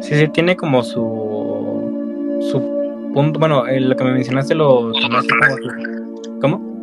Sí, 0.00 0.14
sí, 0.14 0.28
tiene 0.28 0.54
como 0.54 0.84
su, 0.84 2.38
su 2.52 2.60
punto. 3.12 3.40
Bueno, 3.40 3.64
lo 3.66 3.96
que 3.96 4.04
me 4.04 4.12
mencionaste 4.12 4.54
lo 4.54 4.92
¿Cómo? 6.40 6.73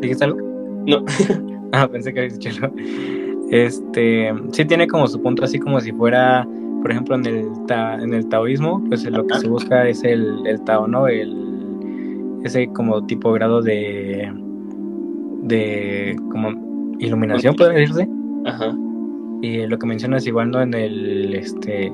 ¿Dijiste 0.00 0.24
algo? 0.24 0.38
No. 0.86 1.04
ah, 1.72 1.88
pensé 1.88 2.12
que 2.12 2.20
habías 2.20 2.38
dicho 2.38 2.50
algo. 2.62 2.74
Este, 3.50 4.32
sí 4.52 4.64
tiene 4.64 4.86
como 4.86 5.06
su 5.06 5.20
punto 5.20 5.44
así 5.44 5.58
como 5.58 5.80
si 5.80 5.92
fuera, 5.92 6.48
por 6.80 6.90
ejemplo, 6.90 7.14
en 7.16 7.26
el, 7.26 7.48
en 8.00 8.14
el 8.14 8.28
taoísmo, 8.28 8.82
pues 8.88 9.04
lo 9.04 9.26
que 9.26 9.38
se 9.38 9.48
busca 9.48 9.86
es 9.86 10.02
el, 10.04 10.46
el 10.46 10.62
tao, 10.62 10.86
¿no? 10.86 11.06
El, 11.06 12.40
ese 12.44 12.66
como 12.68 13.04
tipo 13.06 13.32
grado 13.32 13.62
de, 13.62 14.32
de 15.42 16.16
como 16.30 16.96
iluminación, 16.98 17.54
puede 17.54 17.80
decirse. 17.80 18.08
Ajá. 18.46 18.74
Y 19.42 19.66
lo 19.66 19.78
que 19.78 19.86
mencionas 19.86 20.26
igual, 20.26 20.50
¿no? 20.50 20.62
En 20.62 20.72
el, 20.72 21.34
este, 21.34 21.92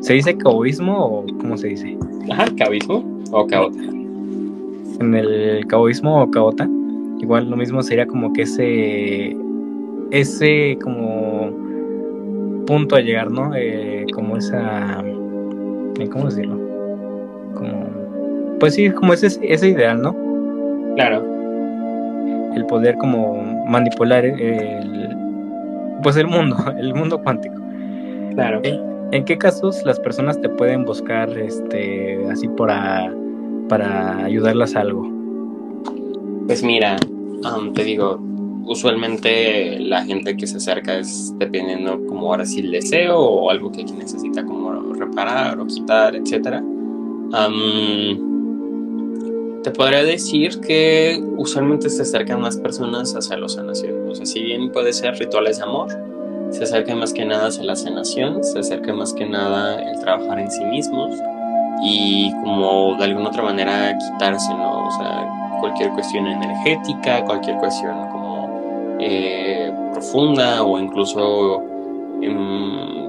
¿se 0.00 0.14
dice 0.14 0.36
caoísmo 0.36 0.98
o 0.98 1.26
cómo 1.38 1.56
se 1.56 1.68
dice? 1.68 1.96
Ajá, 2.30 2.46
caoísmo 2.56 3.04
o 3.30 3.46
caota 3.46 3.95
en 5.00 5.14
el 5.14 5.66
caoísmo 5.66 6.22
o 6.22 6.30
caota, 6.30 6.68
igual 7.20 7.50
lo 7.50 7.56
mismo 7.56 7.82
sería 7.82 8.06
como 8.06 8.32
que 8.32 8.42
ese, 8.42 9.36
ese 10.10 10.78
como 10.82 11.50
punto 12.66 12.96
a 12.96 13.00
llegar, 13.00 13.30
¿no? 13.30 13.54
Eh, 13.54 14.06
como 14.12 14.36
esa, 14.36 15.02
eh, 15.98 16.08
¿cómo 16.08 16.26
decirlo? 16.26 16.58
Como, 17.54 17.86
pues 18.58 18.74
sí, 18.74 18.90
como 18.90 19.12
ese, 19.12 19.38
ese 19.42 19.68
ideal, 19.68 20.02
¿no? 20.02 20.14
Claro. 20.96 21.24
El 22.54 22.64
poder 22.66 22.96
como 22.96 23.42
manipular 23.68 24.24
el, 24.24 25.16
pues 26.02 26.16
el 26.16 26.26
mundo, 26.26 26.56
el 26.78 26.94
mundo 26.94 27.22
cuántico. 27.22 27.56
Claro. 28.34 28.60
¿En, 29.12 29.24
qué 29.24 29.38
casos 29.38 29.82
las 29.84 29.98
personas 30.00 30.40
te 30.40 30.48
pueden 30.48 30.84
buscar, 30.84 31.30
este, 31.38 32.18
así 32.30 32.48
por 32.48 32.70
a 32.70 33.10
para 33.68 34.24
ayudarlas 34.24 34.76
a 34.76 34.80
algo? 34.80 35.10
Pues 36.46 36.62
mira, 36.62 36.96
te 37.74 37.84
digo, 37.84 38.20
usualmente 38.66 39.78
la 39.80 40.04
gente 40.04 40.36
que 40.36 40.46
se 40.46 40.58
acerca 40.58 40.98
es 40.98 41.32
dependiendo 41.38 42.04
como 42.06 42.30
ahora 42.30 42.44
si 42.44 42.60
el 42.60 42.70
deseo 42.70 43.18
o 43.18 43.50
algo 43.50 43.70
que 43.72 43.84
necesita 43.84 44.44
como 44.44 44.92
reparar 44.94 45.58
o 45.58 45.66
quitar, 45.66 46.16
etc. 46.16 46.62
te 49.62 49.70
podría 49.70 50.04
decir 50.04 50.60
que 50.60 51.22
usualmente 51.36 51.90
se 51.90 52.02
acercan 52.02 52.40
más 52.40 52.56
personas 52.56 53.14
hacia 53.14 53.36
la 53.36 53.48
sanación. 53.48 54.08
O 54.08 54.14
sea, 54.14 54.26
si 54.26 54.42
bien 54.42 54.70
puede 54.70 54.92
ser 54.92 55.14
rituales 55.14 55.58
de 55.58 55.64
amor, 55.64 55.88
se 56.50 56.62
acerca 56.62 56.94
más 56.94 57.12
que 57.12 57.24
nada 57.24 57.48
hacia 57.48 57.64
la 57.64 57.74
sanación, 57.74 58.44
se 58.44 58.60
acerca 58.60 58.92
más 58.92 59.12
que 59.12 59.26
nada 59.26 59.82
el 59.82 59.98
trabajar 60.00 60.38
en 60.38 60.50
sí 60.50 60.64
mismos 60.64 61.16
y 61.82 62.32
como 62.42 62.96
de 62.96 63.04
alguna 63.04 63.28
otra 63.28 63.42
manera 63.42 63.96
quitarse, 63.98 64.52
¿no? 64.54 64.86
O 64.86 64.90
sea, 64.92 65.26
cualquier 65.60 65.90
cuestión 65.90 66.26
energética, 66.26 67.24
cualquier 67.24 67.56
cuestión 67.56 68.08
como 68.10 68.96
eh, 69.00 69.72
profunda 69.92 70.62
o 70.62 70.78
incluso 70.78 71.62
em, 72.22 73.06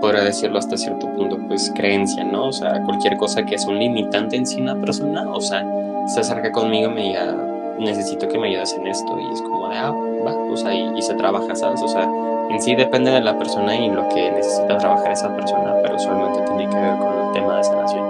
podría 0.00 0.24
decirlo 0.24 0.58
hasta 0.58 0.76
cierto 0.76 1.06
punto, 1.14 1.38
pues 1.48 1.72
creencia, 1.74 2.24
¿no? 2.24 2.46
O 2.46 2.52
sea, 2.52 2.82
cualquier 2.84 3.16
cosa 3.16 3.44
que 3.44 3.54
es 3.54 3.66
un 3.66 3.78
limitante 3.78 4.36
en 4.36 4.46
sí 4.46 4.60
una 4.60 4.76
persona, 4.76 5.28
o 5.30 5.40
sea, 5.40 5.64
se 6.06 6.20
acerca 6.20 6.52
conmigo 6.52 6.90
y 6.90 6.94
me 6.94 7.02
diga, 7.02 7.36
necesito 7.78 8.28
que 8.28 8.38
me 8.38 8.48
ayudes 8.48 8.72
en 8.74 8.86
esto, 8.86 9.18
y 9.18 9.32
es 9.32 9.42
como 9.42 9.68
de, 9.68 9.76
ah, 9.76 9.90
va, 10.26 10.34
o 10.34 10.56
sea, 10.56 10.74
y, 10.74 11.02
se 11.02 11.14
trabaja, 11.14 11.54
¿sabes? 11.54 11.80
O 11.82 11.88
sea, 11.88 12.08
en 12.50 12.60
sí 12.60 12.74
depende 12.74 13.10
de 13.10 13.20
la 13.20 13.36
persona 13.38 13.76
y 13.76 13.90
lo 13.90 14.08
que 14.08 14.30
necesita 14.30 14.78
trabajar 14.78 15.12
esa 15.12 15.34
persona, 15.34 15.74
pero 15.82 15.96
usualmente 15.96 16.40
tiene 16.42 16.68
que 16.68 16.76
ver 16.76 16.96
con 16.98 17.26
el 17.26 17.32
tema 17.32 17.56
de 17.56 17.64
sanación. 17.64 18.07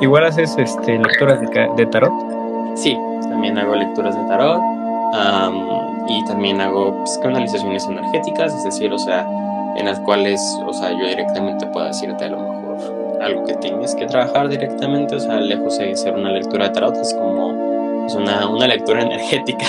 ¿Igual 0.00 0.24
haces 0.24 0.56
este, 0.58 0.98
lecturas 0.98 1.40
de, 1.40 1.70
de 1.76 1.86
tarot? 1.86 2.12
Sí, 2.74 2.98
también 3.28 3.58
hago 3.58 3.74
lecturas 3.74 4.14
de 4.14 4.24
tarot 4.28 4.60
y 6.08 6.24
también 6.24 6.60
hago 6.60 6.94
pues, 6.98 7.18
canalizaciones 7.18 7.86
energéticas, 7.86 8.54
es 8.54 8.64
decir, 8.64 8.92
o 8.92 8.98
sea, 8.98 9.26
en 9.76 9.86
las 9.86 9.98
cuales, 10.00 10.40
o 10.66 10.72
sea, 10.72 10.90
yo 10.90 11.06
directamente 11.06 11.66
puedo 11.66 11.86
decirte 11.86 12.24
a 12.24 12.28
lo 12.28 12.38
mejor 12.38 12.56
algo 13.20 13.44
que 13.44 13.54
tienes 13.54 13.94
que 13.94 14.06
trabajar 14.06 14.48
directamente, 14.48 15.16
o 15.16 15.20
sea, 15.20 15.40
lejos 15.40 15.78
de 15.78 15.96
ser 15.96 16.14
una 16.14 16.30
lectura 16.30 16.68
de 16.68 16.74
tarot, 16.74 16.96
es 16.96 17.12
como 17.14 18.02
pues, 18.02 18.14
una, 18.14 18.48
una 18.48 18.66
lectura 18.66 19.02
energética. 19.02 19.66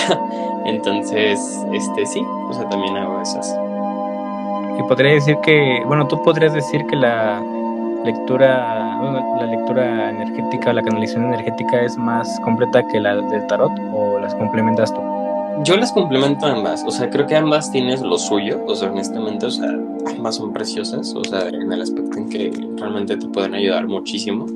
Entonces, 0.64 1.40
este 1.72 2.06
sí, 2.06 2.22
o 2.48 2.52
sea, 2.52 2.68
también 2.68 2.96
hago 2.96 3.20
esas. 3.20 3.58
Y 4.78 4.82
podría 4.84 5.14
decir 5.14 5.36
que, 5.42 5.82
bueno, 5.86 6.06
tú 6.06 6.22
podrías 6.22 6.54
decir 6.54 6.86
que 6.86 6.96
la 6.96 7.42
lectura, 8.04 8.87
la 9.02 9.46
lectura 9.46 10.10
energética, 10.10 10.72
la 10.72 10.82
canalización 10.82 11.26
energética 11.26 11.82
es 11.82 11.96
más 11.96 12.38
completa 12.40 12.86
que 12.88 13.00
la 13.00 13.16
del 13.16 13.46
tarot 13.46 13.72
o 13.92 14.18
las 14.18 14.34
complementas 14.34 14.92
tú? 14.92 15.00
Yo 15.64 15.76
las 15.76 15.90
complemento 15.90 16.46
ambas, 16.46 16.84
o 16.86 16.90
sea, 16.90 17.10
creo 17.10 17.26
que 17.26 17.34
ambas 17.34 17.72
tienes 17.72 18.00
lo 18.00 18.16
suyo, 18.16 18.64
o 18.66 18.76
sea, 18.76 18.90
honestamente, 18.90 19.46
o 19.46 19.50
sea, 19.50 19.68
ambas 20.16 20.36
son 20.36 20.52
preciosas, 20.52 21.12
o 21.14 21.24
sea, 21.24 21.48
en 21.48 21.72
el 21.72 21.82
aspecto 21.82 22.16
en 22.16 22.28
que 22.28 22.52
realmente 22.76 23.16
te 23.16 23.26
pueden 23.26 23.54
ayudar 23.54 23.88
muchísimo. 23.88 24.46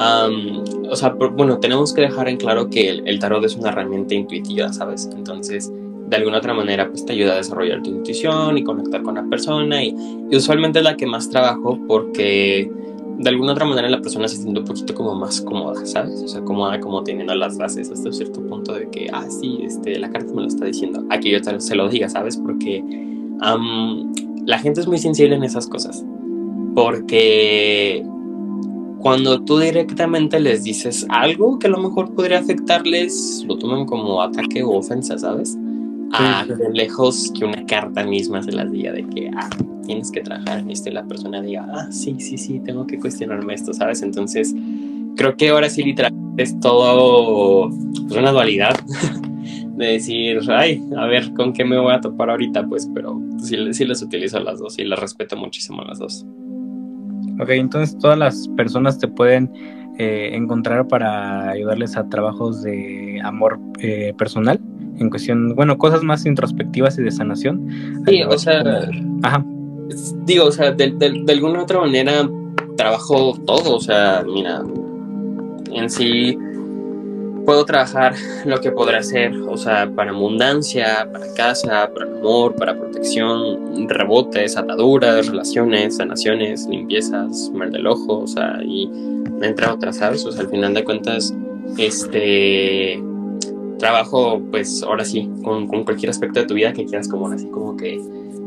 o 0.00 0.96
sea, 0.96 1.10
bueno, 1.10 1.58
tenemos 1.58 1.92
que 1.92 2.02
dejar 2.02 2.28
en 2.28 2.38
claro 2.38 2.68
que 2.68 2.90
el, 2.90 3.18
tarot 3.20 3.44
es 3.44 3.54
una 3.56 3.68
herramienta 3.68 4.14
intuitiva, 4.14 4.72
¿sabes? 4.72 5.08
Entonces, 5.14 5.70
de 6.08 6.16
alguna 6.16 6.38
otra 6.38 6.54
manera, 6.54 6.88
pues 6.88 7.06
te 7.06 7.12
ayuda 7.12 7.34
a 7.34 7.36
desarrollar 7.36 7.80
tu 7.82 7.90
intuición 7.90 8.58
y 8.58 8.64
conectar 8.64 9.02
con 9.02 9.14
la 9.14 9.22
persona 9.24 9.82
y, 9.84 9.94
y 10.28 10.36
usualmente 10.36 10.80
es 10.80 10.84
la 10.84 10.96
que 10.96 11.06
más 11.06 11.30
trabajo 11.30 11.78
porque 11.86 12.68
de 13.18 13.30
alguna 13.30 13.52
otra 13.52 13.64
manera 13.64 13.88
la 13.88 14.00
persona 14.00 14.26
se 14.28 14.36
siente 14.36 14.60
un 14.60 14.66
poquito 14.66 14.94
como 14.94 15.14
más 15.14 15.40
cómoda, 15.40 15.84
¿sabes? 15.86 16.22
O 16.22 16.28
sea, 16.28 16.42
cómoda 16.42 16.80
como 16.80 17.02
teniendo 17.04 17.34
las 17.34 17.56
bases 17.56 17.90
hasta 17.90 18.12
cierto 18.12 18.44
punto 18.46 18.74
de 18.74 18.88
que, 18.90 19.08
ah, 19.12 19.26
sí, 19.28 19.60
este, 19.62 19.98
la 19.98 20.10
carta 20.10 20.32
me 20.32 20.42
lo 20.42 20.48
está 20.48 20.64
diciendo, 20.64 21.04
aquí 21.10 21.30
yo 21.30 21.40
te, 21.40 21.60
se 21.60 21.74
lo 21.74 21.88
diga, 21.88 22.08
¿sabes? 22.08 22.36
Porque 22.36 22.82
la 24.44 24.58
gente 24.58 24.80
es 24.80 24.86
muy 24.86 24.98
sensible 24.98 25.34
en 25.36 25.44
esas 25.44 25.66
cosas. 25.66 26.04
Porque 26.74 28.04
cuando 29.00 29.42
tú 29.42 29.58
directamente 29.58 30.40
les 30.40 30.62
dices 30.62 31.04
algo 31.08 31.58
que 31.58 31.66
a 31.66 31.70
lo 31.70 31.78
mejor 31.78 32.14
podría 32.14 32.38
afectarles, 32.38 33.44
lo 33.46 33.58
toman 33.58 33.84
como 33.84 34.22
ataque 34.22 34.62
o 34.62 34.70
ofensa, 34.70 35.18
¿sabes? 35.18 35.58
A 36.12 36.46
lejos 36.72 37.32
que 37.36 37.44
una 37.44 37.64
carta 37.66 38.04
misma 38.04 38.42
se 38.42 38.52
las 38.52 38.70
diga 38.70 38.92
de 38.92 39.04
que, 39.08 39.30
ah, 39.36 39.50
tienes 39.82 40.10
que 40.10 40.20
trabajar 40.20 40.60
en 40.60 40.70
esto 40.70 40.90
y 40.90 40.92
la 40.92 41.04
persona 41.04 41.42
diga, 41.42 41.66
ah, 41.72 41.90
sí, 41.90 42.16
sí, 42.18 42.38
sí, 42.38 42.60
tengo 42.60 42.86
que 42.86 42.98
cuestionarme 42.98 43.54
esto, 43.54 43.72
¿sabes? 43.72 44.02
Entonces, 44.02 44.54
creo 45.16 45.36
que 45.36 45.50
ahora 45.50 45.68
sí 45.68 45.82
literalmente 45.82 46.42
es 46.42 46.58
todo 46.60 47.68
pues, 47.68 48.16
una 48.16 48.30
dualidad 48.30 48.74
de 49.76 49.86
decir, 49.86 50.40
ay, 50.50 50.82
a 50.96 51.06
ver, 51.06 51.32
¿con 51.34 51.52
qué 51.52 51.64
me 51.64 51.78
voy 51.78 51.92
a 51.92 52.00
topar 52.00 52.30
ahorita? 52.30 52.66
Pues, 52.66 52.88
pero 52.94 53.20
sí, 53.38 53.56
sí 53.72 53.84
les 53.84 54.02
utilizo 54.02 54.40
las 54.40 54.58
dos 54.58 54.78
y 54.78 54.84
las 54.84 54.98
respeto 54.98 55.36
muchísimo 55.36 55.82
las 55.82 55.98
dos. 55.98 56.26
Ok, 57.40 57.50
entonces 57.50 57.96
todas 57.98 58.18
las 58.18 58.48
personas 58.56 58.98
te 58.98 59.08
pueden 59.08 59.50
eh, 59.98 60.30
encontrar 60.32 60.86
para 60.88 61.50
ayudarles 61.50 61.96
a 61.96 62.08
trabajos 62.08 62.62
de 62.62 63.20
amor 63.24 63.58
eh, 63.80 64.14
personal 64.16 64.60
en 64.98 65.10
cuestión, 65.10 65.54
bueno, 65.54 65.78
cosas 65.78 66.02
más 66.02 66.26
introspectivas 66.26 66.98
y 66.98 67.02
de 67.02 67.10
sanación. 67.10 67.66
Sí, 68.06 68.22
o 68.22 68.38
sea, 68.38 68.62
ajá 69.22 69.44
digo, 70.24 70.46
o 70.46 70.52
sea, 70.52 70.72
de, 70.72 71.24
alguna 71.28 71.62
otra 71.62 71.80
manera 71.80 72.28
trabajo 72.76 73.36
todo, 73.46 73.76
o 73.76 73.80
sea, 73.80 74.24
mira, 74.26 74.62
en 75.72 75.90
sí 75.90 76.36
puedo 77.44 77.64
trabajar 77.64 78.14
lo 78.44 78.60
que 78.60 78.70
podrá 78.70 78.98
hacer, 78.98 79.34
o 79.48 79.56
sea, 79.56 79.90
para 79.94 80.12
abundancia, 80.12 81.08
para 81.12 81.32
casa, 81.34 81.90
para 81.92 82.06
amor, 82.06 82.54
para 82.54 82.78
protección, 82.78 83.88
rebotes, 83.88 84.56
ataduras, 84.56 85.26
relaciones, 85.26 85.96
sanaciones, 85.96 86.66
limpiezas, 86.68 87.50
mar 87.52 87.70
del 87.70 87.86
ojo, 87.86 88.20
o 88.20 88.26
sea, 88.26 88.60
y 88.64 88.88
entre 89.42 89.66
otras, 89.66 89.96
¿sabes? 89.96 90.24
O 90.24 90.32
sea, 90.32 90.42
al 90.42 90.48
final 90.48 90.74
de 90.74 90.84
cuentas, 90.84 91.34
este 91.78 93.02
trabajo, 93.78 94.40
pues 94.50 94.82
ahora 94.84 95.04
sí, 95.04 95.28
con, 95.42 95.66
con 95.66 95.82
cualquier 95.82 96.10
aspecto 96.10 96.40
de 96.40 96.46
tu 96.46 96.54
vida 96.54 96.72
que 96.72 96.84
quieras 96.84 97.08
como 97.08 97.26
así 97.28 97.46
como 97.46 97.76
que 97.76 98.00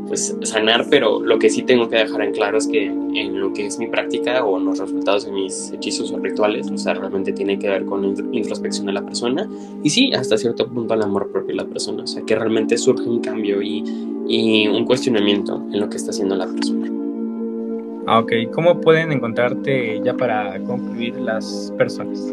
pues 0.06 0.36
sanar, 0.42 0.86
pero 0.90 1.20
lo 1.20 1.38
que 1.38 1.50
sí 1.50 1.62
tengo 1.62 1.88
que 1.88 1.96
dejar 1.96 2.22
en 2.22 2.32
claro 2.32 2.58
es 2.58 2.66
que 2.66 2.86
en 2.86 3.40
lo 3.40 3.52
que 3.52 3.66
es 3.66 3.78
mi 3.78 3.86
práctica 3.88 4.44
o 4.44 4.58
los 4.58 4.78
resultados 4.78 5.26
de 5.26 5.32
mis 5.32 5.72
hechizos 5.72 6.12
o 6.12 6.18
rituales, 6.18 6.70
o 6.70 6.78
sea, 6.78 6.94
realmente 6.94 7.32
tiene 7.32 7.58
que 7.58 7.68
ver 7.68 7.84
con 7.84 8.04
introspección 8.32 8.86
de 8.86 8.92
la 8.92 9.02
persona 9.02 9.48
y 9.82 9.90
sí, 9.90 10.12
hasta 10.12 10.38
cierto 10.38 10.68
punto 10.68 10.94
el 10.94 11.02
amor 11.02 11.30
propio 11.30 11.56
de 11.56 11.62
la 11.62 11.68
persona, 11.68 12.04
o 12.04 12.06
sea, 12.06 12.22
que 12.22 12.34
realmente 12.34 12.78
surge 12.78 13.08
un 13.08 13.20
cambio 13.20 13.62
y, 13.62 13.84
y 14.28 14.68
un 14.68 14.84
cuestionamiento 14.84 15.62
en 15.72 15.80
lo 15.80 15.88
que 15.88 15.96
está 15.96 16.10
haciendo 16.10 16.36
la 16.36 16.46
persona. 16.46 16.90
Ah, 18.06 18.20
ok. 18.20 18.32
¿Cómo 18.54 18.80
pueden 18.80 19.10
encontrarte 19.10 20.00
ya 20.04 20.14
para 20.14 20.60
concluir 20.60 21.16
las 21.16 21.72
personas? 21.76 22.32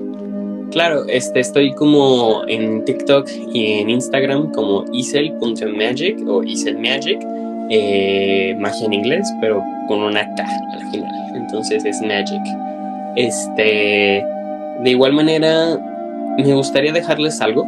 Claro, 0.72 1.06
este, 1.08 1.40
estoy 1.40 1.74
como 1.74 2.44
en 2.48 2.86
TikTok 2.86 3.28
y 3.52 3.74
en 3.74 3.90
Instagram 3.90 4.52
como 4.52 4.86
isel.magic 4.92 6.28
o 6.28 6.44
iselmagic 6.44 7.20
eh, 7.70 8.56
magia 8.60 8.86
en 8.86 8.94
inglés, 8.94 9.34
pero 9.40 9.64
con 9.88 10.02
una 10.02 10.24
K 10.36 10.46
al 10.72 10.92
final. 10.92 11.12
Entonces 11.36 11.86
es 11.86 12.02
Magic. 12.02 12.42
Este, 13.16 14.26
de 14.82 14.90
igual 14.90 15.14
manera, 15.14 15.80
me 16.38 16.54
gustaría 16.54 16.92
dejarles 16.92 17.42
algo. 17.42 17.68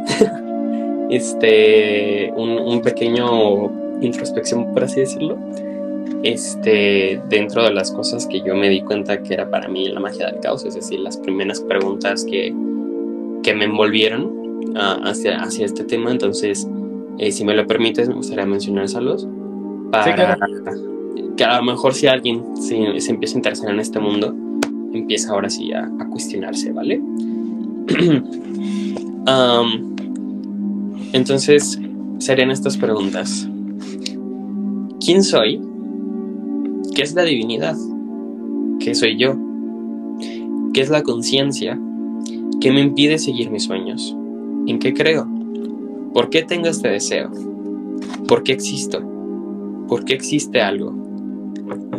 este, 1.10 2.32
un, 2.36 2.80
pequeño 2.82 3.70
introspección, 4.00 4.72
por 4.72 4.84
así 4.84 5.00
decirlo. 5.00 5.38
Este, 6.22 7.20
dentro 7.28 7.62
de 7.62 7.72
las 7.72 7.92
cosas 7.92 8.26
que 8.26 8.40
yo 8.40 8.54
me 8.54 8.68
di 8.68 8.80
cuenta 8.80 9.22
que 9.22 9.34
era 9.34 9.48
para 9.48 9.68
mí 9.68 9.88
la 9.88 10.00
magia 10.00 10.26
del 10.26 10.40
caos, 10.40 10.64
es 10.64 10.74
decir, 10.74 11.00
las 11.00 11.16
primeras 11.16 11.60
preguntas 11.60 12.24
que, 12.24 12.52
que 13.42 13.54
me 13.54 13.66
envolvieron 13.66 14.74
ah, 14.76 14.98
hacia, 15.04 15.40
hacia 15.40 15.64
este 15.64 15.84
tema. 15.84 16.10
Entonces, 16.10 16.66
eh, 17.18 17.30
si 17.30 17.44
me 17.44 17.54
lo 17.54 17.66
permites, 17.66 18.08
me 18.08 18.14
gustaría 18.14 18.44
mencionárselos 18.46 19.28
para 19.90 20.38
que 21.36 21.44
a 21.44 21.58
lo 21.58 21.64
mejor 21.64 21.94
si 21.94 22.06
alguien 22.06 22.42
se, 22.56 23.00
se, 23.00 23.10
empieza 23.10 23.34
a 23.34 23.38
interesar 23.38 23.70
en 23.70 23.80
este 23.80 24.00
mundo, 24.00 24.34
empieza 24.92 25.32
ahora 25.32 25.50
sí 25.50 25.72
a, 25.72 25.88
cuestionarse, 26.10 26.72
¿vale? 26.72 27.00
entonces, 31.12 31.78
serían 32.18 32.50
estas 32.50 32.76
preguntas. 32.76 33.48
¿Quién 35.04 35.22
soy? 35.22 35.60
¿Qué 36.94 37.02
es 37.02 37.14
la 37.14 37.22
divinidad? 37.22 37.76
¿Qué 38.80 38.94
soy 38.94 39.16
yo? 39.18 39.36
¿Qué 40.72 40.80
es 40.80 40.88
la 40.88 41.02
conciencia? 41.02 41.78
¿Qué 42.60 42.72
me 42.72 42.80
impide 42.80 43.18
seguir 43.18 43.50
mis 43.50 43.64
sueños? 43.64 44.16
¿En 44.66 44.78
qué 44.78 44.94
creo? 44.94 45.28
¿Por 46.12 46.30
qué 46.30 46.42
tengo 46.42 46.68
este 46.68 46.88
deseo? 46.88 47.30
¿Por 48.26 48.42
qué 48.42 48.52
existo? 48.52 49.15
¿Por 49.88 50.04
qué 50.04 50.14
existe 50.14 50.60
algo? 50.60 50.92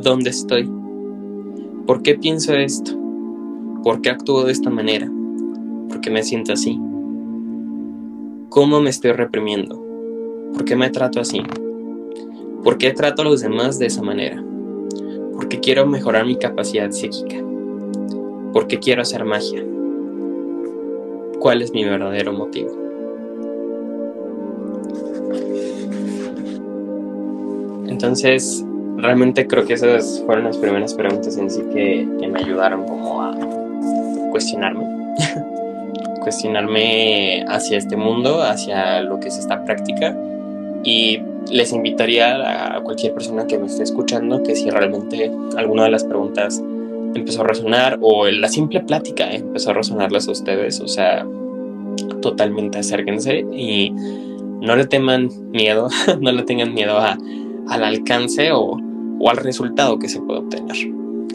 ¿Dónde 0.02 0.30
estoy? 0.30 0.70
¿Por 1.86 2.02
qué 2.02 2.16
pienso 2.16 2.54
esto? 2.54 2.92
¿Por 3.82 4.02
qué 4.02 4.10
actúo 4.10 4.44
de 4.44 4.52
esta 4.52 4.70
manera? 4.70 5.10
¿Por 5.88 6.02
qué 6.02 6.10
me 6.10 6.22
siento 6.22 6.52
así? 6.52 6.78
¿Cómo 8.50 8.82
me 8.82 8.90
estoy 8.90 9.14
reprimiendo? 9.14 9.82
¿Por 10.54 10.66
qué 10.66 10.76
me 10.76 10.90
trato 10.90 11.22
así? 11.22 11.42
¿Por 12.62 12.78
qué 12.78 12.92
trato 12.92 13.22
a 13.22 13.26
los 13.26 13.40
demás 13.40 13.80
de 13.80 13.86
esa 13.86 14.02
manera? 14.02 14.44
¿Por 15.34 15.48
qué 15.48 15.62
quiero 15.62 15.88
mejorar 15.88 16.26
mi 16.26 16.36
capacidad 16.36 16.92
psíquica? 16.92 17.38
¿Por 18.52 18.68
qué 18.68 18.80
quiero 18.80 19.02
hacer 19.02 19.24
magia? 19.24 19.64
¿Cuál 21.40 21.62
es 21.62 21.72
mi 21.72 21.86
verdadero 21.86 22.34
motivo? 22.34 22.88
Entonces, 27.88 28.66
realmente 28.98 29.48
creo 29.48 29.66
que 29.66 29.74
esas 29.74 30.24
fueron 30.26 30.46
las 30.46 30.58
primeras 30.58 30.94
preguntas 30.94 31.38
en 31.38 31.50
sí 31.50 31.62
que, 31.74 32.06
me 32.06 32.40
ayudaron 32.40 32.86
como 32.86 33.22
a 33.22 33.36
cuestionarme. 34.32 34.86
cuestionarme 36.22 37.46
hacia 37.48 37.78
este 37.78 37.96
mundo, 37.96 38.42
hacia 38.42 39.02
lo 39.02 39.20
que 39.20 39.30
es 39.30 39.38
esta 39.38 39.64
práctica 39.64 40.16
y 40.84 41.22
les 41.50 41.72
invitaría 41.72 42.76
a 42.76 42.82
cualquier 42.82 43.14
persona 43.14 43.48
que 43.48 43.58
me 43.58 43.68
esté 43.68 43.84
escuchando 43.84 44.44
que 44.44 44.56
si 44.56 44.70
realmente 44.70 45.32
alguna 45.56 45.86
de 45.86 45.92
las 45.92 46.04
preguntas 46.04 46.62
empezó 47.16 47.42
a 47.42 47.48
resonar 47.48 47.98
o 48.02 48.28
la 48.28 48.50
simple 48.50 48.82
plática 48.82 49.32
empezó 49.32 49.72
a 49.72 49.74
resonarles 49.74 50.28
a 50.28 50.32
ustedes, 50.32 50.82
o 50.82 50.88
sea, 50.88 51.26
totalmente 52.22 52.80
acérquense 52.80 53.46
y 53.54 53.92
no 54.62 54.76
le 54.76 54.86
teman 54.86 55.30
miedo, 55.52 55.88
no 56.20 56.32
le 56.32 56.44
tengan 56.44 56.74
miedo 56.74 56.98
a, 56.98 57.18
al 57.70 57.84
alcance 57.84 58.52
o, 58.52 58.78
o 59.20 59.30
al 59.30 59.38
resultado 59.38 60.00
que 60.00 60.10
se 60.10 60.22
puede 60.22 60.40
obtener. 60.40 60.76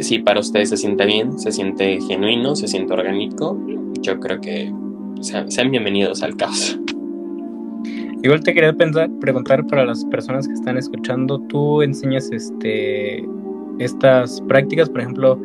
Si 0.01 0.19
para 0.19 0.41
ustedes 0.41 0.71
se 0.71 0.77
siente 0.77 1.05
bien, 1.07 1.39
se 1.39 1.53
siente 1.53 2.01
genuino, 2.01 2.57
se 2.57 2.67
siente 2.69 2.93
orgánico, 2.93 3.59
yo 4.01 4.19
creo 4.19 4.41
que 4.41 4.73
sean, 5.21 5.51
sean 5.51 5.71
bienvenidos 5.71 6.23
al 6.23 6.37
caos. 6.37 6.79
Igual 8.23 8.43
te 8.43 8.55
quería 8.55 8.73
pensar, 8.73 9.11
preguntar 9.21 9.67
para 9.67 9.85
las 9.85 10.05
personas 10.05 10.47
que 10.47 10.55
están 10.55 10.79
escuchando, 10.79 11.41
¿tú 11.49 11.83
enseñas 11.83 12.31
este 12.31 13.29
estas 13.79 14.41
prácticas, 14.43 14.89
por 14.89 15.01
ejemplo, 15.01 15.41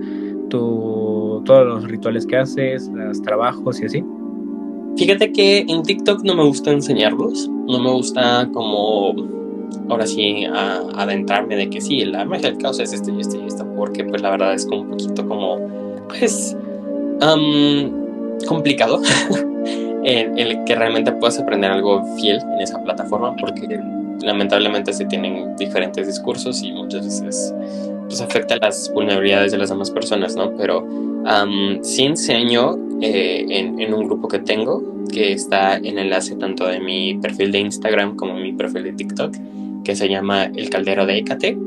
tu, 0.49 1.41
todos 1.45 1.65
los 1.65 1.83
rituales 1.89 2.25
que 2.25 2.37
haces, 2.37 2.89
los 2.93 3.21
trabajos 3.21 3.81
y 3.81 3.85
así? 3.85 4.03
Fíjate 4.95 5.31
que 5.31 5.59
en 5.67 5.83
TikTok 5.83 6.23
no 6.23 6.35
me 6.35 6.43
gusta 6.43 6.71
enseñarlos, 6.71 7.49
no 7.49 7.79
me 7.79 7.91
gusta 7.91 8.49
como 8.53 9.13
ahora 9.89 10.05
sí 10.05 10.45
a, 10.45 10.81
adentrarme 10.95 11.55
de 11.55 11.69
que 11.69 11.81
sí, 11.81 12.03
la 12.05 12.25
magia 12.25 12.49
del 12.49 12.57
caos 12.57 12.79
es 12.79 12.93
esto 12.93 13.11
y 13.11 13.21
esto 13.21 13.37
y 13.37 13.47
esto, 13.47 13.65
porque 13.75 14.03
pues 14.03 14.21
la 14.21 14.31
verdad 14.31 14.53
es 14.53 14.65
como 14.65 14.81
un 14.81 14.89
poquito 14.89 15.27
como, 15.27 15.59
pues, 16.07 16.55
complicado 18.47 19.01
el, 20.03 20.37
el, 20.37 20.63
que 20.65 20.75
realmente 20.75 21.11
puedas 21.13 21.39
aprender 21.39 21.71
algo 21.71 22.03
fiel 22.17 22.39
en 22.55 22.61
esa 22.61 22.81
plataforma, 22.83 23.35
porque 23.35 23.79
lamentablemente 24.21 24.93
se 24.93 25.05
tienen 25.05 25.55
diferentes 25.57 26.07
discursos 26.07 26.63
y 26.63 26.71
muchas 26.71 27.05
veces 27.05 27.53
pues 28.07 28.21
afecta 28.21 28.57
las 28.61 28.91
vulnerabilidades 28.93 29.51
de 29.51 29.57
las 29.57 29.69
demás 29.69 29.91
personas, 29.91 30.35
¿no? 30.35 30.55
Pero 30.55 30.81
um, 30.81 31.81
sí 31.83 32.03
enseño 32.03 32.77
eh, 33.01 33.45
en, 33.49 33.79
en, 33.79 33.93
un 33.93 34.05
grupo 34.05 34.27
que 34.27 34.39
tengo, 34.39 34.81
que 35.07 35.33
está 35.33 35.77
en 35.77 35.97
enlace 35.97 36.35
tanto 36.35 36.67
de 36.67 36.79
mi 36.79 37.15
perfil 37.15 37.51
de 37.51 37.59
Instagram 37.59 38.15
como 38.15 38.35
mi 38.35 38.53
perfil 38.53 38.83
de 38.83 38.93
TikTok, 38.93 39.35
que 39.83 39.95
se 39.95 40.09
llama 40.09 40.45
El 40.45 40.69
Caldero 40.69 41.05
de 41.05 41.17
Ecate. 41.17 41.57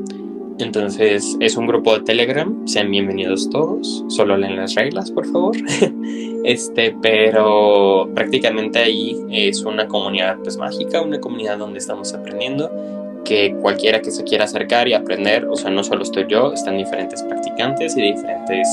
Entonces 0.59 1.37
es 1.39 1.57
un 1.57 1.65
grupo 1.65 1.97
de 1.97 2.03
Telegram, 2.03 2.67
sean 2.67 2.91
bienvenidos 2.91 3.49
todos, 3.49 4.05
solo 4.09 4.37
leen 4.37 4.57
las 4.57 4.75
reglas, 4.75 5.11
por 5.11 5.25
favor. 5.25 5.55
este, 6.43 6.95
pero 7.01 8.09
prácticamente 8.13 8.79
ahí 8.79 9.17
es 9.31 9.63
una 9.63 9.87
comunidad 9.87 10.37
pues 10.43 10.57
mágica, 10.57 11.01
una 11.01 11.19
comunidad 11.19 11.57
donde 11.57 11.79
estamos 11.79 12.13
aprendiendo 12.13 12.69
que 13.23 13.55
cualquiera 13.61 14.01
que 14.01 14.11
se 14.11 14.23
quiera 14.23 14.45
acercar 14.45 14.87
y 14.87 14.93
aprender, 14.93 15.45
o 15.45 15.55
sea, 15.55 15.69
no 15.71 15.83
solo 15.83 16.03
estoy 16.03 16.25
yo, 16.27 16.53
están 16.53 16.77
diferentes 16.77 17.21
practicantes 17.23 17.95
y 17.95 18.01
diferentes, 18.01 18.67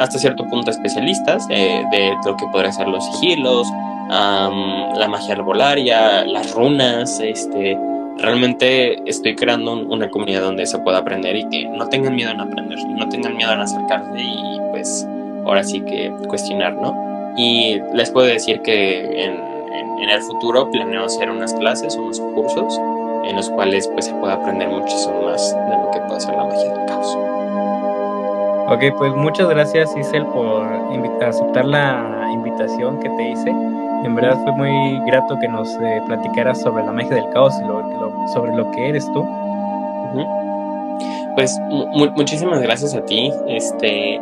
hasta 0.00 0.18
cierto 0.18 0.46
punto 0.46 0.70
especialistas 0.70 1.46
eh, 1.50 1.84
de 1.92 2.16
lo 2.24 2.36
que 2.36 2.46
podría 2.46 2.72
ser 2.72 2.88
los 2.88 3.04
sigilos, 3.04 3.68
um, 3.68 4.94
la 4.96 5.06
magia 5.08 5.34
arbolaria, 5.34 6.24
las 6.24 6.52
runas, 6.52 7.20
este, 7.20 7.78
realmente 8.16 8.98
estoy 9.08 9.36
creando 9.36 9.74
una 9.74 10.08
comunidad 10.08 10.40
donde 10.40 10.64
se 10.66 10.78
pueda 10.78 10.98
aprender 10.98 11.36
y 11.36 11.48
que 11.50 11.66
no 11.66 11.86
tengan 11.88 12.14
miedo 12.14 12.30
en 12.30 12.40
aprender, 12.40 12.78
no 12.88 13.08
tengan 13.10 13.36
miedo 13.36 13.52
en 13.52 13.60
acercarse 13.60 14.20
y 14.20 14.60
pues 14.70 15.06
ahora 15.44 15.62
sí 15.62 15.80
que 15.82 16.10
cuestionar, 16.28 16.74
¿no? 16.74 17.34
Y 17.36 17.78
les 17.94 18.10
puedo 18.10 18.26
decir 18.26 18.60
que 18.62 19.00
en, 19.00 19.32
en, 19.32 19.98
en 20.02 20.08
el 20.08 20.22
futuro 20.22 20.70
planeo 20.70 21.04
hacer 21.04 21.30
unas 21.30 21.52
clases, 21.54 21.94
unos 21.94 22.18
cursos 22.34 22.80
en 23.28 23.36
los 23.36 23.50
cuales 23.50 23.86
pues 23.88 24.06
se 24.06 24.14
puede 24.14 24.32
aprender 24.32 24.68
muchísimo 24.68 25.22
más 25.22 25.54
de 25.54 25.76
lo 25.76 25.90
que 25.90 26.00
puede 26.00 26.20
ser 26.20 26.34
la 26.34 26.44
magia 26.44 26.72
del 26.72 26.86
caos. 26.86 27.39
Ok, 28.70 28.84
pues 28.98 29.12
muchas 29.16 29.48
gracias 29.48 29.90
Isel 29.96 30.24
por 30.26 30.64
aceptar 31.22 31.64
la 31.64 32.30
invitación 32.32 33.00
que 33.00 33.08
te 33.10 33.30
hice. 33.30 33.50
En 33.50 34.14
verdad 34.14 34.38
fue 34.44 34.52
muy 34.52 35.00
grato 35.06 35.36
que 35.40 35.48
nos 35.48 35.74
eh, 35.74 36.00
platicaras 36.06 36.60
sobre 36.60 36.84
la 36.84 36.92
magia 36.92 37.16
del 37.16 37.28
caos 37.30 37.52
y 37.60 37.66
lo, 37.66 37.82
lo, 37.82 38.28
sobre 38.28 38.54
lo 38.54 38.70
que 38.70 38.90
eres 38.90 39.04
tú. 39.12 39.26
Pues 41.34 41.58
muchísimas 42.14 42.62
gracias 42.62 42.94
a 42.94 43.04
ti. 43.04 43.32
Este, 43.48 44.20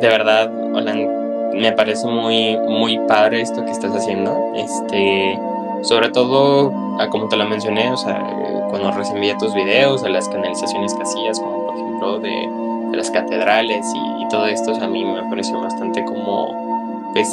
de 0.00 0.08
verdad, 0.08 0.50
Olan, 0.74 1.52
me 1.54 1.72
parece 1.72 2.06
muy, 2.06 2.56
muy 2.56 2.98
padre 3.06 3.42
esto 3.42 3.62
que 3.62 3.72
estás 3.72 3.94
haciendo. 3.94 4.52
Este, 4.54 5.38
sobre 5.82 6.08
todo, 6.08 6.72
como 7.10 7.28
te 7.28 7.36
lo 7.36 7.44
mencioné, 7.44 7.90
o 7.90 7.96
sea, 7.98 8.24
cuando 8.70 8.90
recibía 8.92 9.36
tus 9.36 9.54
videos, 9.54 10.02
de 10.02 10.08
las 10.08 10.28
canalizaciones 10.30 10.94
que 10.94 11.02
hacías, 11.02 11.38
como 11.38 11.66
por 11.66 11.74
ejemplo 11.76 12.18
de, 12.20 12.61
de 12.92 12.98
las 12.98 13.10
catedrales 13.10 13.84
y, 14.20 14.28
todo 14.28 14.46
esto, 14.46 14.74
a 14.74 14.88
mí 14.88 15.04
me 15.04 15.22
pareció 15.24 15.60
bastante 15.60 16.02
como, 16.04 17.10
pues, 17.12 17.28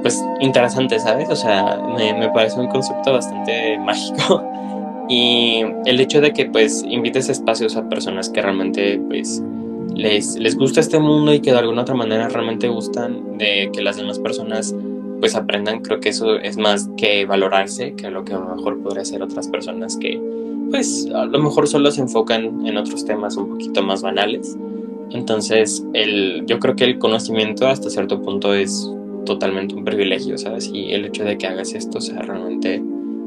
pues 0.00 0.24
interesante, 0.40 0.98
¿sabes? 0.98 1.28
O 1.28 1.36
sea, 1.36 1.78
me, 1.96 2.28
parece 2.30 2.60
un 2.60 2.68
concepto 2.68 3.12
bastante 3.12 3.78
mágico. 3.84 4.42
Y 5.08 5.64
el 5.84 6.00
hecho 6.00 6.22
de 6.22 6.32
que 6.32 6.46
pues 6.46 6.82
invites 6.88 7.28
espacios 7.28 7.76
a 7.76 7.86
personas 7.90 8.30
que 8.30 8.40
realmente 8.40 8.98
pues 9.06 9.42
les, 9.94 10.36
les 10.36 10.56
gusta 10.56 10.80
este 10.80 10.98
mundo 10.98 11.34
y 11.34 11.40
que 11.40 11.52
de 11.52 11.58
alguna 11.58 11.82
otra 11.82 11.94
manera 11.94 12.28
realmente 12.28 12.68
gustan 12.68 13.36
de 13.36 13.70
que 13.70 13.82
las 13.82 13.98
demás 13.98 14.18
personas 14.18 14.74
pues 15.20 15.34
aprendan, 15.34 15.80
creo 15.80 16.00
que 16.00 16.08
eso 16.08 16.36
es 16.36 16.56
más 16.56 16.88
que 16.96 17.26
valorarse 17.26 17.94
que 17.94 18.10
lo 18.10 18.24
que 18.24 18.32
a 18.32 18.38
lo 18.38 18.56
mejor 18.56 18.82
podría 18.82 19.04
ser 19.04 19.22
otras 19.22 19.48
personas 19.48 19.98
que 19.98 20.18
pues 20.70 21.08
a 21.14 21.24
lo 21.26 21.38
mejor 21.38 21.68
solo 21.68 21.90
se 21.90 22.00
enfocan 22.00 22.66
en 22.66 22.76
otros 22.76 23.04
temas 23.04 23.36
un 23.36 23.50
poquito 23.50 23.82
más 23.82 24.02
banales. 24.02 24.56
Entonces, 25.10 25.84
el, 25.92 26.44
yo 26.46 26.58
creo 26.58 26.76
que 26.76 26.84
el 26.84 26.98
conocimiento 26.98 27.68
hasta 27.68 27.90
cierto 27.90 28.20
punto 28.20 28.54
es 28.54 28.90
totalmente 29.24 29.74
un 29.74 29.84
privilegio, 29.84 30.36
¿sabes? 30.38 30.70
Y 30.72 30.92
el 30.92 31.04
hecho 31.06 31.24
de 31.24 31.38
que 31.38 31.46
hagas 31.46 31.74
esto, 31.74 31.98
o 31.98 32.00
sea, 32.00 32.20
realmente 32.22 32.82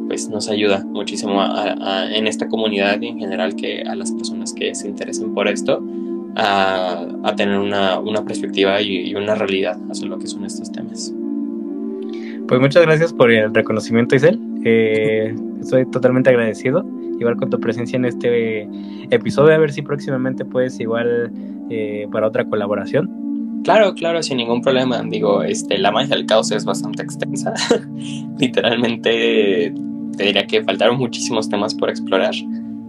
pues 0.08 0.30
nos 0.30 0.50
ayuda 0.50 0.86
muchísimo 0.86 1.42
a, 1.42 2.08
en 2.14 2.28
esta 2.28 2.48
comunidad 2.48 3.02
y 3.02 3.08
en 3.08 3.20
general 3.20 3.56
que 3.56 3.82
a 3.82 3.94
las 3.96 4.12
personas 4.12 4.54
que 4.54 4.74
se 4.74 4.88
interesen 4.88 5.34
por 5.34 5.48
esto 5.50 5.84
a, 6.36 7.06
a 7.24 7.36
tener 7.36 7.60
una, 7.60 8.00
una 8.00 8.24
perspectiva 8.24 8.82
y, 8.82 9.10
y, 9.10 9.16
una 9.16 9.36
realidad 9.36 9.78
hacia 9.90 10.08
lo 10.08 10.18
que 10.18 10.28
son 10.28 10.46
estos 10.46 10.72
temas. 10.72 11.14
Pues 12.48 12.62
muchas 12.62 12.84
gracias 12.84 13.12
por 13.12 13.32
el 13.32 13.54
reconocimiento, 13.54 14.16
Isel. 14.16 14.40
Eh, 14.64 15.36
estoy 15.62 15.86
totalmente 15.92 16.30
agradecido, 16.30 16.86
igual 17.20 17.38
con 17.38 17.50
tu 17.50 17.60
presencia 17.60 17.98
en 17.98 18.06
este 18.06 18.68
episodio, 19.12 19.54
a 19.54 19.58
ver 19.58 19.72
si 19.72 19.82
próximamente 19.82 20.46
puedes 20.46 20.80
igual 20.80 21.32
eh, 21.70 22.08
para 22.12 22.28
otra 22.28 22.46
colaboración. 22.46 23.10
Claro, 23.64 23.94
claro, 23.94 24.24
sin 24.24 24.38
ningún 24.38 24.62
problema. 24.62 25.02
Digo, 25.04 25.44
este, 25.44 25.78
la 25.78 25.92
magia 25.92 26.16
del 26.16 26.26
caos 26.26 26.52
es 26.52 26.64
bastante 26.64 27.04
extensa. 27.04 27.54
Literalmente 28.40 29.74
te 30.16 30.24
diría 30.24 30.48
que 30.48 30.64
faltaron 30.64 30.98
muchísimos 30.98 31.50
temas 31.50 31.76
por 31.76 31.90
explorar. 31.90 32.34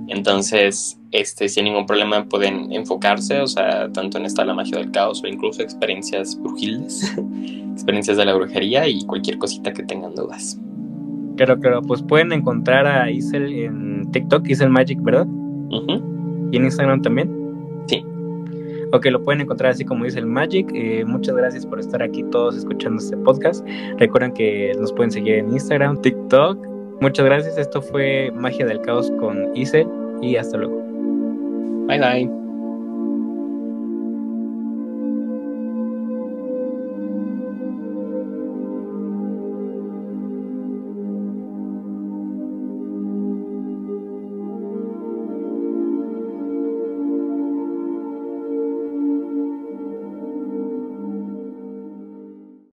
Entonces, 0.09 0.99
este, 1.11 1.49
sin 1.49 1.65
ningún 1.65 1.85
problema 1.85 2.25
pueden 2.25 2.73
enfocarse, 2.73 3.41
o 3.41 3.47
sea, 3.47 3.91
tanto 3.93 4.19
en 4.19 4.25
esta 4.25 4.45
la 4.45 4.55
magia 4.55 4.79
del 4.79 4.91
caos 4.91 5.23
o 5.23 5.27
incluso 5.27 5.63
experiencias 5.63 6.39
brujiles, 6.41 7.15
experiencias 7.73 8.17
de 8.17 8.25
la 8.25 8.35
brujería 8.35 8.89
y 8.89 9.05
cualquier 9.05 9.39
cosita 9.39 9.73
que 9.73 9.83
tengan 9.83 10.15
dudas. 10.15 10.59
Claro, 11.39 11.57
claro, 11.61 11.83
pues 11.83 12.03
pueden 12.03 12.33
encontrar 12.33 12.85
a 12.85 13.09
Isel 13.13 13.53
en 13.53 14.11
TikTok, 14.11 14.49
Isel 14.49 14.71
Magic, 14.71 15.01
¿verdad? 15.03 15.25
Uh 15.25 15.87
-huh. 15.87 16.49
¿Y 16.51 16.57
en 16.57 16.65
Instagram 16.65 17.01
también? 17.01 17.31
Sí. 17.87 18.05
Ok, 18.93 19.07
lo 19.07 19.23
pueden 19.23 19.43
encontrar 19.43 19.71
así 19.71 19.85
como 19.85 20.05
dice 20.05 20.19
el 20.19 20.27
Magic. 20.27 20.69
Eh, 20.75 21.05
muchas 21.07 21.37
gracias 21.37 21.65
por 21.65 21.79
estar 21.79 22.03
aquí 22.03 22.25
todos 22.33 22.57
escuchando 22.57 23.01
este 23.01 23.17
podcast. 23.19 23.65
Recuerden 23.99 24.33
que 24.33 24.73
nos 24.81 24.93
pueden 24.93 25.13
seguir 25.13 25.37
en 25.37 25.53
Instagram, 25.53 26.03
TikTok. 26.03 26.59
Muchas 27.01 27.25
gracias. 27.25 27.57
Esto 27.57 27.81
fue 27.81 28.33
Magia 28.35 28.67
del 28.67 28.81
Caos 28.81 29.09
con 29.21 29.57
Isel 29.57 29.87
y 30.21 30.35
hasta 30.35 30.59
luego. 30.59 30.77
Bye 31.87 32.01
bye. 32.01 32.48